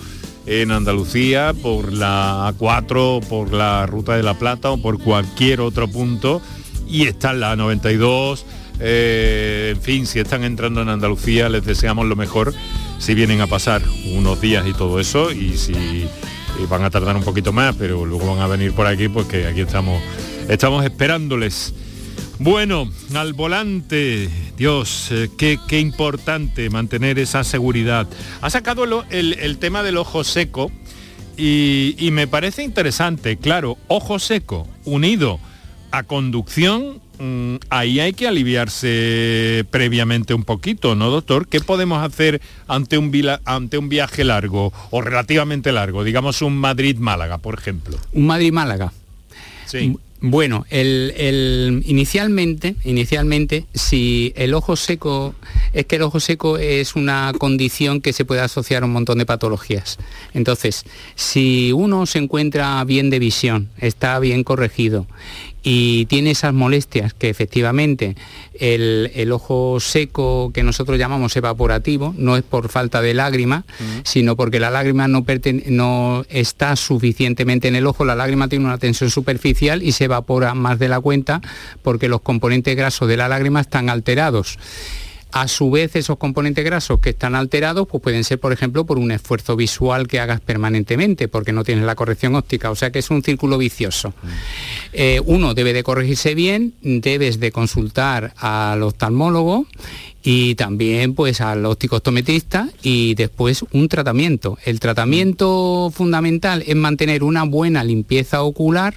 en 0.48 0.72
Andalucía 0.72 1.54
por 1.54 1.94
la 1.94 2.52
A4, 2.58 3.24
por 3.28 3.54
la 3.54 3.86
Ruta 3.86 4.18
de 4.18 4.24
la 4.24 4.34
Plata 4.34 4.72
o 4.72 4.78
por 4.78 5.00
cualquier 5.00 5.62
otro 5.62 5.88
punto 5.88 6.42
y 6.88 7.06
están 7.06 7.40
la 7.40 7.56
92, 7.56 8.44
eh, 8.80 9.74
en 9.76 9.82
fin, 9.82 10.08
si 10.08 10.20
están 10.20 10.44
entrando 10.44 10.82
en 10.82 10.90
Andalucía 10.90 11.48
les 11.48 11.64
deseamos 11.64 12.08
lo 12.08 12.16
mejor 12.16 12.54
si 12.98 13.14
vienen 13.14 13.42
a 13.42 13.48
pasar 13.48 13.84
unos 14.14 14.42
días 14.42 14.66
y 14.68 14.74
todo 14.74 15.00
eso 15.00 15.32
y 15.32 15.58
si 15.58 16.08
van 16.66 16.84
a 16.84 16.90
tardar 16.90 17.16
un 17.16 17.24
poquito 17.24 17.54
más, 17.54 17.76
pero 17.76 18.06
luego 18.06 18.36
van 18.36 18.40
a 18.42 18.48
venir 18.48 18.74
por 18.74 18.88
aquí, 18.88 19.08
pues 19.10 19.28
que 19.28 19.48
aquí 19.48 19.62
estamos, 19.62 20.02
estamos 20.50 20.84
esperándoles. 20.84 21.74
Bueno, 22.40 22.90
al 23.16 23.34
volante, 23.34 24.30
Dios, 24.58 25.08
eh, 25.12 25.30
qué, 25.38 25.60
qué, 25.68 25.80
importante 25.80 26.70
mantener 26.70 27.18
esa 27.18 27.44
seguridad. 27.44 28.08
Ha 28.42 28.50
sacado 28.50 29.06
el, 29.10 29.58
tema 29.58 29.82
del 29.82 29.98
ojo 29.98 30.24
seco 30.24 30.72
y, 31.36 31.96
y, 31.98 32.12
me 32.12 32.28
parece 32.28 32.64
interesante, 32.64 33.38
claro, 33.38 33.78
ojo 33.88 34.20
seco 34.20 34.68
unido 34.86 35.40
a 35.92 36.04
conducción, 36.04 37.02
mm, 37.20 37.56
ahí 37.70 38.00
hay 38.00 38.14
que 38.14 38.28
aliviarse 38.28 39.66
previamente 39.70 40.34
un 40.34 40.44
poquito, 40.44 40.96
¿no, 40.96 41.10
doctor? 41.10 41.48
¿Qué 41.48 41.60
podemos 41.60 42.04
hacer 42.04 42.42
ante 42.68 42.98
un, 42.98 43.12
ante 43.46 43.78
un 43.78 43.90
viaje 43.90 44.24
largo 44.24 44.74
o 44.92 45.02
relativamente 45.02 45.72
largo? 45.72 46.04
Digamos 46.04 46.42
un 46.42 46.58
Madrid-Málaga, 46.58 47.38
por 47.38 47.58
ejemplo. 47.58 47.98
Un 48.14 48.28
Madrid-Málaga. 48.28 48.94
Sí. 49.66 49.98
Bueno, 50.20 50.66
el, 50.72 51.84
inicialmente, 51.86 52.76
inicialmente, 52.84 53.66
si 53.76 54.34
el 54.36 54.56
ojo 54.56 54.76
seco, 54.76 55.36
es 55.74 55.86
que 55.86 55.98
el 55.98 56.02
ojo 56.02 56.20
seco 56.20 56.58
es 56.58 56.96
una 56.96 57.32
condición 57.38 58.02
que 58.02 58.14
se 58.14 58.26
puede 58.26 58.42
asociar 58.42 58.82
a 58.82 58.88
un 58.88 58.94
montón 58.94 59.20
de 59.20 59.28
patologías. 59.28 60.00
Entonces, 60.34 60.86
si 61.14 61.72
uno 61.72 62.08
se 62.08 62.18
encuentra 62.18 62.84
bien 62.84 63.12
de 63.12 63.20
visión, 63.20 63.70
está 63.78 64.18
bien 64.18 64.44
corregido 64.44 65.06
y 65.70 66.06
tiene 66.06 66.32
esas 66.32 66.54
molestias 66.54 67.14
que 67.14 67.28
efectivamente 67.28 68.16
el, 68.58 69.30
ojo 69.34 69.82
seco 69.82 70.50
que 70.54 70.64
nosotros 70.64 70.98
llamamos 70.98 71.36
evaporativo 71.36 72.16
no 72.18 72.38
es 72.38 72.44
por 72.44 72.70
falta 72.70 73.02
de 73.02 73.14
lágrima, 73.14 73.66
sino 74.06 74.38
porque 74.38 74.62
la 74.62 74.70
lágrima 74.70 75.10
no, 75.10 75.26
no 75.66 76.26
está 76.30 76.78
suficientemente 76.78 77.68
en 77.68 77.76
el 77.76 77.86
ojo, 77.86 78.06
la 78.06 78.16
lágrima 78.16 78.48
tiene 78.48 78.64
una 78.64 78.78
tensión 78.78 79.10
superficial 79.10 79.84
y 79.84 79.92
se 79.92 80.06
evapora 80.06 80.54
más 80.54 80.80
de 80.80 80.88
la 80.88 81.02
cuenta 81.02 81.42
porque 81.82 82.08
los 82.08 82.22
componentes 82.22 82.74
grasos 82.78 83.10
de 83.10 83.18
la 83.18 83.28
lágrima 83.28 83.60
están 83.60 83.90
alterados. 83.90 84.58
A 85.32 85.48
su 85.48 85.70
vez, 85.70 85.96
esos 85.96 86.18
componentes 86.18 86.64
grasos 86.64 87.00
que 87.00 87.10
están 87.10 87.36
alterados 87.36 87.88
pues 87.88 88.02
pueden 88.02 88.24
ser, 88.24 88.40
por 88.40 88.54
ejemplo, 88.54 88.86
por 88.86 88.98
un 88.98 89.12
esfuerzo 89.12 89.56
visual 89.56 90.08
que 90.08 90.20
hagas 90.20 90.40
permanentemente, 90.40 91.28
porque 91.28 91.52
no 91.52 91.64
tienes 91.64 91.86
la 91.86 91.96
corrección 91.96 92.36
óptica, 92.36 92.72
o 92.72 92.76
sea 92.76 92.92
que 92.92 93.00
es 93.00 93.10
un 93.10 93.24
círculo 93.24 93.58
vicioso. 93.58 94.10
Mm. 94.10 94.28
Eh, 94.94 95.22
uno 95.26 95.54
debe 95.54 95.74
de 95.74 95.84
corregirse 95.84 96.34
bien, 96.34 96.74
debes 96.82 97.40
de 97.40 97.52
consultar 97.52 98.34
al 98.38 98.84
oftalmólogo 98.84 99.68
y 100.24 100.56
también 100.56 101.14
pues 101.14 101.42
al 101.42 101.66
óptico 101.66 101.98
optometrista 101.98 102.70
y 102.82 103.16
después 103.16 103.64
un 103.72 103.88
tratamiento. 103.88 104.58
El 104.66 104.80
tratamiento 104.80 105.92
fundamental 105.94 106.64
es 106.68 106.76
mantener 106.76 107.24
una 107.24 107.44
buena 107.44 107.84
limpieza 107.84 108.44
ocular. 108.44 108.96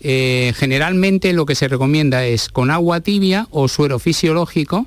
Eh, 0.00 0.52
generalmente 0.56 1.32
lo 1.32 1.46
que 1.46 1.54
se 1.54 1.68
recomienda 1.68 2.24
es 2.24 2.48
con 2.48 2.70
agua 2.70 3.00
tibia 3.00 3.46
o 3.50 3.68
suero 3.68 3.98
fisiológico 3.98 4.86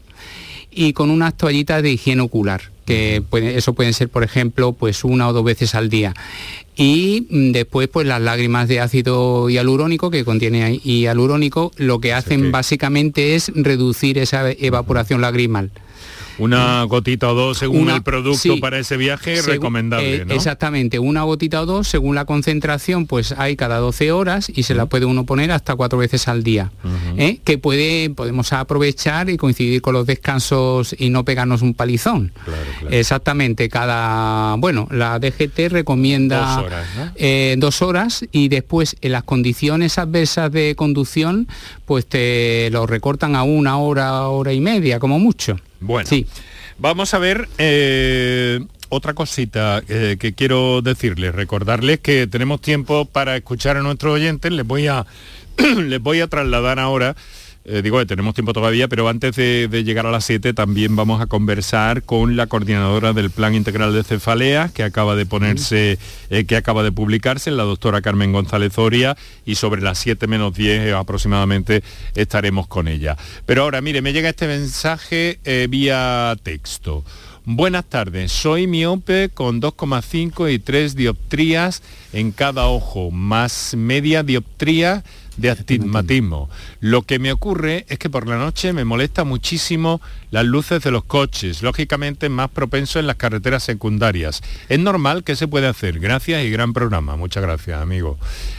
y 0.76 0.94
con 0.94 1.10
unas 1.10 1.36
toallitas 1.36 1.82
de 1.82 1.92
higiene 1.92 2.22
ocular 2.22 2.76
que 2.86 3.24
eso 3.32 3.74
pueden 3.74 3.94
ser, 3.94 4.10
por 4.10 4.24
ejemplo, 4.24 4.74
pues 4.74 5.04
una 5.04 5.28
o 5.28 5.34
dos 5.34 5.44
veces 5.44 5.74
al 5.74 5.90
día. 5.90 6.14
Y 6.76 7.26
mm, 7.30 7.52
después, 7.52 7.88
pues 7.88 8.06
las 8.06 8.22
lágrimas 8.22 8.68
de 8.68 8.80
ácido 8.80 9.50
hialurónico 9.50 10.12
que 10.12 10.24
contiene 10.24 10.78
hialurónico, 10.78 11.72
lo 11.78 12.00
que 12.00 12.14
hacen 12.14 12.52
básicamente 12.52 13.36
es 13.36 13.52
reducir 13.56 14.18
esa 14.20 14.52
evaporación 14.52 15.22
lagrimal 15.22 15.72
una 16.38 16.84
gotita 16.84 17.32
o 17.32 17.36
dos 17.36 17.58
según 17.58 17.90
el 17.90 18.04
producto 18.04 18.60
para 18.60 18.80
ese 18.80 18.98
viaje 18.98 19.42
recomendable, 19.42 20.16
eh, 20.16 20.26
Exactamente, 20.30 21.00
una 21.00 21.24
gotita 21.24 21.62
o 21.62 21.66
dos 21.66 21.88
según 21.88 22.16
la 22.16 22.26
concentración, 22.26 23.08
pues 23.08 23.34
hay 23.38 23.56
cada 23.56 23.78
12 23.78 24.12
horas 24.12 24.52
y 24.54 24.64
se 24.64 24.76
la 24.76 24.86
puede 24.86 25.06
uno 25.06 25.26
poner 25.26 25.52
hasta 25.52 25.76
cuatro 25.76 25.98
veces 25.98 26.28
al 26.28 26.44
día. 26.44 26.72
¿eh? 27.18 27.40
Que 27.44 27.58
puede, 27.58 28.10
podemos 28.10 28.54
aprovechar 28.54 29.30
y 29.30 29.38
coincidir 29.38 29.82
con 29.82 29.94
los 29.94 30.06
descansos 30.06 30.96
y 30.98 31.10
no 31.10 31.24
pegarnos 31.26 31.62
un 31.62 31.74
palizón. 31.74 32.32
Exactamente, 32.90 33.70
cada, 33.70 34.56
bueno, 34.56 34.88
la 34.92 35.20
DGT 35.20 35.70
recomienda 35.70 36.56
dos 36.56 36.66
horas, 36.66 36.88
eh, 37.16 37.56
dos 37.58 37.82
horas 37.82 38.26
y 38.32 38.48
después 38.50 38.96
en 39.02 39.12
las 39.12 39.24
condiciones 39.24 39.98
adversas 39.98 40.52
de 40.52 40.76
conducción, 40.76 41.48
pues 41.86 42.06
te 42.06 42.70
lo 42.72 42.86
recortan 42.86 43.36
a 43.36 43.44
una 43.44 43.78
hora, 43.78 44.28
hora 44.28 44.54
y 44.54 44.60
media, 44.60 45.00
como 45.00 45.20
mucho. 45.20 45.58
Bueno, 45.80 46.08
sí. 46.08 46.26
vamos 46.78 47.14
a 47.14 47.20
ver 47.20 47.48
eh, 47.58 48.60
otra 48.90 49.14
cosita 49.14 49.82
eh, 49.88 50.18
que 50.20 50.34
quiero 50.34 50.82
decirles, 50.82 51.36
recordarles 51.36 52.00
que 52.00 52.28
tenemos 52.28 52.62
tiempo 52.62 53.06
para 53.06 53.36
escuchar 53.36 53.78
a 53.78 53.82
nuestros 53.82 54.14
oyentes, 54.14 54.52
les 54.52 54.66
voy 54.66 54.88
a, 54.88 55.06
les 55.58 56.02
voy 56.02 56.22
a 56.22 56.28
trasladar 56.28 56.80
ahora 56.80 57.16
eh, 57.68 57.82
digo 57.82 57.98
que 57.98 58.06
tenemos 58.06 58.36
tiempo 58.36 58.54
todavía, 58.54 58.88
pero 58.88 59.10
antes 59.10 59.36
de, 59.36 59.68
llegar 59.84 60.06
a 60.06 60.12
las 60.12 60.26
7 60.26 60.54
también 60.54 60.96
vamos 60.96 61.20
a 61.20 61.26
conversar 61.26 62.04
con 62.04 62.36
la 62.36 62.46
coordinadora 62.46 63.12
del 63.12 63.32
Plan 63.32 63.56
Integral 63.56 63.92
de 63.92 64.04
Cefalea, 64.04 64.70
que 64.72 64.84
acaba 64.84 65.16
de 65.16 65.26
ponerse, 65.26 65.98
eh, 66.30 66.46
que 66.46 66.58
acaba 66.58 66.84
de 66.84 66.92
publicarse, 66.92 67.50
la 67.50 67.64
doctora 67.64 68.04
Carmen 68.04 68.32
González 68.32 68.78
Oria, 68.78 69.18
y 69.46 69.56
sobre 69.56 69.82
las 69.82 69.98
7 69.98 70.28
menos 70.28 70.54
10 70.54 70.94
aproximadamente 70.94 71.84
estaremos 72.14 72.68
con 72.68 72.88
ella. 72.88 73.18
Pero 73.48 73.64
ahora, 73.64 73.82
mire, 73.82 74.04
me 74.04 74.14
llega 74.14 74.30
este 74.30 74.48
mensaje 74.48 75.40
eh, 75.44 75.66
vía 75.68 76.36
texto. 76.44 77.04
Buenas 77.48 77.86
tardes, 77.86 78.32
soy 78.32 78.66
miope 78.66 79.30
con 79.30 79.62
2,5 79.62 80.52
y 80.52 80.58
3 80.58 80.96
dioptrías 80.96 81.84
en 82.12 82.32
cada 82.32 82.68
ojo, 82.68 83.12
más 83.12 83.76
media 83.78 84.24
dioptría 84.24 85.04
de 85.38 85.50
astigmatismo. 85.50 86.50
Lo 86.80 87.02
que 87.02 87.20
me 87.20 87.32
ocurre 87.32 87.86
es 87.90 88.00
que 88.00 88.10
por 88.10 88.28
la 88.28 88.38
noche 88.38 88.74
me 88.74 88.86
molesta 88.86 89.24
muchísimo 89.24 90.02
las 90.32 90.46
luces 90.46 90.84
de 90.84 90.92
los 90.92 91.04
coches, 91.04 91.62
lógicamente 91.62 92.30
más 92.30 92.50
propenso 92.50 93.00
en 93.00 93.08
las 93.08 93.16
carreteras 93.16 93.64
secundarias. 93.64 94.42
Es 94.70 94.80
normal 94.80 95.24
que 95.24 95.36
se 95.36 95.48
puede 95.48 95.68
hacer. 95.68 96.00
Gracias 96.00 96.44
y 96.44 96.50
gran 96.50 96.74
programa. 96.74 97.16
Muchas 97.16 97.44
gracias, 97.44 97.82
amigo. 97.82 98.18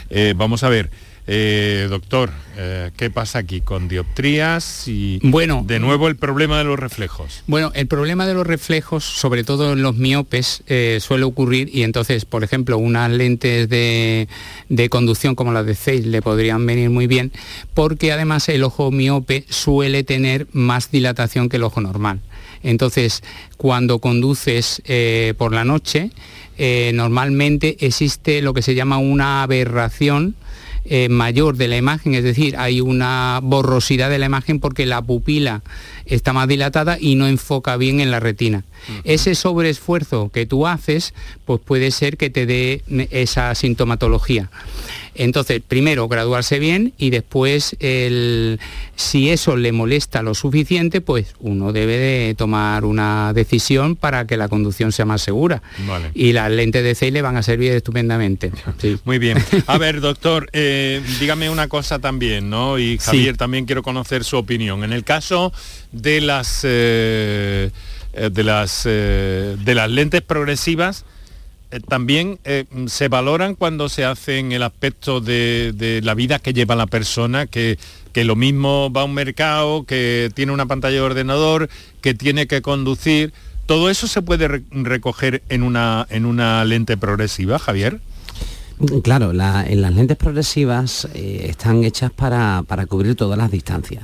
Eh, 0.09 0.33
vamos 0.35 0.63
a 0.63 0.69
ver. 0.69 0.89
Eh, 1.29 1.87
doctor, 1.89 2.31
eh, 2.55 2.91
¿qué 2.95 3.09
pasa 3.09 3.39
aquí 3.39 3.59
con 3.59 3.89
dioptrías 3.89 4.87
y 4.87 5.19
bueno, 5.23 5.65
de 5.67 5.77
nuevo 5.77 6.07
el 6.07 6.15
problema 6.15 6.57
de 6.57 6.63
los 6.63 6.79
reflejos? 6.79 7.43
Bueno, 7.47 7.73
el 7.75 7.85
problema 7.87 8.25
de 8.25 8.33
los 8.33 8.47
reflejos, 8.47 9.03
sobre 9.03 9.43
todo 9.43 9.73
en 9.73 9.81
los 9.81 9.97
miopes, 9.97 10.63
eh, 10.67 10.99
suele 11.01 11.25
ocurrir 11.25 11.69
y 11.73 11.83
entonces, 11.83 12.23
por 12.23 12.45
ejemplo, 12.45 12.77
unas 12.77 13.11
lentes 13.11 13.67
de, 13.67 14.29
conducción 14.89 15.35
como 15.35 15.51
las 15.51 15.65
de 15.65 15.75
Zeiss 15.75 16.05
le 16.05 16.21
podrían 16.21 16.65
venir 16.65 16.89
muy 16.89 17.07
bien 17.07 17.33
porque 17.73 18.13
además 18.13 18.47
el 18.47 18.63
ojo 18.63 18.89
miope 18.89 19.43
suele 19.49 20.05
tener 20.05 20.47
más 20.53 20.91
dilatación 20.91 21.49
que 21.49 21.57
el 21.57 21.63
ojo 21.63 21.81
normal. 21.81 22.21
Entonces, 22.63 23.21
cuando 23.57 23.99
conduces 23.99 24.81
por 25.37 25.53
la 25.53 25.65
noche, 25.65 26.09
normalmente 26.93 27.77
existe 27.81 28.41
lo 28.41 28.53
que 28.53 28.61
se 28.61 28.75
llama 28.75 28.97
una 28.97 29.43
aberración 29.43 30.35
eh, 30.89 31.09
mayor 31.09 31.57
de 31.57 31.67
la 31.67 31.77
imagen, 31.77 32.15
es 32.15 32.23
decir, 32.23 32.55
hay 32.57 32.81
una 32.81 33.39
borrosidad 33.43 34.09
de 34.09 34.19
la 34.19 34.25
imagen 34.25 34.59
porque 34.59 34.85
la 34.85 35.01
pupila 35.01 35.61
está 36.09 36.33
más 36.33 36.47
dilatada 36.47 36.97
y 36.99 37.15
no 37.15 37.27
enfoca 37.27 37.77
bien 37.77 37.99
en 37.99 38.11
la 38.11 38.19
retina. 38.19 38.63
Ese 39.03 39.35
sobreesfuerzo 39.35 40.29
que 40.33 40.45
tú 40.45 40.67
haces, 40.67 41.13
pues 41.45 41.59
puede 41.63 41.91
ser 41.91 42.17
que 42.17 42.29
te 42.29 42.45
dé 42.45 42.81
esa 43.11 43.53
sintomatología. 43.55 44.49
Entonces, 45.17 45.61
primero 45.67 46.07
graduarse 46.07 46.59
bien 46.59 46.93
y 46.97 47.09
después, 47.09 47.75
si 48.95 49.29
eso 49.29 49.57
le 49.57 49.71
molesta 49.71 50.21
lo 50.21 50.35
suficiente, 50.35 51.01
pues 51.01 51.33
uno 51.39 51.73
debe 51.73 51.97
de 51.97 52.35
tomar 52.35 52.85
una 52.85 53.33
decisión 53.33 53.95
para 53.95 54.27
que 54.27 54.37
la 54.37 54.47
conducción 54.47 54.91
sea 54.91 55.05
más 55.05 55.21
segura. 55.21 55.63
Y 56.13 56.33
las 56.33 56.51
lentes 56.51 56.83
de 56.83 56.93
C 56.93 57.11
le 57.11 57.23
van 57.23 57.35
a 57.35 57.43
servir 57.43 57.71
estupendamente. 57.71 58.51
Muy 59.05 59.17
bien. 59.17 59.37
A 59.67 59.77
ver, 59.77 60.01
doctor, 60.01 60.49
eh, 60.53 61.01
dígame 61.19 61.49
una 61.49 61.67
cosa 61.67 61.99
también, 61.99 62.49
¿no? 62.49 62.77
Y 62.77 62.99
Javier, 62.99 63.37
también 63.37 63.65
quiero 63.65 63.81
conocer 63.81 64.23
su 64.23 64.37
opinión. 64.37 64.83
En 64.83 64.93
el 64.93 65.03
caso 65.03 65.51
de 65.97 66.21
las, 66.21 66.61
eh, 66.63 67.71
eh, 68.13 68.29
de 68.31 68.43
las, 68.43 68.83
de 68.83 69.73
las 69.75 69.91
lentes 69.91 70.21
progresivas, 70.21 71.05
eh, 71.69 71.81
también 71.81 72.39
eh, 72.45 72.63
se 72.87 73.09
valoran 73.09 73.55
cuando 73.55 73.89
se 73.89 74.05
hacen 74.05 74.53
el 74.53 74.63
aspecto 74.63 75.19
de, 75.19 75.99
la 76.03 76.13
vida 76.13 76.39
que 76.39 76.53
lleva 76.53 76.75
la 76.75 76.87
persona, 76.87 77.45
que, 77.45 77.77
que, 78.13 78.23
lo 78.23 78.37
mismo 78.37 78.89
va 78.91 79.01
a 79.01 79.03
un 79.03 79.13
mercado, 79.13 79.83
que 79.83 80.31
tiene 80.33 80.53
una 80.53 80.65
pantalla 80.65 80.95
de 80.95 81.01
ordenador, 81.01 81.69
que 82.01 82.13
tiene 82.13 82.47
que 82.47 82.61
conducir. 82.61 83.33
¿Todo 83.65 83.89
eso 83.89 84.07
se 84.07 84.21
puede 84.21 84.47
recoger 84.71 85.43
en 85.49 85.63
una, 85.63 86.07
en 86.09 86.25
una 86.25 86.63
lente 86.63 86.95
progresiva, 86.95 87.59
Javier? 87.59 87.99
Claro, 89.03 89.31
en 89.31 89.81
las 89.81 89.93
lentes 89.93 90.15
progresivas 90.15 91.09
eh, 91.13 91.47
están 91.49 91.83
hechas 91.83 92.11
para, 92.11 92.63
para 92.65 92.85
cubrir 92.85 93.15
todas 93.15 93.37
las 93.37 93.51
distancias. 93.51 94.03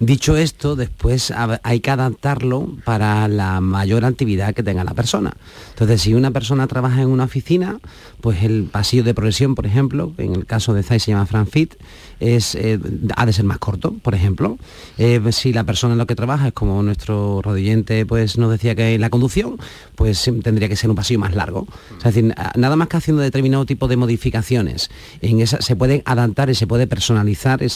Dicho 0.00 0.34
esto, 0.38 0.76
después 0.76 1.30
hay 1.62 1.80
que 1.80 1.90
adaptarlo 1.90 2.74
para 2.86 3.28
la 3.28 3.60
mayor 3.60 4.06
actividad 4.06 4.54
que 4.54 4.62
tenga 4.62 4.82
la 4.82 4.94
persona. 4.94 5.36
Entonces, 5.68 6.00
si 6.00 6.14
una 6.14 6.30
persona 6.30 6.66
trabaja 6.66 7.02
en 7.02 7.08
una 7.08 7.24
oficina, 7.24 7.78
pues 8.22 8.42
el 8.42 8.64
pasillo 8.64 9.04
de 9.04 9.12
progresión, 9.12 9.54
por 9.54 9.66
ejemplo, 9.66 10.14
en 10.16 10.34
el 10.34 10.46
caso 10.46 10.72
de 10.72 10.82
ZAI 10.82 11.00
se 11.00 11.10
llama 11.10 11.26
FranFit, 11.26 11.74
es, 12.20 12.54
eh, 12.54 12.78
ha 13.16 13.26
de 13.26 13.32
ser 13.32 13.44
más 13.44 13.58
corto, 13.58 13.94
por 14.02 14.14
ejemplo. 14.14 14.58
Eh, 14.98 15.20
si 15.32 15.52
la 15.52 15.64
persona 15.64 15.94
en 15.94 15.98
lo 15.98 16.06
que 16.06 16.14
trabaja 16.14 16.48
es 16.48 16.52
como 16.52 16.82
nuestro 16.82 17.40
rodillente 17.42 18.06
pues, 18.06 18.38
nos 18.38 18.50
decía 18.50 18.74
que 18.74 18.98
la 18.98 19.10
conducción, 19.10 19.58
pues 19.96 20.30
tendría 20.42 20.68
que 20.68 20.76
ser 20.76 20.90
un 20.90 20.96
pasillo 20.96 21.18
más 21.18 21.34
largo. 21.34 21.66
es 21.98 22.04
decir, 22.04 22.34
nada 22.56 22.76
más 22.76 22.88
que 22.88 22.98
haciendo 22.98 23.22
determinado 23.22 23.64
tipo 23.66 23.88
de 23.88 23.96
modificaciones, 23.96 24.90
en 25.20 25.40
esa, 25.40 25.60
se 25.60 25.76
pueden 25.76 26.02
adaptar 26.04 26.50
y 26.50 26.54
se 26.54 26.66
puede 26.66 26.86
personalizar 26.86 27.62
e, 27.62 27.68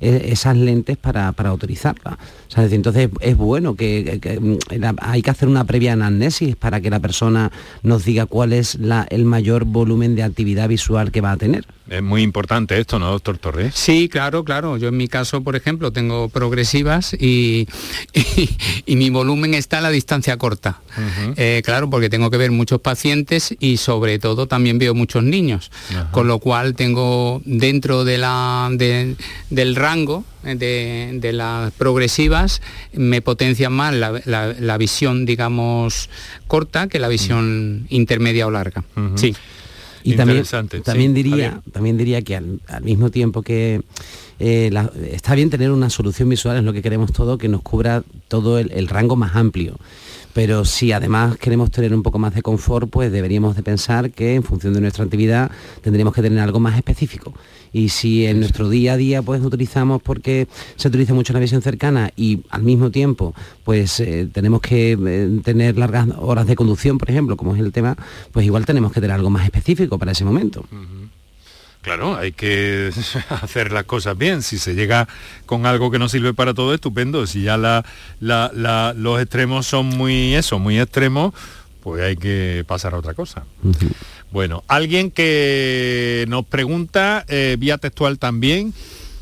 esas 0.00 0.56
lentes 0.56 0.96
para, 0.96 1.32
para 1.32 1.52
utilizarla. 1.52 2.18
entonces 2.56 3.08
es 3.20 3.36
bueno 3.36 3.74
que, 3.74 4.38
mm, 4.40 4.94
hay 5.00 5.22
que 5.22 5.30
hacer 5.30 5.48
una 5.48 5.64
previa 5.64 5.94
anamnesis 5.94 6.56
para 6.56 6.80
que 6.80 6.90
la 6.90 7.00
persona 7.00 7.50
nos 7.82 8.04
diga 8.04 8.26
cuál 8.26 8.52
es 8.52 8.76
la, 8.78 9.06
el 9.10 9.24
mayor 9.24 9.64
volumen 9.64 10.14
de 10.14 10.22
actividad 10.22 10.68
visual 10.68 11.10
que 11.10 11.20
va 11.20 11.32
a 11.32 11.36
tener. 11.36 11.64
Es 11.88 12.02
muy 12.02 12.22
importante 12.22 12.78
esto, 12.78 12.98
¿no, 12.98 13.10
doctor 13.10 13.38
Torres? 13.38 13.74
Sí, 13.74 14.08
claro, 14.08 14.44
claro. 14.44 14.76
Yo 14.76 14.88
en 14.88 14.96
mi 14.96 15.08
caso, 15.08 15.42
por 15.42 15.56
ejemplo, 15.56 15.90
tengo 15.92 16.28
progresivas 16.28 17.14
y, 17.14 17.66
y, 18.86 18.96
mi 18.96 19.10
volumen 19.10 19.54
está 19.54 19.78
a 19.78 19.80
la 19.80 19.90
distancia 19.90 20.36
corta. 20.36 20.80
Eh, 21.36 21.62
claro, 21.64 21.88
porque 21.88 22.10
tengo 22.10 22.30
que 22.30 22.36
ver 22.36 22.50
muchos 22.50 22.80
pacientes 22.80 23.54
y 23.60 23.78
sobre 23.78 24.18
todo 24.18 24.46
también 24.46 24.78
veo 24.78 24.94
muchos 24.94 25.22
niños. 25.22 25.70
Con 26.10 26.28
lo 26.28 26.38
cual 26.38 26.74
tengo 26.74 27.40
dentro 27.44 28.04
de 28.04 28.18
la, 28.18 28.70
del 28.70 29.76
rango 29.76 30.24
eh, 30.44 31.10
de, 31.14 31.32
las 31.32 31.72
progresivas 31.72 32.62
me 32.92 33.22
potencian 33.22 33.72
más 33.72 33.94
la, 33.94 34.78
visión, 34.78 35.26
digamos, 35.26 36.10
corta 36.46 36.88
que 36.88 36.98
la 36.98 37.08
visión 37.08 37.86
intermedia 37.88 38.46
o 38.46 38.50
larga. 38.50 38.84
Sí. 39.16 39.34
Y 40.12 40.16
también, 40.16 40.44
también, 40.84 41.14
diría, 41.14 41.62
también 41.72 41.96
diría 41.96 42.22
que 42.22 42.36
al, 42.36 42.60
mismo 42.82 43.10
tiempo 43.10 43.42
que 43.42 43.82
eh, 44.38 44.70
está 45.12 45.34
bien 45.34 45.50
tener 45.50 45.70
una 45.70 45.90
solución 45.90 46.28
visual, 46.28 46.56
es 46.56 46.64
lo 46.64 46.72
que 46.72 46.82
queremos 46.82 47.12
todo, 47.12 47.38
que 47.38 47.48
nos 47.48 47.62
cubra 47.62 48.02
todo 48.28 48.58
el 48.58 48.88
rango 48.88 49.16
más 49.16 49.36
amplio 49.36 49.76
pero 50.38 50.64
si 50.64 50.92
además 50.92 51.36
queremos 51.36 51.68
tener 51.72 51.92
un 51.92 52.04
poco 52.04 52.20
más 52.20 52.32
de 52.32 52.42
confort, 52.42 52.88
pues 52.88 53.10
deberíamos 53.10 53.56
de 53.56 53.64
pensar 53.64 54.12
que 54.12 54.36
en 54.36 54.44
función 54.44 54.72
de 54.72 54.80
nuestra 54.80 55.02
actividad 55.02 55.50
tendríamos 55.82 56.14
que 56.14 56.22
tener 56.22 56.38
algo 56.38 56.60
más 56.60 56.76
específico. 56.76 57.34
Y 57.72 57.88
si 57.88 58.24
en 58.24 58.38
nuestro 58.38 58.68
día 58.68 58.92
a 58.92 58.96
día 58.96 59.20
pues 59.20 59.42
utilizamos 59.42 60.00
porque 60.00 60.46
se 60.76 60.86
utiliza 60.86 61.12
mucho 61.12 61.32
la 61.32 61.40
visión 61.40 61.60
cercana 61.60 62.12
y 62.14 62.44
al 62.50 62.62
mismo 62.62 62.92
tiempo 62.92 63.34
pues 63.64 63.98
eh, 63.98 64.28
tenemos 64.32 64.60
que 64.60 64.92
eh, 64.92 65.40
tener 65.42 65.76
largas 65.76 66.06
horas 66.20 66.46
de 66.46 66.54
conducción, 66.54 66.98
por 66.98 67.10
ejemplo, 67.10 67.36
como 67.36 67.56
es 67.56 67.60
el 67.60 67.72
tema, 67.72 67.96
pues 68.30 68.46
igual 68.46 68.64
tenemos 68.64 68.92
que 68.92 69.00
tener 69.00 69.16
algo 69.16 69.30
más 69.30 69.44
específico 69.44 69.98
para 69.98 70.12
ese 70.12 70.24
momento. 70.24 70.64
Claro, 71.88 72.18
hay 72.18 72.32
que 72.32 72.90
hacer 73.30 73.72
las 73.72 73.84
cosas 73.84 74.18
bien. 74.18 74.42
Si 74.42 74.58
se 74.58 74.74
llega 74.74 75.08
con 75.46 75.64
algo 75.64 75.90
que 75.90 75.98
no 75.98 76.10
sirve 76.10 76.34
para 76.34 76.52
todo, 76.52 76.74
estupendo. 76.74 77.26
Si 77.26 77.42
ya 77.42 77.56
los 77.56 79.20
extremos 79.22 79.66
son 79.66 79.86
muy 79.86 80.34
eso, 80.34 80.58
muy 80.58 80.78
extremos, 80.78 81.32
pues 81.82 82.02
hay 82.02 82.16
que 82.16 82.62
pasar 82.68 82.92
a 82.92 82.98
otra 82.98 83.14
cosa. 83.14 83.44
Bueno, 84.30 84.64
alguien 84.68 85.10
que 85.10 86.26
nos 86.28 86.44
pregunta, 86.44 87.24
eh, 87.26 87.56
vía 87.58 87.78
textual 87.78 88.18
también, 88.18 88.74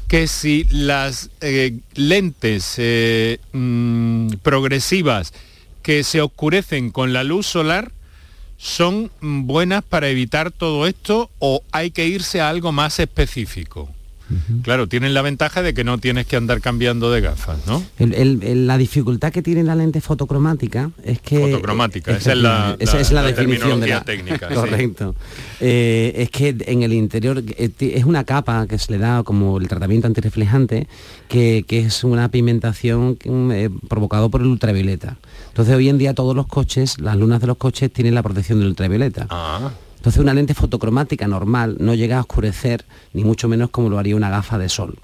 que 0.08 0.26
si 0.26 0.64
las 0.64 1.30
eh, 1.40 1.78
lentes 1.94 2.74
eh, 2.78 3.38
mm, 3.52 4.30
progresivas 4.42 5.32
que 5.82 6.02
se 6.02 6.20
oscurecen 6.20 6.90
con 6.90 7.12
la 7.12 7.22
luz 7.22 7.46
solar 7.46 7.92
son 8.56 9.10
buenas 9.20 9.84
para 9.84 10.08
evitar 10.08 10.50
todo 10.50 10.86
esto 10.86 11.30
o 11.38 11.62
hay 11.72 11.90
que 11.90 12.06
irse 12.06 12.40
a 12.40 12.48
algo 12.48 12.72
más 12.72 12.98
específico? 12.98 13.88
Claro, 14.62 14.88
tienen 14.88 15.14
la 15.14 15.22
ventaja 15.22 15.62
de 15.62 15.72
que 15.72 15.84
no 15.84 15.98
tienes 15.98 16.26
que 16.26 16.36
andar 16.36 16.60
cambiando 16.60 17.10
de 17.10 17.20
gafas, 17.20 17.58
¿no? 17.66 17.82
la 17.98 18.78
dificultad 18.78 19.32
que 19.32 19.42
tiene 19.42 19.62
la 19.62 19.74
lente 19.74 20.00
fotocromática 20.00 20.90
es 21.04 21.20
que... 21.20 21.38
Fotocromática, 21.38 22.16
esa 22.16 22.32
es 22.32 22.38
la, 22.38 22.76
es 22.78 23.12
la, 23.12 23.22
definición 23.22 23.80
de 23.80 23.88
la 23.88 24.02
técnica. 24.02 24.48
Correcto. 24.54 25.14
Eh, 25.60 26.12
es 26.16 26.30
que 26.30 26.56
en 26.66 26.82
el 26.82 26.92
interior 26.92 27.42
eh, 27.56 27.70
es 27.78 28.04
una 28.04 28.24
capa 28.24 28.66
que 28.66 28.78
se 28.78 28.92
le 28.92 28.98
da 28.98 29.22
como 29.22 29.58
el 29.58 29.68
tratamiento 29.68 30.06
antirreflejante, 30.08 30.88
que, 31.28 31.64
es 31.68 32.04
una 32.04 32.28
pigmentación 32.30 33.18
eh, 33.24 33.70
provocado 33.88 34.30
por 34.30 34.40
el 34.40 34.48
ultravioleta. 34.48 35.16
Entonces 35.48 35.74
hoy 35.74 35.88
en 35.88 35.98
día 35.98 36.14
todos 36.14 36.34
los 36.34 36.46
coches, 36.46 37.00
las 37.00 37.16
lunas 37.16 37.40
de 37.40 37.46
los 37.46 37.56
coches 37.56 37.92
tienen 37.92 38.14
la 38.14 38.22
protección 38.22 38.58
del 38.58 38.68
ultravioleta. 38.68 39.26
Ah. 39.30 39.70
Entonces 40.06 40.22
una 40.22 40.34
lente 40.34 40.54
fotocromática 40.54 41.26
normal 41.26 41.78
no 41.80 41.92
llega 41.92 42.18
a 42.18 42.20
oscurecer, 42.20 42.84
ni 43.12 43.24
mucho 43.24 43.48
menos 43.48 43.70
como 43.70 43.88
lo 43.88 43.98
haría 43.98 44.14
una 44.14 44.30
gafa 44.30 44.56
de 44.56 44.68
sol, 44.68 45.00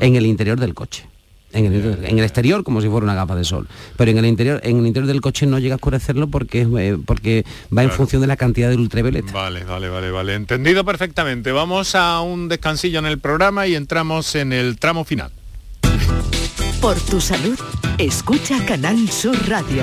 en 0.00 0.16
el 0.16 0.24
interior 0.24 0.58
del 0.58 0.72
coche. 0.72 1.06
En 1.52 1.66
el, 1.66 2.24
exterior 2.24 2.64
como 2.64 2.80
si 2.80 2.88
fuera 2.88 3.04
una 3.04 3.14
gafa 3.14 3.36
de 3.36 3.44
sol. 3.44 3.68
Pero 3.98 4.12
en 4.12 4.16
el 4.16 4.24
interior 4.24 4.62
en 4.64 4.78
el 4.78 4.86
interior 4.86 5.08
del 5.08 5.20
coche 5.20 5.44
no 5.44 5.58
llega 5.58 5.74
a 5.74 5.76
oscurecerlo 5.76 6.28
porque 6.28 6.66
eh, 6.78 6.96
porque 7.04 7.44
va 7.76 7.82
en 7.82 7.90
función 7.90 8.22
de 8.22 8.28
la 8.28 8.38
cantidad 8.38 8.70
del 8.70 8.80
ultravioleta. 8.80 9.30
Vale 9.30 9.62
vale 9.64 9.90
vale 9.90 10.10
vale. 10.10 10.34
Entendido 10.34 10.86
perfectamente. 10.86 11.52
Vamos 11.52 11.94
a 11.94 12.22
un 12.22 12.48
descansillo 12.48 12.98
en 12.98 13.06
el 13.06 13.18
programa 13.18 13.66
y 13.66 13.74
entramos 13.74 14.34
en 14.36 14.54
el 14.54 14.78
tramo 14.78 15.04
final. 15.04 15.32
Por 16.80 16.98
tu 17.00 17.20
salud 17.20 17.58
escucha 17.98 18.64
Canal 18.64 19.10
Sur 19.10 19.36
Radio 19.50 19.82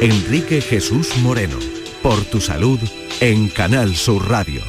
Enrique 0.00 0.60
Jesús 0.60 1.16
Moreno, 1.18 1.58
por 2.02 2.22
tu 2.24 2.40
salud 2.40 2.78
en 3.20 3.48
Canal 3.48 3.96
Sur 3.96 4.28
Radio. 4.28 4.60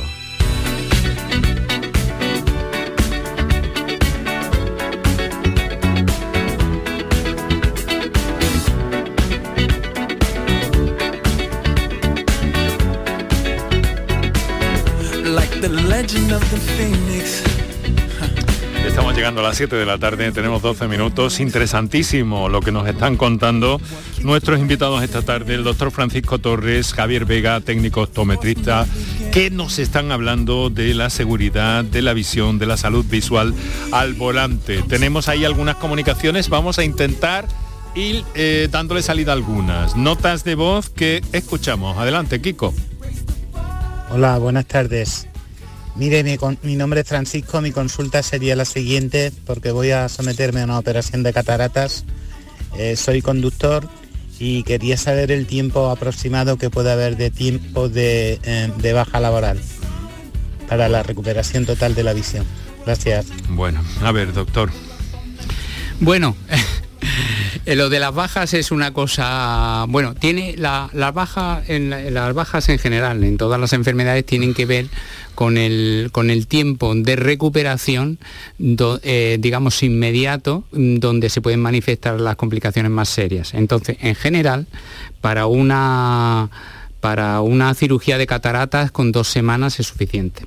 Like 15.23 15.59
the 15.61 15.69
legend 15.69 16.31
of 16.31 16.41
the. 16.51 17.14
Llegando 19.15 19.39
a 19.39 19.43
las 19.43 19.55
7 19.55 19.77
de 19.77 19.85
la 19.85 19.97
tarde, 19.97 20.29
tenemos 20.33 20.61
12 20.61 20.89
minutos. 20.89 21.39
Interesantísimo 21.39 22.49
lo 22.49 22.59
que 22.59 22.73
nos 22.73 22.85
están 22.85 23.15
contando 23.15 23.79
nuestros 24.23 24.59
invitados 24.59 25.01
esta 25.03 25.21
tarde, 25.21 25.55
el 25.55 25.63
doctor 25.63 25.89
Francisco 25.91 26.39
Torres, 26.39 26.93
Javier 26.93 27.23
Vega, 27.23 27.61
técnico 27.61 28.01
optometrista, 28.01 28.85
que 29.31 29.49
nos 29.51 29.79
están 29.79 30.11
hablando 30.11 30.69
de 30.69 30.93
la 30.93 31.09
seguridad, 31.09 31.85
de 31.85 32.01
la 32.01 32.11
visión, 32.11 32.59
de 32.59 32.65
la 32.65 32.75
salud 32.75 33.05
visual 33.05 33.53
al 33.93 34.15
volante. 34.15 34.83
Tenemos 34.83 35.29
ahí 35.29 35.45
algunas 35.45 35.77
comunicaciones, 35.77 36.49
vamos 36.49 36.77
a 36.77 36.83
intentar 36.83 37.47
ir 37.95 38.25
eh, 38.35 38.67
dándole 38.69 39.01
salida 39.01 39.31
algunas. 39.31 39.95
Notas 39.95 40.43
de 40.43 40.55
voz 40.55 40.89
que 40.89 41.21
escuchamos. 41.31 41.97
Adelante, 41.97 42.41
Kiko. 42.41 42.73
Hola, 44.09 44.37
buenas 44.39 44.65
tardes. 44.65 45.29
Mire, 45.95 46.23
mi, 46.63 46.75
nombre 46.75 47.01
es 47.01 47.07
Francisco, 47.07 47.61
mi 47.61 47.71
consulta 47.71 48.21
sería 48.21 48.55
la 48.57 48.65
siguiente 48.65 49.31
porque 49.45 49.71
voy 49.71 49.91
a 49.91 50.09
someterme 50.09 50.61
a 50.61 50.65
una 50.65 50.79
operación 50.79 51.23
de 51.23 51.31
cataratas. 51.31 52.03
Eh, 52.77 52.97
soy 52.97 53.21
conductor 53.21 53.87
y 54.37 54.63
quería 54.63 54.97
saber 54.97 55.31
el 55.31 55.47
tiempo 55.47 55.89
aproximado 55.89 56.57
que 56.57 56.69
puede 56.69 56.91
haber 56.91 57.15
de 57.15 57.31
tiempo 57.31 57.89
eh, 57.95 58.71
de 58.77 58.93
baja 58.93 59.21
laboral 59.21 59.57
para 60.67 60.89
la 60.89 61.01
recuperación 61.01 61.65
total 61.65 61.95
de 61.95 62.03
la 62.03 62.11
visión. 62.11 62.45
Gracias. 62.85 63.27
Bueno, 63.49 63.81
a 64.01 64.11
ver, 64.11 64.33
doctor. 64.33 64.71
Bueno, 66.01 66.35
Eh, 67.65 67.75
lo 67.75 67.89
de 67.89 67.99
las 67.99 68.13
bajas 68.13 68.53
es 68.53 68.71
una 68.71 68.91
cosa, 68.91 69.85
bueno, 69.87 70.15
tiene 70.15 70.55
la, 70.57 70.89
las 70.93 71.13
bajas, 71.13 71.69
en, 71.69 72.79
general, 72.79 73.23
en 73.23 73.37
todas 73.37 73.59
las 73.59 73.73
enfermedades 73.73 74.25
tienen 74.25 74.53
que 74.53 74.65
ver 74.65 74.87
con 75.35 75.57
el, 75.57 76.09
con 76.11 76.29
el 76.29 76.47
tiempo 76.47 76.93
de 76.95 77.15
recuperación, 77.15 78.19
eh, 78.59 79.37
digamos, 79.39 79.83
inmediato, 79.83 80.63
donde 80.71 81.29
se 81.29 81.41
pueden 81.41 81.61
manifestar 81.61 82.19
las 82.19 82.35
complicaciones 82.35 82.91
más 82.91 83.09
serias. 83.09 83.53
Entonces, 83.53 83.97
en 84.01 84.15
general, 84.15 84.67
para 85.21 85.45
una, 85.45 86.49
para 86.99 87.41
una 87.41 87.73
cirugía 87.73 88.17
de 88.17 88.27
cataratas 88.27 88.91
con 88.91 89.11
dos 89.11 89.27
semanas 89.27 89.79
es 89.79 89.87
suficiente 89.87 90.45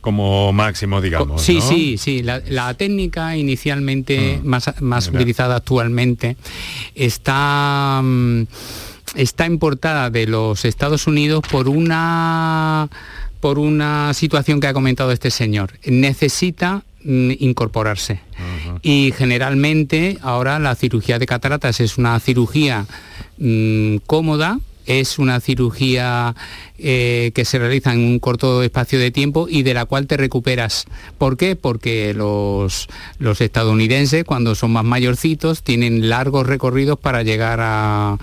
como 0.00 0.52
máximo, 0.52 1.00
digamos. 1.00 1.42
Sí, 1.42 1.60
sí, 1.60 1.98
sí. 1.98 2.22
La, 2.22 2.74
técnica 2.74 3.36
inicialmente 3.36 4.40
mm. 4.42 4.46
más, 4.46 4.80
más 4.80 5.08
utilizada 5.08 5.56
actualmente 5.56 6.36
está, 6.94 8.00
mm, 8.02 8.42
está 9.16 9.46
importada 9.46 10.10
de 10.10 10.26
los 10.26 10.64
Estados 10.64 11.06
Unidos 11.06 11.42
por 11.50 11.68
una 11.68 12.88
por 13.40 13.58
una 13.58 14.12
situación 14.12 14.60
que 14.60 14.66
ha 14.66 14.74
comentado 14.74 15.12
este 15.12 15.30
señor. 15.30 15.72
Necesita 15.84 16.84
mm, 17.04 17.32
incorporarse. 17.38 18.20
Y 18.82 19.12
generalmente 19.16 20.18
ahora 20.22 20.58
la 20.58 20.74
cirugía 20.74 21.18
de 21.18 21.26
cataratas 21.26 21.80
es 21.80 21.98
una 21.98 22.18
cirugía 22.20 22.86
cómoda, 24.06 24.60
es 24.98 25.18
una 25.18 25.38
cirugía 25.38 26.34
eh, 26.78 27.30
que 27.34 27.44
se 27.44 27.58
realiza 27.58 27.92
en 27.92 28.00
un 28.00 28.18
corto 28.18 28.62
espacio 28.62 28.98
de 28.98 29.12
tiempo 29.12 29.46
y 29.48 29.62
de 29.62 29.72
la 29.72 29.84
cual 29.84 30.06
te 30.06 30.16
recuperas. 30.16 30.86
¿Por 31.16 31.36
qué? 31.36 31.54
Porque 31.54 32.12
los, 32.12 32.88
los 33.18 33.40
estadounidenses, 33.40 34.24
cuando 34.24 34.54
son 34.56 34.72
más 34.72 34.84
mayorcitos, 34.84 35.62
tienen 35.62 36.08
largos 36.08 36.46
recorridos 36.46 36.98
para 36.98 37.22
llegar 37.22 37.60
a, 37.62 38.16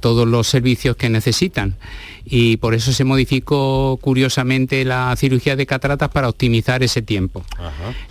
todos 0.00 0.26
los 0.26 0.48
servicios 0.48 0.96
que 0.96 1.10
necesitan 1.10 1.76
y 2.24 2.56
por 2.56 2.74
eso 2.74 2.92
se 2.92 3.04
modificó 3.04 3.98
curiosamente 4.00 4.84
la 4.84 5.14
cirugía 5.16 5.54
de 5.54 5.66
cataratas 5.66 6.08
para 6.08 6.28
optimizar 6.28 6.82
ese 6.82 7.02
tiempo. 7.02 7.44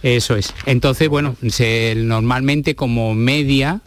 Eso 0.03 0.35
es. 0.35 0.53
Entonces, 0.65 1.09
bueno, 1.09 1.35
se, 1.49 1.95
normalmente 1.97 2.75
como 2.75 3.13
media 3.13 3.81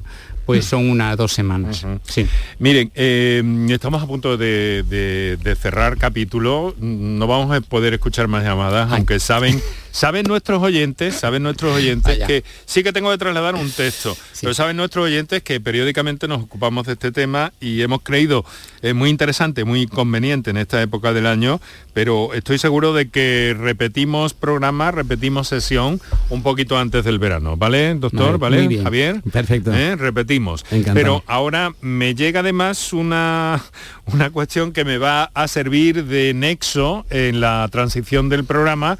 pues 0.47 0.64
son 0.64 0.88
unas 0.88 1.16
dos 1.16 1.32
semanas. 1.32 1.86
sí. 2.05 2.26
Miren, 2.59 2.90
eh, 2.95 3.42
estamos 3.70 4.03
a 4.03 4.07
punto 4.07 4.36
de, 4.36 5.57
cerrar 5.61 5.97
capítulo, 5.99 6.74
no 6.78 7.26
vamos 7.26 7.57
a 7.57 7.61
poder 7.61 7.95
escuchar 7.95 8.28
más 8.28 8.45
llamadas, 8.45 8.92
aunque 8.92 9.18
saben 9.20 9.61
Saben 9.95 10.24
nuestros 10.26 10.61
oyentes, 10.61 11.14
saben 11.14 11.45
nuestros 11.45 11.72
oyentes 11.72 12.18
que 12.26 12.42
sí 12.66 12.82
que 12.82 12.92
tengo 12.92 13.12
que 13.12 13.18
trasladar 13.18 13.55
un 13.55 13.70
texto, 13.70 14.16
pero 14.40 14.53
saben 14.53 14.76
nuestros 14.76 15.05
oyentes 15.05 15.45
que 15.45 15.61
periódicamente 15.61 16.26
nos 16.26 16.42
ocupamos 16.42 16.84
de 16.88 16.95
este 16.95 17.12
tema 17.12 17.53
y 17.61 17.80
hemos 17.80 18.03
creído 18.03 18.45
es 18.82 18.92
muy 18.92 19.09
interesante, 19.09 19.64
muy 19.64 19.86
conveniente 19.86 20.51
en 20.51 20.57
esta 20.57 20.82
época 20.82 21.12
del 21.12 21.28
año, 21.28 21.61
pero 21.92 22.34
estoy 22.34 22.59
seguro 22.59 22.92
de 22.92 23.09
que 23.09 23.57
repetimos 23.57 24.34
programa, 24.34 24.90
repetimos 24.90 25.47
sesión 25.47 26.01
un 26.28 26.42
poquito 26.42 26.76
antes 26.76 27.05
del 27.05 27.20
verano, 27.20 27.57
¿vale, 27.57 27.95
doctor? 27.95 28.38
¿Vale, 28.38 28.82
Javier? 28.82 29.22
Perfecto. 29.32 29.72
¿Eh? 29.72 29.95
Repetimos. 29.95 30.66
Pero 30.92 31.22
ahora 31.28 31.72
me 31.80 32.16
llega 32.16 32.40
además 32.40 32.92
una, 32.92 33.62
una 34.07 34.30
cuestión 34.30 34.72
que 34.72 34.84
me 34.84 34.99
va 34.99 35.30
a 35.34 35.47
servir 35.47 36.05
de 36.05 36.34
nexo 36.34 37.07
en 37.11 37.40
la 37.40 37.68
transición 37.70 38.28
del 38.28 38.45
programa 38.45 38.99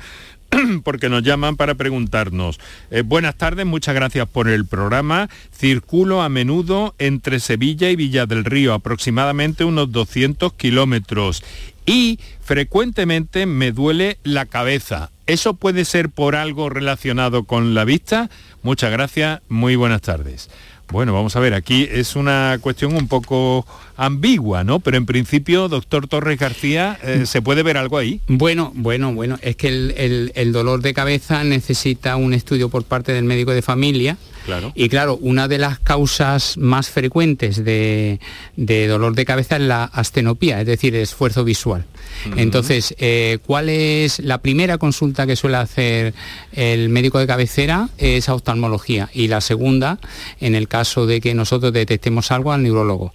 porque 0.85 1.09
nos 1.09 1.23
llaman 1.23 1.57
para 1.57 1.75
preguntarnos. 1.75 2.61
Eh, 2.91 3.03
buenas 3.03 3.37
tardes, 3.37 3.67
muchas 3.67 3.95
gracias 3.95 4.29
por 4.29 4.49
el 4.49 4.67
programa. 4.67 5.29
Circulo 5.53 6.23
a 6.23 6.29
menudo 6.29 6.95
entre 6.99 7.41
Sevilla 7.41 7.91
y 7.91 7.97
Villa 7.97 8.27
del 8.27 8.45
Río, 8.45 8.75
aproximadamente 8.75 9.65
unos 9.65 9.93
200 9.93 10.53
kilómetros. 10.55 11.43
Y 11.87 12.19
frecuentemente 12.41 13.47
me 13.47 13.73
duele 13.73 14.19
la 14.23 14.47
cabeza. 14.47 15.11
¿Eso 15.27 15.55
puede 15.55 15.85
ser 15.85 16.11
por 16.11 16.37
algo 16.37 16.71
relacionado 16.71 17.45
con 17.45 17.75
la 17.75 17.85
vista? 17.85 18.31
Muchas 18.63 18.91
gracias, 18.91 19.41
muy 19.49 19.77
buenas 19.77 20.03
tardes. 20.03 20.51
Bueno, 20.91 21.13
vamos 21.13 21.35
a 21.35 21.41
ver, 21.41 21.55
aquí 21.55 21.89
es 21.91 22.15
una 22.15 22.59
cuestión 22.61 22.95
un 22.95 23.09
poco 23.09 23.67
ambigua, 23.97 24.65
¿no? 24.65 24.81
Pero 24.81 24.97
en 24.97 25.07
principio, 25.07 25.69
doctor 25.69 26.07
Torres 26.09 26.39
García, 26.39 26.99
eh, 27.03 27.25
¿se 27.27 27.43
puede 27.43 27.63
ver 27.63 27.77
algo 27.77 27.99
ahí? 27.99 28.21
Bueno, 28.29 28.73
bueno, 28.75 29.13
bueno, 29.13 29.39
es 29.43 29.57
que 29.57 29.69
el, 29.69 30.53
dolor 30.53 30.83
de 30.83 30.95
cabeza 30.95 31.43
necesita 31.43 32.17
un 32.17 32.35
estudio 32.35 32.69
por 32.69 32.85
parte 32.85 33.13
del 33.13 33.25
médico 33.25 33.53
de 33.53 33.63
familia. 33.63 34.19
Claro. 34.45 34.73
Y 34.75 34.89
claro, 34.89 35.17
una 35.21 35.49
de 35.49 35.59
las 35.59 35.79
causas 35.79 36.59
más 36.59 36.91
frecuentes 36.91 37.65
de, 37.65 38.21
de 38.57 38.87
dolor 38.87 39.15
de 39.15 39.25
cabeza 39.25 39.57
es 39.57 39.63
la 39.63 39.85
astenopía, 39.85 40.61
es 40.61 40.67
decir, 40.67 40.95
el 40.95 41.03
esfuerzo 41.03 41.45
visual. 41.45 41.87
Entonces, 42.37 42.95
eh, 42.99 43.39
¿cuál 43.47 43.69
es 43.69 44.19
la 44.21 44.39
primera 44.39 44.79
consulta 44.79 45.27
que 45.27 45.37
suele 45.37 45.57
hacer 45.57 46.15
el 46.53 46.89
médico 46.89 47.19
de 47.19 47.27
cabecera? 47.27 47.89
Es 47.99 48.29
a 48.29 48.35
oftalmología. 48.35 49.11
Y 49.13 49.29
la 49.29 49.41
segunda, 49.41 49.99
en 50.41 50.55
el 50.55 50.69
caso 50.69 51.07
de 51.07 51.21
que 51.21 51.35
nosotros 51.35 51.73
detectemos 51.73 52.31
algo, 52.31 52.53
al 52.53 52.63
neurólogo. 52.63 53.13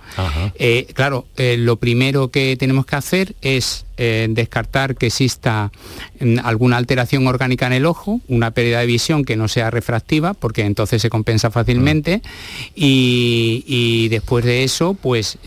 Eh, 0.56 0.88
claro, 0.94 1.28
eh, 1.38 1.58
lo 1.58 1.78
primero 1.78 2.30
que 2.30 2.56
tenemos 2.58 2.86
que 2.86 2.96
hacer 2.96 3.36
es 3.42 3.86
descartar 4.30 4.96
que 4.96 5.08
exista 5.08 5.72
mm, 6.20 6.40
alguna 6.44 6.78
alteración 6.78 7.28
orgánica 7.28 7.68
en 7.68 7.74
el 7.74 7.86
ojo, 7.86 8.22
una 8.28 8.52
pérdida 8.52 8.80
de 8.80 8.86
visión 8.86 9.26
que 9.26 9.36
no 9.36 9.48
sea 9.48 9.72
refractiva, 9.72 10.34
porque 10.34 10.62
entonces 10.62 11.02
se 11.02 11.10
compensa 11.10 11.52
fácilmente, 11.52 12.22
y, 12.76 14.08
después 14.10 14.46
de 14.46 14.64
eso, 14.64 14.94
pues 14.94 15.38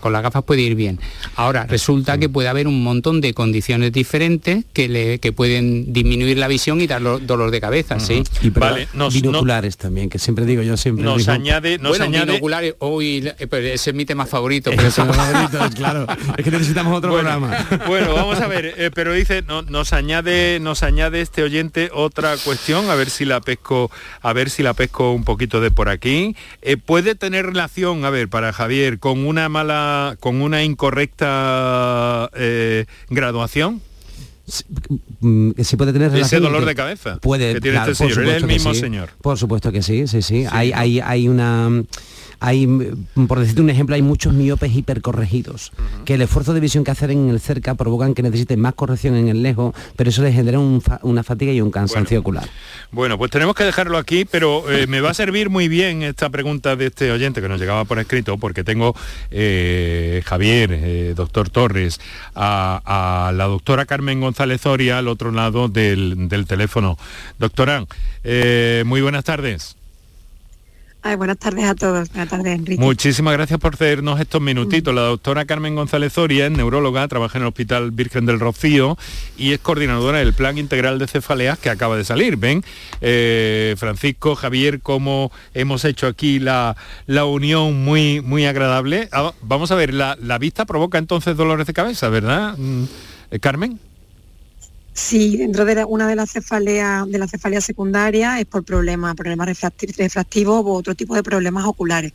con 0.00 0.12
las 0.12 0.22
gafas 0.22 0.44
puede 0.44 0.62
ir 0.62 0.74
bien. 0.74 0.98
Ahora, 1.34 1.64
resulta 1.66 2.18
que 2.18 2.28
puede 2.28 2.48
haber 2.48 2.68
un 2.68 2.82
montón 2.82 3.20
de 3.20 3.34
condiciones 3.34 3.92
diferentes 3.92 4.64
que, 4.72 4.88
le, 4.88 5.18
que 5.18 5.32
pueden 5.32 5.92
disminuir 5.92 6.38
la 6.38 6.48
visión 6.48 6.80
y 6.80 6.86
dar 6.86 7.02
dolor 7.02 7.50
de 7.50 7.60
cabeza, 7.60 7.98
¿sí? 8.00 8.22
Y 8.42 8.50
vale, 8.50 8.88
binoculares 9.12 9.76
también, 9.76 10.08
que 10.08 10.18
siempre 10.18 10.44
digo 10.44 10.62
yo 10.62 10.76
siempre. 10.76 11.04
Nos 11.04 11.28
añade, 11.28 11.78
nos 11.78 12.00
añade... 12.00 12.26
binoculares, 12.26 12.74
hoy, 12.78 13.30
ese 13.38 13.90
es 13.90 13.94
mi 13.94 14.04
tema 14.04 14.26
favorito. 14.26 14.70
Pero 14.74 14.90
favorito, 14.90 15.58
claro. 15.74 16.06
Es 16.36 16.44
que 16.44 16.50
necesitamos 16.50 16.96
otro 16.96 17.12
programa. 17.12 17.66
Bueno, 17.86 18.14
vamos 18.14 18.40
a 18.40 18.46
ver, 18.46 18.74
eh, 18.76 18.90
pero 18.92 19.12
dice, 19.12 19.42
no, 19.42 19.62
nos 19.62 19.92
añade, 19.92 20.58
nos 20.60 20.82
añade 20.82 21.20
este 21.20 21.42
oyente 21.42 21.90
otra 21.92 22.36
cuestión, 22.36 22.90
a 22.90 22.94
ver 22.94 23.10
si 23.10 23.24
la 23.24 23.40
pesco, 23.40 23.90
a 24.22 24.32
ver 24.32 24.50
si 24.50 24.62
la 24.62 24.74
pesco 24.74 25.12
un 25.12 25.24
poquito 25.24 25.60
de 25.60 25.70
por 25.70 25.88
aquí. 25.88 26.36
Eh, 26.62 26.76
puede 26.76 27.14
tener 27.14 27.46
relación, 27.46 28.04
a 28.04 28.10
ver, 28.10 28.28
para 28.28 28.52
Javier, 28.52 28.98
con 28.98 29.26
una 29.26 29.48
mala, 29.48 30.16
con 30.20 30.42
una 30.42 30.62
incorrecta 30.62 32.30
eh, 32.34 32.86
graduación? 33.08 33.80
Mm, 35.20 35.50
se 35.60 35.76
puede 35.76 35.92
tener 35.92 36.14
ese 36.14 36.38
dolor 36.38 36.64
de 36.64 36.76
cabeza 36.76 37.18
puede 37.18 37.54
que 37.54 37.60
tiene 37.60 37.78
este 37.78 37.96
señor 37.96 38.26
el 38.26 38.46
mismo 38.46 38.74
señor 38.74 39.08
por 39.20 39.36
supuesto 39.36 39.72
que 39.72 39.82
sí 39.82 40.06
sí 40.06 40.22
sí, 40.22 40.46
Hay, 40.48 40.70
hay, 40.72 41.00
hay 41.00 41.26
una 41.26 41.82
hay, 42.40 42.66
por 43.28 43.40
decirte 43.40 43.62
un 43.62 43.70
ejemplo, 43.70 43.94
hay 43.94 44.02
muchos 44.02 44.32
miopes 44.32 44.74
hipercorregidos, 44.74 45.72
que 46.04 46.14
el 46.14 46.22
esfuerzo 46.22 46.54
de 46.54 46.60
visión 46.60 46.84
que 46.84 46.90
hacen 46.90 47.10
en 47.10 47.28
el 47.30 47.40
cerca 47.40 47.74
provocan 47.74 48.14
que 48.14 48.22
necesiten 48.22 48.60
más 48.60 48.74
corrección 48.74 49.16
en 49.16 49.28
el 49.28 49.42
lejos, 49.42 49.74
pero 49.96 50.10
eso 50.10 50.22
les 50.22 50.34
genera 50.34 50.58
una 50.58 51.22
fatiga 51.22 51.52
y 51.52 51.60
un 51.60 51.70
cansancio 51.70 52.20
ocular. 52.20 52.48
Bueno, 52.90 53.18
pues 53.18 53.30
tenemos 53.30 53.54
que 53.54 53.64
dejarlo 53.64 53.98
aquí, 53.98 54.24
pero 54.24 54.70
eh, 54.70 54.86
me 54.86 55.00
va 55.00 55.10
a 55.10 55.14
servir 55.14 55.50
muy 55.50 55.68
bien 55.68 56.02
esta 56.02 56.30
pregunta 56.30 56.76
de 56.76 56.86
este 56.86 57.10
oyente 57.10 57.40
que 57.40 57.48
nos 57.48 57.60
llegaba 57.60 57.84
por 57.84 57.98
escrito, 57.98 58.38
porque 58.38 58.64
tengo 58.64 58.94
eh, 59.30 60.22
Javier, 60.24 60.70
eh, 60.72 61.14
doctor 61.16 61.50
Torres, 61.50 62.00
a, 62.34 63.32
la 63.34 63.44
doctora 63.44 63.86
Carmen 63.86 64.20
González 64.20 64.60
Zoria 64.60 64.98
al 64.98 65.08
otro 65.08 65.32
lado 65.32 65.68
del, 65.68 66.28
del 66.28 66.46
teléfono. 66.46 66.98
Doctora, 67.38 67.84
muy 68.84 69.00
buenas 69.00 69.24
tardes. 69.24 69.76
Buenas 71.16 71.38
tardes 71.38 71.64
a 71.64 71.74
todos. 71.74 72.08
Buenas 72.10 72.28
tardes, 72.28 72.58
Enrique. 72.58 72.80
Muchísimas 72.82 73.32
gracias 73.34 73.60
por 73.60 73.74
hacernos 73.74 74.18
estos 74.20 74.40
minutitos. 74.40 74.94
La 74.94 75.02
doctora 75.02 75.44
Carmen 75.44 75.74
González 75.74 76.12
Zoria 76.12 76.46
es 76.46 76.52
neuróloga, 76.52 77.06
trabaja 77.06 77.38
en 77.38 77.42
el 77.42 77.48
Hospital 77.48 77.90
Virgen 77.92 78.26
del 78.26 78.40
Rocío 78.40 78.98
y 79.36 79.52
es 79.52 79.60
coordinadora 79.60 80.18
del 80.18 80.34
Plan 80.34 80.58
Integral 80.58 80.98
de 80.98 81.06
Cefaleas 81.06 81.58
que 81.58 81.70
acaba 81.70 81.96
de 81.96 82.04
salir. 82.04 82.36
Ven, 82.36 82.64
eh, 83.00 83.74
Francisco, 83.78 84.34
Javier, 84.34 84.80
cómo 84.80 85.30
hemos 85.54 85.84
hecho 85.84 86.06
aquí 86.06 86.38
la, 86.38 86.76
la 87.06 87.24
unión 87.24 87.84
muy, 87.84 88.20
muy 88.20 88.46
agradable. 88.46 89.08
Ah, 89.12 89.32
vamos 89.42 89.70
a 89.70 89.74
ver, 89.76 89.94
la, 89.94 90.16
la 90.20 90.38
vista 90.38 90.64
provoca 90.64 90.98
entonces 90.98 91.36
dolores 91.36 91.66
de 91.66 91.72
cabeza, 91.72 92.08
¿verdad, 92.08 92.56
mm, 92.58 92.84
eh, 93.30 93.38
Carmen? 93.38 93.78
Sí, 94.96 95.36
dentro 95.36 95.66
de 95.66 95.84
una 95.84 96.08
de 96.08 96.16
las 96.16 96.32
cefaleas 96.32 97.06
de 97.06 97.18
la 97.18 97.28
cefalea 97.28 97.60
secundaria 97.60 98.40
es 98.40 98.46
por 98.46 98.64
problemas, 98.64 99.14
problemas 99.14 99.46
refractivos 99.98 100.64
u 100.64 100.70
otro 100.70 100.94
tipo 100.94 101.14
de 101.14 101.22
problemas 101.22 101.66
oculares. 101.66 102.14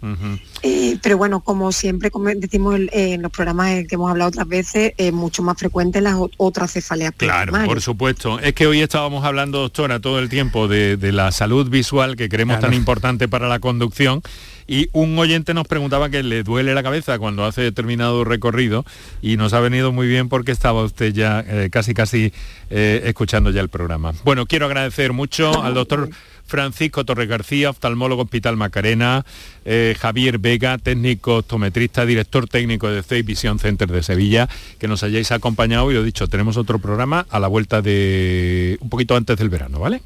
Eh, 0.64 0.98
pero 1.00 1.16
bueno, 1.16 1.42
como 1.42 1.72
siempre 1.72 2.10
como 2.10 2.30
decimos 2.30 2.80
en 2.92 3.22
los 3.22 3.32
programas 3.32 3.86
que 3.88 3.96
hemos 3.96 4.10
hablado 4.10 4.30
otras 4.30 4.48
veces, 4.48 4.94
es 4.98 5.14
mucho 5.14 5.44
más 5.44 5.60
frecuente 5.60 6.02
las 6.02 6.16
otras 6.38 6.72
cefaleas. 6.72 7.14
Claro, 7.16 7.54
por 7.66 7.82
supuesto. 7.82 8.40
Es 8.40 8.56
que 8.56 8.66
hoy 8.66 8.82
estábamos 8.82 9.26
hablando, 9.26 9.60
doctora, 9.60 10.00
todo 10.00 10.18
el 10.18 10.30
tiempo 10.30 10.68
de, 10.68 10.98
la 11.12 11.32
salud 11.32 11.70
visual 11.70 12.16
que 12.16 12.30
creemos 12.30 12.60
tan 12.60 12.74
importante 12.74 13.28
para 13.28 13.48
la 13.48 13.60
conducción 13.60 14.24
y 14.72 14.88
un 14.94 15.20
oyente 15.20 15.54
nos 15.54 15.68
preguntaba 15.68 16.10
que 16.10 16.24
le 16.24 16.44
duele 16.44 16.74
la 16.74 16.82
cabeza 16.82 17.20
cuando 17.20 17.44
hace 17.44 17.60
determinado 17.60 18.24
recorrido 18.24 18.86
y 19.22 19.36
nos 19.36 19.52
ha 19.52 19.60
venido 19.60 19.92
muy 19.92 20.08
bien 20.08 20.30
porque 20.30 20.54
estaba 20.54 20.82
usted 20.86 21.14
ya 21.14 21.44
eh, 21.46 21.68
casi 21.70 21.94
casi 21.94 22.32
eh, 22.70 23.02
escuchando 23.04 23.50
ya 23.50 23.60
el 23.60 23.68
programa. 23.68 24.14
Bueno, 24.24 24.46
quiero 24.46 24.68
agradecer 24.68 25.12
mucho 25.12 25.62
al 25.62 25.74
doctor 25.74 26.10
Francisco 26.46 27.04
Torres 27.04 27.28
García, 27.28 27.70
oftalmólogo 27.70 28.22
Hospital 28.24 28.56
Macarena, 28.56 29.26
eh, 29.66 29.94
Javier 30.00 30.38
Vega, 30.38 30.78
técnico 30.78 31.40
optometrista, 31.40 32.06
director 32.06 32.48
técnico 32.48 32.90
de 32.90 33.04
CEI 33.04 33.24
Vision 33.24 33.60
Center 33.60 33.92
de 33.92 34.04
Sevilla, 34.04 34.48
que 34.80 34.88
nos 34.88 35.04
hayáis 35.04 35.34
acompañado 35.34 35.92
y 35.92 35.96
lo 35.96 36.04
dicho, 36.04 36.28
tenemos 36.28 36.56
otro 36.56 36.80
programa 36.80 37.26
a 37.30 37.42
la 37.42 37.48
vuelta 37.48 37.82
de 37.82 38.78
un 38.80 38.90
poquito 38.90 39.18
antes 39.18 39.38
del 39.38 39.50
verano, 39.50 39.80
¿vale? 39.80 40.02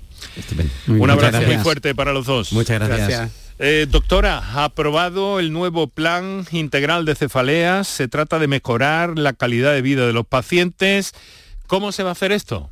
Un 0.87 1.09
abrazo 1.09 1.41
muy 1.41 1.57
fuerte 1.57 1.95
para 1.95 2.13
los 2.13 2.25
dos. 2.25 2.53
Muchas 2.53 2.79
gracias. 2.79 3.31
Eh, 3.57 3.87
doctora, 3.89 4.39
ha 4.39 4.65
aprobado 4.65 5.39
el 5.39 5.53
nuevo 5.53 5.87
plan 5.87 6.45
integral 6.51 7.05
de 7.05 7.15
cefaleas. 7.15 7.87
Se 7.87 8.07
trata 8.07 8.37
de 8.37 8.47
mejorar 8.47 9.17
la 9.17 9.33
calidad 9.33 9.73
de 9.73 9.81
vida 9.81 10.05
de 10.05 10.13
los 10.13 10.25
pacientes. 10.25 11.13
¿Cómo 11.67 11.91
se 11.91 12.03
va 12.03 12.09
a 12.09 12.11
hacer 12.11 12.31
esto? 12.31 12.69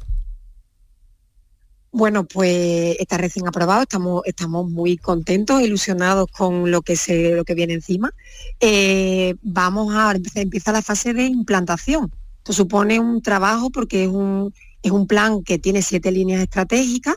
Bueno, 1.92 2.26
pues 2.26 2.98
está 3.00 3.18
recién 3.20 3.48
aprobado, 3.48 3.84
estamos, 3.84 4.24
estamos 4.26 4.68
muy 4.68 4.98
contentos, 4.98 5.62
ilusionados 5.62 6.28
con 6.32 6.72
lo 6.72 6.82
que, 6.82 6.96
se, 6.96 7.36
lo 7.36 7.46
que 7.46 7.54
viene 7.54 7.74
encima. 7.76 8.12
Eh, 8.60 9.36
vamos 9.44 9.94
a 9.94 10.16
empezar 10.34 10.74
la 10.74 10.82
fase 10.82 11.14
de 11.14 11.26
implantación. 11.26 12.12
Esto 12.40 12.52
supone 12.52 13.00
un 13.00 13.22
trabajo 13.22 13.70
porque 13.70 14.04
es 14.04 14.10
un, 14.10 14.54
es 14.82 14.92
un 14.92 15.06
plan 15.06 15.44
que 15.44 15.60
tiene 15.60 15.84
siete 15.84 16.12
líneas 16.12 16.42
estratégicas 16.42 17.16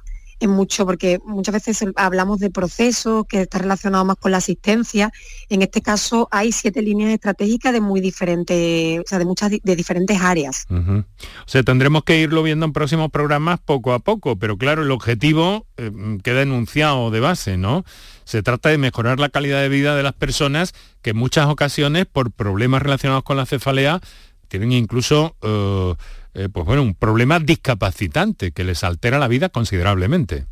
mucho, 0.49 0.87
porque 0.87 1.21
muchas 1.25 1.53
veces 1.55 1.85
hablamos 1.97 2.39
de 2.39 2.51
procesos 2.51 3.27
que 3.29 3.43
está 3.43 3.59
relacionado 3.59 4.05
más 4.05 4.17
con 4.17 4.31
la 4.31 4.39
asistencia. 4.39 5.13
En 5.49 5.63
este 5.63 5.83
caso 5.83 6.29
hay 6.31 6.53
siete 6.53 6.83
líneas 6.83 7.11
estratégicas 7.11 7.73
de 7.73 7.81
muy 7.81 8.01
diferentes, 8.01 9.01
o 9.01 9.05
sea, 9.07 9.19
de 9.19 9.25
muchas 9.25 9.51
de 9.63 9.77
diferentes 9.77 10.21
áreas. 10.21 10.67
O 10.71 11.05
sea, 11.47 11.63
tendremos 11.63 12.05
que 12.05 12.21
irlo 12.21 12.43
viendo 12.43 12.67
en 12.67 12.73
próximos 12.73 13.11
programas 13.11 13.61
poco 13.61 13.93
a 13.93 13.99
poco, 13.99 14.37
pero 14.37 14.57
claro, 14.57 14.83
el 14.83 14.91
objetivo 14.91 15.67
eh, 15.77 15.91
queda 16.23 16.43
enunciado 16.43 17.11
de 17.11 17.21
base, 17.21 17.57
¿no? 17.57 17.85
Se 18.25 18.43
trata 18.43 18.71
de 18.71 18.79
mejorar 18.79 19.21
la 19.21 19.29
calidad 19.29 19.61
de 19.61 19.69
vida 19.69 19.95
de 19.95 20.03
las 20.03 20.13
personas 20.13 20.75
que 21.03 21.11
en 21.11 21.17
muchas 21.17 21.47
ocasiones, 21.47 22.07
por 22.07 22.33
problemas 22.33 22.83
relacionados 22.83 23.23
con 23.23 23.37
la 23.37 23.47
cefalea, 23.47 24.01
tienen 24.49 24.73
incluso 24.73 25.37
eh, 25.43 25.95
eh, 26.37 26.51
pues 26.51 26.66
bueno, 26.66 26.82
un 26.82 26.95
problema 26.95 27.41
discapacitante 27.41 28.53
que 28.53 28.62
les 28.62 28.84
altera 28.84 29.18
la 29.18 29.26
vida 29.26 29.49
considerablemente. 29.49 30.45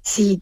Sí, 0.00 0.40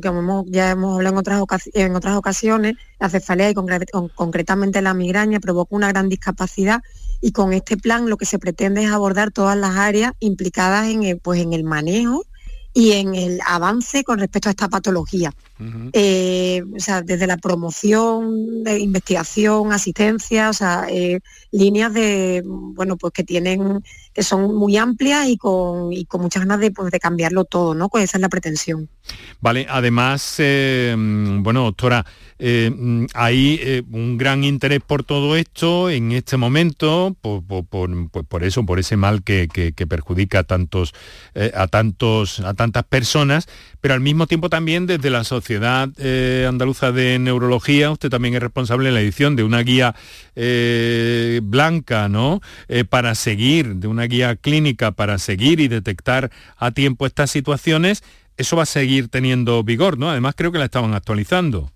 como 0.00 0.44
ya 0.46 0.70
hemos 0.70 0.96
hablado 0.96 1.20
en 1.20 1.42
otras, 1.42 1.68
en 1.74 1.96
otras 1.96 2.16
ocasiones, 2.16 2.76
la 3.00 3.10
cefalea 3.10 3.50
y 3.50 3.54
concretamente 3.54 4.80
la 4.80 4.94
migraña 4.94 5.40
provoca 5.40 5.74
una 5.74 5.88
gran 5.88 6.08
discapacidad 6.08 6.82
y 7.20 7.32
con 7.32 7.52
este 7.52 7.76
plan 7.76 8.08
lo 8.08 8.16
que 8.16 8.26
se 8.26 8.38
pretende 8.38 8.84
es 8.84 8.90
abordar 8.92 9.32
todas 9.32 9.56
las 9.56 9.76
áreas 9.76 10.12
implicadas 10.20 10.86
en 10.86 11.02
el, 11.02 11.18
pues, 11.18 11.40
en 11.40 11.52
el 11.52 11.64
manejo 11.64 12.24
y 12.76 12.92
en 12.92 13.14
el 13.14 13.40
avance 13.46 14.04
con 14.04 14.18
respecto 14.18 14.50
a 14.50 14.52
esta 14.52 14.68
patología. 14.68 15.32
Eh, 15.94 16.62
o 16.76 16.78
sea, 16.78 17.00
desde 17.00 17.26
la 17.26 17.38
promoción, 17.38 18.64
de 18.64 18.78
investigación, 18.80 19.72
asistencia, 19.72 20.50
o 20.50 20.52
sea, 20.52 20.84
eh, 20.90 21.20
líneas 21.52 21.94
de, 21.94 22.42
bueno, 22.44 22.98
pues 22.98 23.14
que 23.14 23.24
tienen, 23.24 23.82
que 24.12 24.22
son 24.22 24.54
muy 24.54 24.76
amplias 24.76 25.26
y 25.26 25.38
con, 25.38 25.90
con 26.04 26.20
muchas 26.20 26.42
ganas 26.42 26.60
de, 26.60 26.70
pues, 26.70 26.92
de 26.92 27.00
cambiarlo 27.00 27.46
todo, 27.46 27.74
¿no? 27.74 27.88
Pues 27.88 28.04
esa 28.04 28.18
es 28.18 28.20
la 28.20 28.28
pretensión. 28.28 28.90
Vale, 29.40 29.66
además, 29.70 30.34
eh, 30.36 30.94
bueno, 30.98 31.62
doctora, 31.62 32.04
eh, 32.38 32.70
mm, 32.74 33.06
hay 33.14 33.58
eh, 33.62 33.82
un 33.90 34.18
gran 34.18 34.44
interés 34.44 34.80
por 34.86 35.04
todo 35.04 35.36
esto 35.36 35.88
en 35.88 36.12
este 36.12 36.36
momento, 36.36 37.16
por, 37.20 37.42
por, 37.66 38.44
eso, 38.44 38.66
por 38.66 38.78
ese 38.78 38.96
mal 38.96 39.22
que, 39.22 39.48
perjudica 39.88 40.40
a 40.40 40.44
tantos, 40.44 40.94
eh, 41.34 41.52
a 41.54 41.66
tantos, 41.66 42.40
a 42.40 42.54
tantas 42.54 42.84
personas, 42.84 43.48
pero 43.80 43.94
al 43.94 44.00
mismo 44.00 44.26
tiempo 44.26 44.50
también 44.50 44.86
desde 44.86 45.10
la 45.10 45.24
Sociedad 45.24 45.88
Andaluza 46.46 46.92
de 46.92 47.18
Neurología, 47.18 47.90
usted 47.90 48.10
también 48.10 48.34
es 48.34 48.40
responsable 48.40 48.88
en 48.88 48.94
la 48.94 49.00
edición 49.00 49.36
de 49.36 49.44
una 49.44 49.60
guía 49.60 49.94
blanca, 51.42 52.08
¿no? 52.08 52.40
para 52.90 53.14
seguir, 53.14 53.76
de 53.76 53.86
una 53.86 54.04
guía 54.04 54.36
clínica 54.36 54.92
para 54.92 55.18
seguir 55.18 55.60
y 55.60 55.68
detectar 55.68 56.30
a 56.56 56.70
tiempo 56.72 57.06
estas 57.06 57.30
situaciones. 57.30 58.02
Eso 58.36 58.56
va 58.56 58.64
a 58.64 58.66
seguir 58.66 59.08
teniendo 59.08 59.62
vigor, 59.62 59.98
¿no? 59.98 60.10
Además 60.10 60.34
creo 60.36 60.52
que 60.52 60.58
la 60.58 60.66
estaban 60.66 60.92
actualizando 60.92 61.70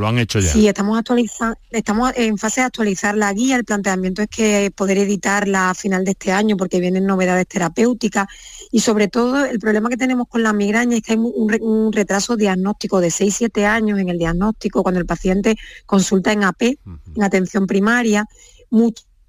lo 0.00 0.08
han 0.08 0.18
hecho 0.18 0.40
ya? 0.40 0.52
Sí, 0.52 0.68
estamos, 0.68 0.98
actualizando, 0.98 1.58
estamos 1.70 2.12
en 2.16 2.38
fase 2.38 2.60
de 2.60 2.66
actualizar 2.66 3.16
la 3.16 3.32
guía. 3.32 3.56
El 3.56 3.64
planteamiento 3.64 4.22
es 4.22 4.28
que 4.28 4.70
poder 4.74 4.98
editarla 4.98 5.70
a 5.70 5.74
final 5.74 6.04
de 6.04 6.12
este 6.12 6.32
año 6.32 6.56
porque 6.56 6.80
vienen 6.80 7.06
novedades 7.06 7.46
terapéuticas 7.46 8.26
y 8.70 8.80
sobre 8.80 9.08
todo 9.08 9.44
el 9.44 9.58
problema 9.58 9.88
que 9.88 9.96
tenemos 9.96 10.28
con 10.28 10.42
la 10.42 10.52
migraña 10.52 10.96
es 10.96 11.02
que 11.02 11.12
hay 11.12 11.18
un, 11.18 11.92
retraso 11.92 12.36
diagnóstico 12.36 13.00
de 13.00 13.08
6-7 13.08 13.64
años 13.64 13.98
en 13.98 14.08
el 14.08 14.18
diagnóstico 14.18 14.82
cuando 14.82 15.00
el 15.00 15.06
paciente 15.06 15.56
consulta 15.86 16.32
en 16.32 16.44
AP, 16.44 16.62
en 16.62 17.22
atención 17.22 17.66
primaria. 17.66 18.26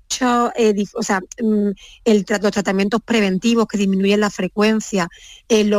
Mucho 0.09 0.51
eh, 0.55 0.85
o 0.93 1.03
sea, 1.03 1.19
mm, 1.19 1.69
el, 2.05 2.25
los 2.41 2.51
tratamientos 2.51 3.01
preventivos 3.03 3.67
que 3.67 3.77
disminuyen 3.77 4.21
la 4.21 4.29
frecuencia, 4.29 5.09
eh, 5.49 5.69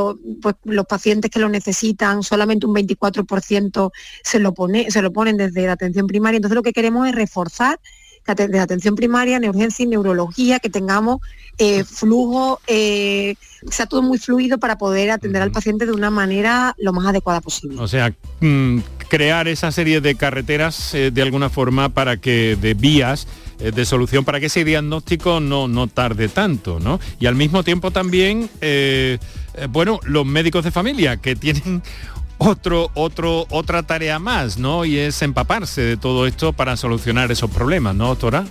pues, 0.43 0.55
los 0.65 0.87
pacientes 0.87 1.31
que 1.31 1.41
lo 1.41 1.49
necesitan, 1.49 2.23
solamente 2.23 2.67
un 2.67 2.75
24% 2.75 3.91
se 4.23 4.39
lo, 4.39 4.53
pone, 4.53 4.91
se 4.91 5.03
lo 5.03 5.13
ponen 5.13 5.37
desde 5.37 5.67
la 5.67 5.73
atención 5.73 6.07
primaria. 6.07 6.37
Entonces 6.37 6.55
lo 6.55 6.63
que 6.63 6.73
queremos 6.73 7.09
es 7.09 7.15
reforzar 7.15 7.81
de 8.27 8.59
atención 8.61 8.95
primaria, 8.95 9.39
neurología 9.39 9.75
y 9.79 9.87
neurología, 9.87 10.59
que 10.59 10.69
tengamos 10.69 11.21
eh, 11.57 11.83
flujo, 11.85 12.61
eh, 12.67 13.37
sea 13.71 13.87
todo 13.87 14.03
muy 14.03 14.19
fluido 14.19 14.59
para 14.59 14.77
poder 14.77 15.11
atender 15.11 15.41
al 15.41 15.51
paciente 15.51 15.87
de 15.87 15.93
una 15.93 16.11
manera 16.11 16.75
lo 16.77 16.93
más 16.93 17.07
adecuada 17.07 17.41
posible. 17.41 17.81
O 17.81 17.89
sea, 17.89 18.13
mm, 18.41 18.81
crear 19.09 19.49
esa 19.49 19.73
serie 19.73 20.03
de 20.03 20.15
carreteras 20.15 20.93
de 20.93 21.23
alguna 21.23 21.49
forma 21.49 21.89
para 21.89 22.19
que, 22.19 22.59
de 22.61 22.75
vías, 22.75 23.27
eh, 23.27 23.48
de 23.59 23.85
solución 23.85 24.25
para 24.25 24.41
que 24.41 24.47
ese 24.47 24.65
diagnóstico 24.65 25.41
no, 25.41 25.69
no 25.69 25.87
tarde 25.87 26.29
tanto, 26.29 26.79
¿no? 26.81 27.01
Y 27.19 27.27
al 27.27 27.35
mismo 27.35 27.63
tiempo 27.65 27.91
también, 27.91 28.49
eh, 28.61 29.19
eh, 29.55 29.67
bueno, 29.69 30.01
los 30.05 30.25
médicos 30.25 30.65
de 30.65 30.71
familia 30.71 31.17
que 31.17 31.37
tienen 31.37 31.83
otro, 32.39 32.91
otro, 32.95 33.47
otra 33.51 33.83
tarea 33.83 34.19
más, 34.19 34.59
¿no? 34.59 34.85
Y 34.85 34.99
es 34.99 35.21
empaparse 35.23 35.83
de 35.83 35.97
todo 35.97 36.27
esto 36.27 36.53
para 36.53 36.77
solucionar 36.77 37.31
esos 37.33 37.51
problemas, 37.51 37.95
¿no, 37.95 38.09
doctora? 38.09 38.47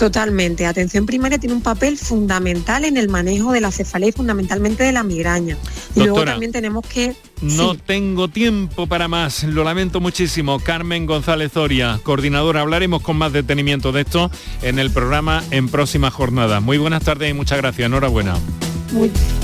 Totalmente. 0.00 0.64
Atención 0.64 1.04
primaria 1.04 1.36
tiene 1.36 1.54
un 1.54 1.60
papel 1.60 1.98
fundamental 1.98 2.86
en 2.86 2.96
el 2.96 3.10
manejo 3.10 3.52
de 3.52 3.60
la 3.60 3.70
cefalea 3.70 4.08
y 4.08 4.12
fundamentalmente 4.12 4.82
de 4.82 4.92
la 4.92 5.02
migraña. 5.02 5.58
Y 5.94 6.00
luego 6.00 6.24
también 6.24 6.52
tenemos 6.52 6.86
que... 6.86 7.14
No 7.42 7.74
tengo 7.74 8.28
tiempo 8.28 8.86
para 8.86 9.08
más, 9.08 9.44
lo 9.44 9.62
lamento 9.62 10.00
muchísimo. 10.00 10.58
Carmen 10.58 11.04
González 11.04 11.52
Zoria, 11.52 12.00
coordinadora, 12.02 12.62
hablaremos 12.62 13.02
con 13.02 13.18
más 13.18 13.34
detenimiento 13.34 13.92
de 13.92 14.00
esto 14.00 14.30
en 14.62 14.78
el 14.78 14.90
programa 14.90 15.44
en 15.50 15.68
próxima 15.68 16.10
jornada. 16.10 16.60
Muy 16.60 16.78
buenas 16.78 17.04
tardes 17.04 17.30
y 17.30 17.34
muchas 17.34 17.58
gracias. 17.58 17.84
Enhorabuena. 17.84 18.38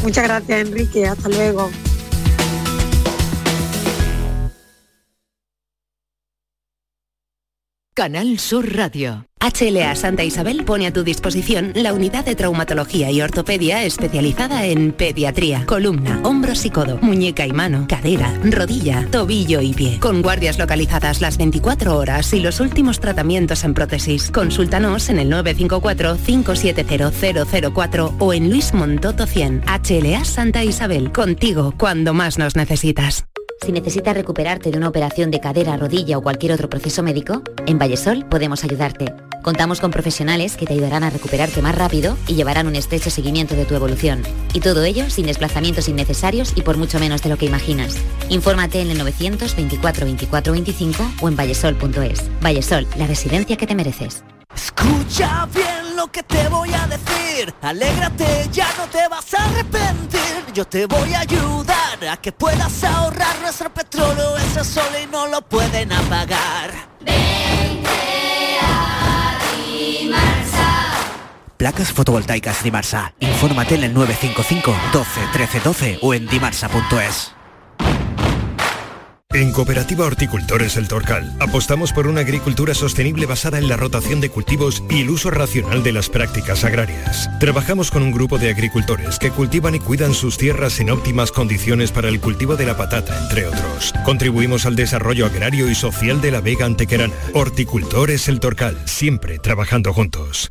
muchas 0.03 0.25
gracias, 0.25 0.69
Enrique. 0.69 1.07
Hasta 1.07 1.29
luego. 1.29 1.69
Canal 7.93 8.39
Sur 8.39 8.75
Radio. 8.75 9.27
HLA 9.47 9.95
Santa 9.95 10.25
Isabel 10.25 10.65
pone 10.65 10.89
a 10.89 10.93
tu 10.93 11.05
disposición 11.05 11.71
la 11.77 11.93
unidad 11.93 12.25
de 12.25 12.35
traumatología 12.35 13.13
y 13.13 13.23
ortopedia 13.23 13.85
especializada 13.85 14.67
en 14.67 14.91
pediatría, 14.91 15.65
columna, 15.67 16.19
hombros 16.25 16.65
y 16.65 16.71
codo, 16.71 16.99
muñeca 17.01 17.47
y 17.47 17.53
mano, 17.53 17.87
cadera, 17.89 18.37
rodilla, 18.43 19.07
tobillo 19.13 19.61
y 19.61 19.73
pie. 19.73 20.01
Con 20.01 20.23
guardias 20.23 20.59
localizadas 20.59 21.21
las 21.21 21.39
24 21.39 21.97
horas 21.97 22.33
y 22.33 22.41
los 22.41 22.59
últimos 22.59 22.99
tratamientos 22.99 23.63
en 23.63 23.75
prótesis. 23.75 24.33
Consúltanos 24.33 25.09
en 25.11 25.21
el 25.21 25.31
954-570004 25.31 28.17
o 28.19 28.33
en 28.33 28.51
Luis 28.51 28.75
Montoto 28.75 29.29
100. 29.29 29.63
HLA 29.67 30.25
Santa 30.25 30.65
Isabel. 30.65 31.13
Contigo 31.13 31.73
cuando 31.79 32.15
más 32.15 32.37
nos 32.39 32.57
necesitas. 32.57 33.27
Si 33.65 33.73
necesitas 33.73 34.15
recuperarte 34.15 34.71
de 34.71 34.77
una 34.77 34.89
operación 34.89 35.31
de 35.31 35.41
cadera, 35.41 35.77
rodilla 35.77 36.19
o 36.19 36.23
cualquier 36.23 36.53
otro 36.53 36.69
proceso 36.69 37.03
médico, 37.03 37.43
en 37.67 37.79
Vallesol 37.79 38.27
podemos 38.29 38.65
ayudarte. 38.65 39.15
Contamos 39.47 39.79
con 39.79 39.93
profesionales 39.93 40.57
que 40.57 40.67
te 40.67 40.73
ayudarán 40.73 41.05
a 41.05 41.11
recuperarte 41.11 41.63
más 41.63 41.77
rápido 41.77 42.19
y 42.27 42.35
llevarán 42.35 42.67
un 42.67 42.75
estrecho 42.75 43.11
seguimiento 43.11 43.55
de 43.55 43.65
tu 43.65 43.77
evolución. 43.77 44.25
Y 44.53 44.59
todo 44.59 44.83
ello 44.83 45.09
sin 45.09 45.27
desplazamientos 45.27 45.89
innecesarios 45.89 46.53
y 46.57 46.63
por 46.63 46.79
mucho 46.79 46.99
menos 46.99 47.23
de 47.23 47.29
lo 47.29 47.37
que 47.37 47.47
imaginas. 47.47 47.95
Infórmate 48.29 48.81
en 48.81 48.91
el 48.91 48.99
924 48.99 50.05
24 50.05 50.53
25 50.53 51.13
o 51.21 51.29
en 51.29 51.37
vallesol.es. 51.37 52.29
Vallesol, 52.43 52.89
la 52.97 53.07
residencia 53.07 53.57
que 53.57 53.69
te 53.69 53.77
mereces. 53.77 54.25
Escucha 54.53 55.47
bien 55.55 55.95
lo 55.95 56.11
que 56.11 56.25
te 56.25 56.49
voy 56.49 56.71
a 56.75 56.89
decir. 56.89 57.55
Alégrate, 57.63 58.49
ya 58.51 58.67
no 58.77 58.87
te 58.89 59.07
vas 59.07 59.33
a 59.33 59.45
arrepentir. 59.45 60.53
Yo 60.55 60.65
te 60.65 60.87
voy 60.87 61.15
a 61.15 61.21
ayudar 61.21 62.05
a 62.11 62.17
que 62.17 62.33
puedas 62.33 62.83
ahorrar 62.83 63.41
nuestro 63.43 63.73
petróleo. 63.73 64.37
Ese 64.39 64.65
sol 64.65 64.91
y 65.01 65.07
no 65.07 65.29
lo 65.29 65.41
pueden 65.43 65.93
apagar. 65.93 66.97
Placas 71.57 71.93
fotovoltaicas 71.93 72.63
Dimarsa. 72.63 73.15
Infórmate 73.21 73.77
en 73.77 73.85
el 73.85 73.95
955 73.95 74.75
12 74.93 75.21
13 75.33 75.61
12 75.61 75.99
o 76.03 76.15
en 76.15 76.27
dimarsa.es. 76.27 77.37
En 79.37 79.53
Cooperativa 79.53 80.07
Horticultores 80.07 80.79
El 80.79 80.89
Torcal 80.89 81.37
apostamos 81.41 81.93
por 81.93 82.07
una 82.07 82.23
agricultura 82.23 82.73
sostenible 82.73 83.27
basada 83.27 83.59
en 83.59 83.69
la 83.69 83.77
rotación 83.77 84.19
de 84.19 84.31
cultivos 84.31 84.83
y 84.89 85.03
el 85.03 85.11
uso 85.11 85.31
racional 85.31 85.83
de 85.83 85.93
las 85.93 86.09
prácticas 86.09 86.65
agrarias. 86.65 87.29
Trabajamos 87.39 87.91
con 87.91 88.03
un 88.03 88.13
grupo 88.13 88.39
de 88.39 88.49
agricultores 88.49 89.19
que 89.19 89.31
cultivan 89.31 89.75
y 89.75 89.79
cuidan 89.79 90.15
sus 90.15 90.39
tierras 90.39 90.81
en 90.81 90.89
óptimas 90.89 91.33
condiciones 91.33 91.93
para 91.93 92.09
el 92.09 92.19
cultivo 92.19 92.57
de 92.57 92.65
la 92.65 92.79
patata, 92.79 93.15
entre 93.25 93.47
otros. 93.47 93.93
Contribuimos 94.07 94.65
al 94.65 94.75
desarrollo 94.75 95.27
agrario 95.27 95.69
y 95.69 95.75
social 95.75 96.23
de 96.23 96.31
la 96.31 96.41
Vega 96.41 96.65
Antequerana. 96.65 97.13
Horticultores 97.35 98.29
El 98.29 98.41
Torcal, 98.41 98.81
siempre 98.87 99.39
trabajando 99.39 99.93
juntos. 99.93 100.51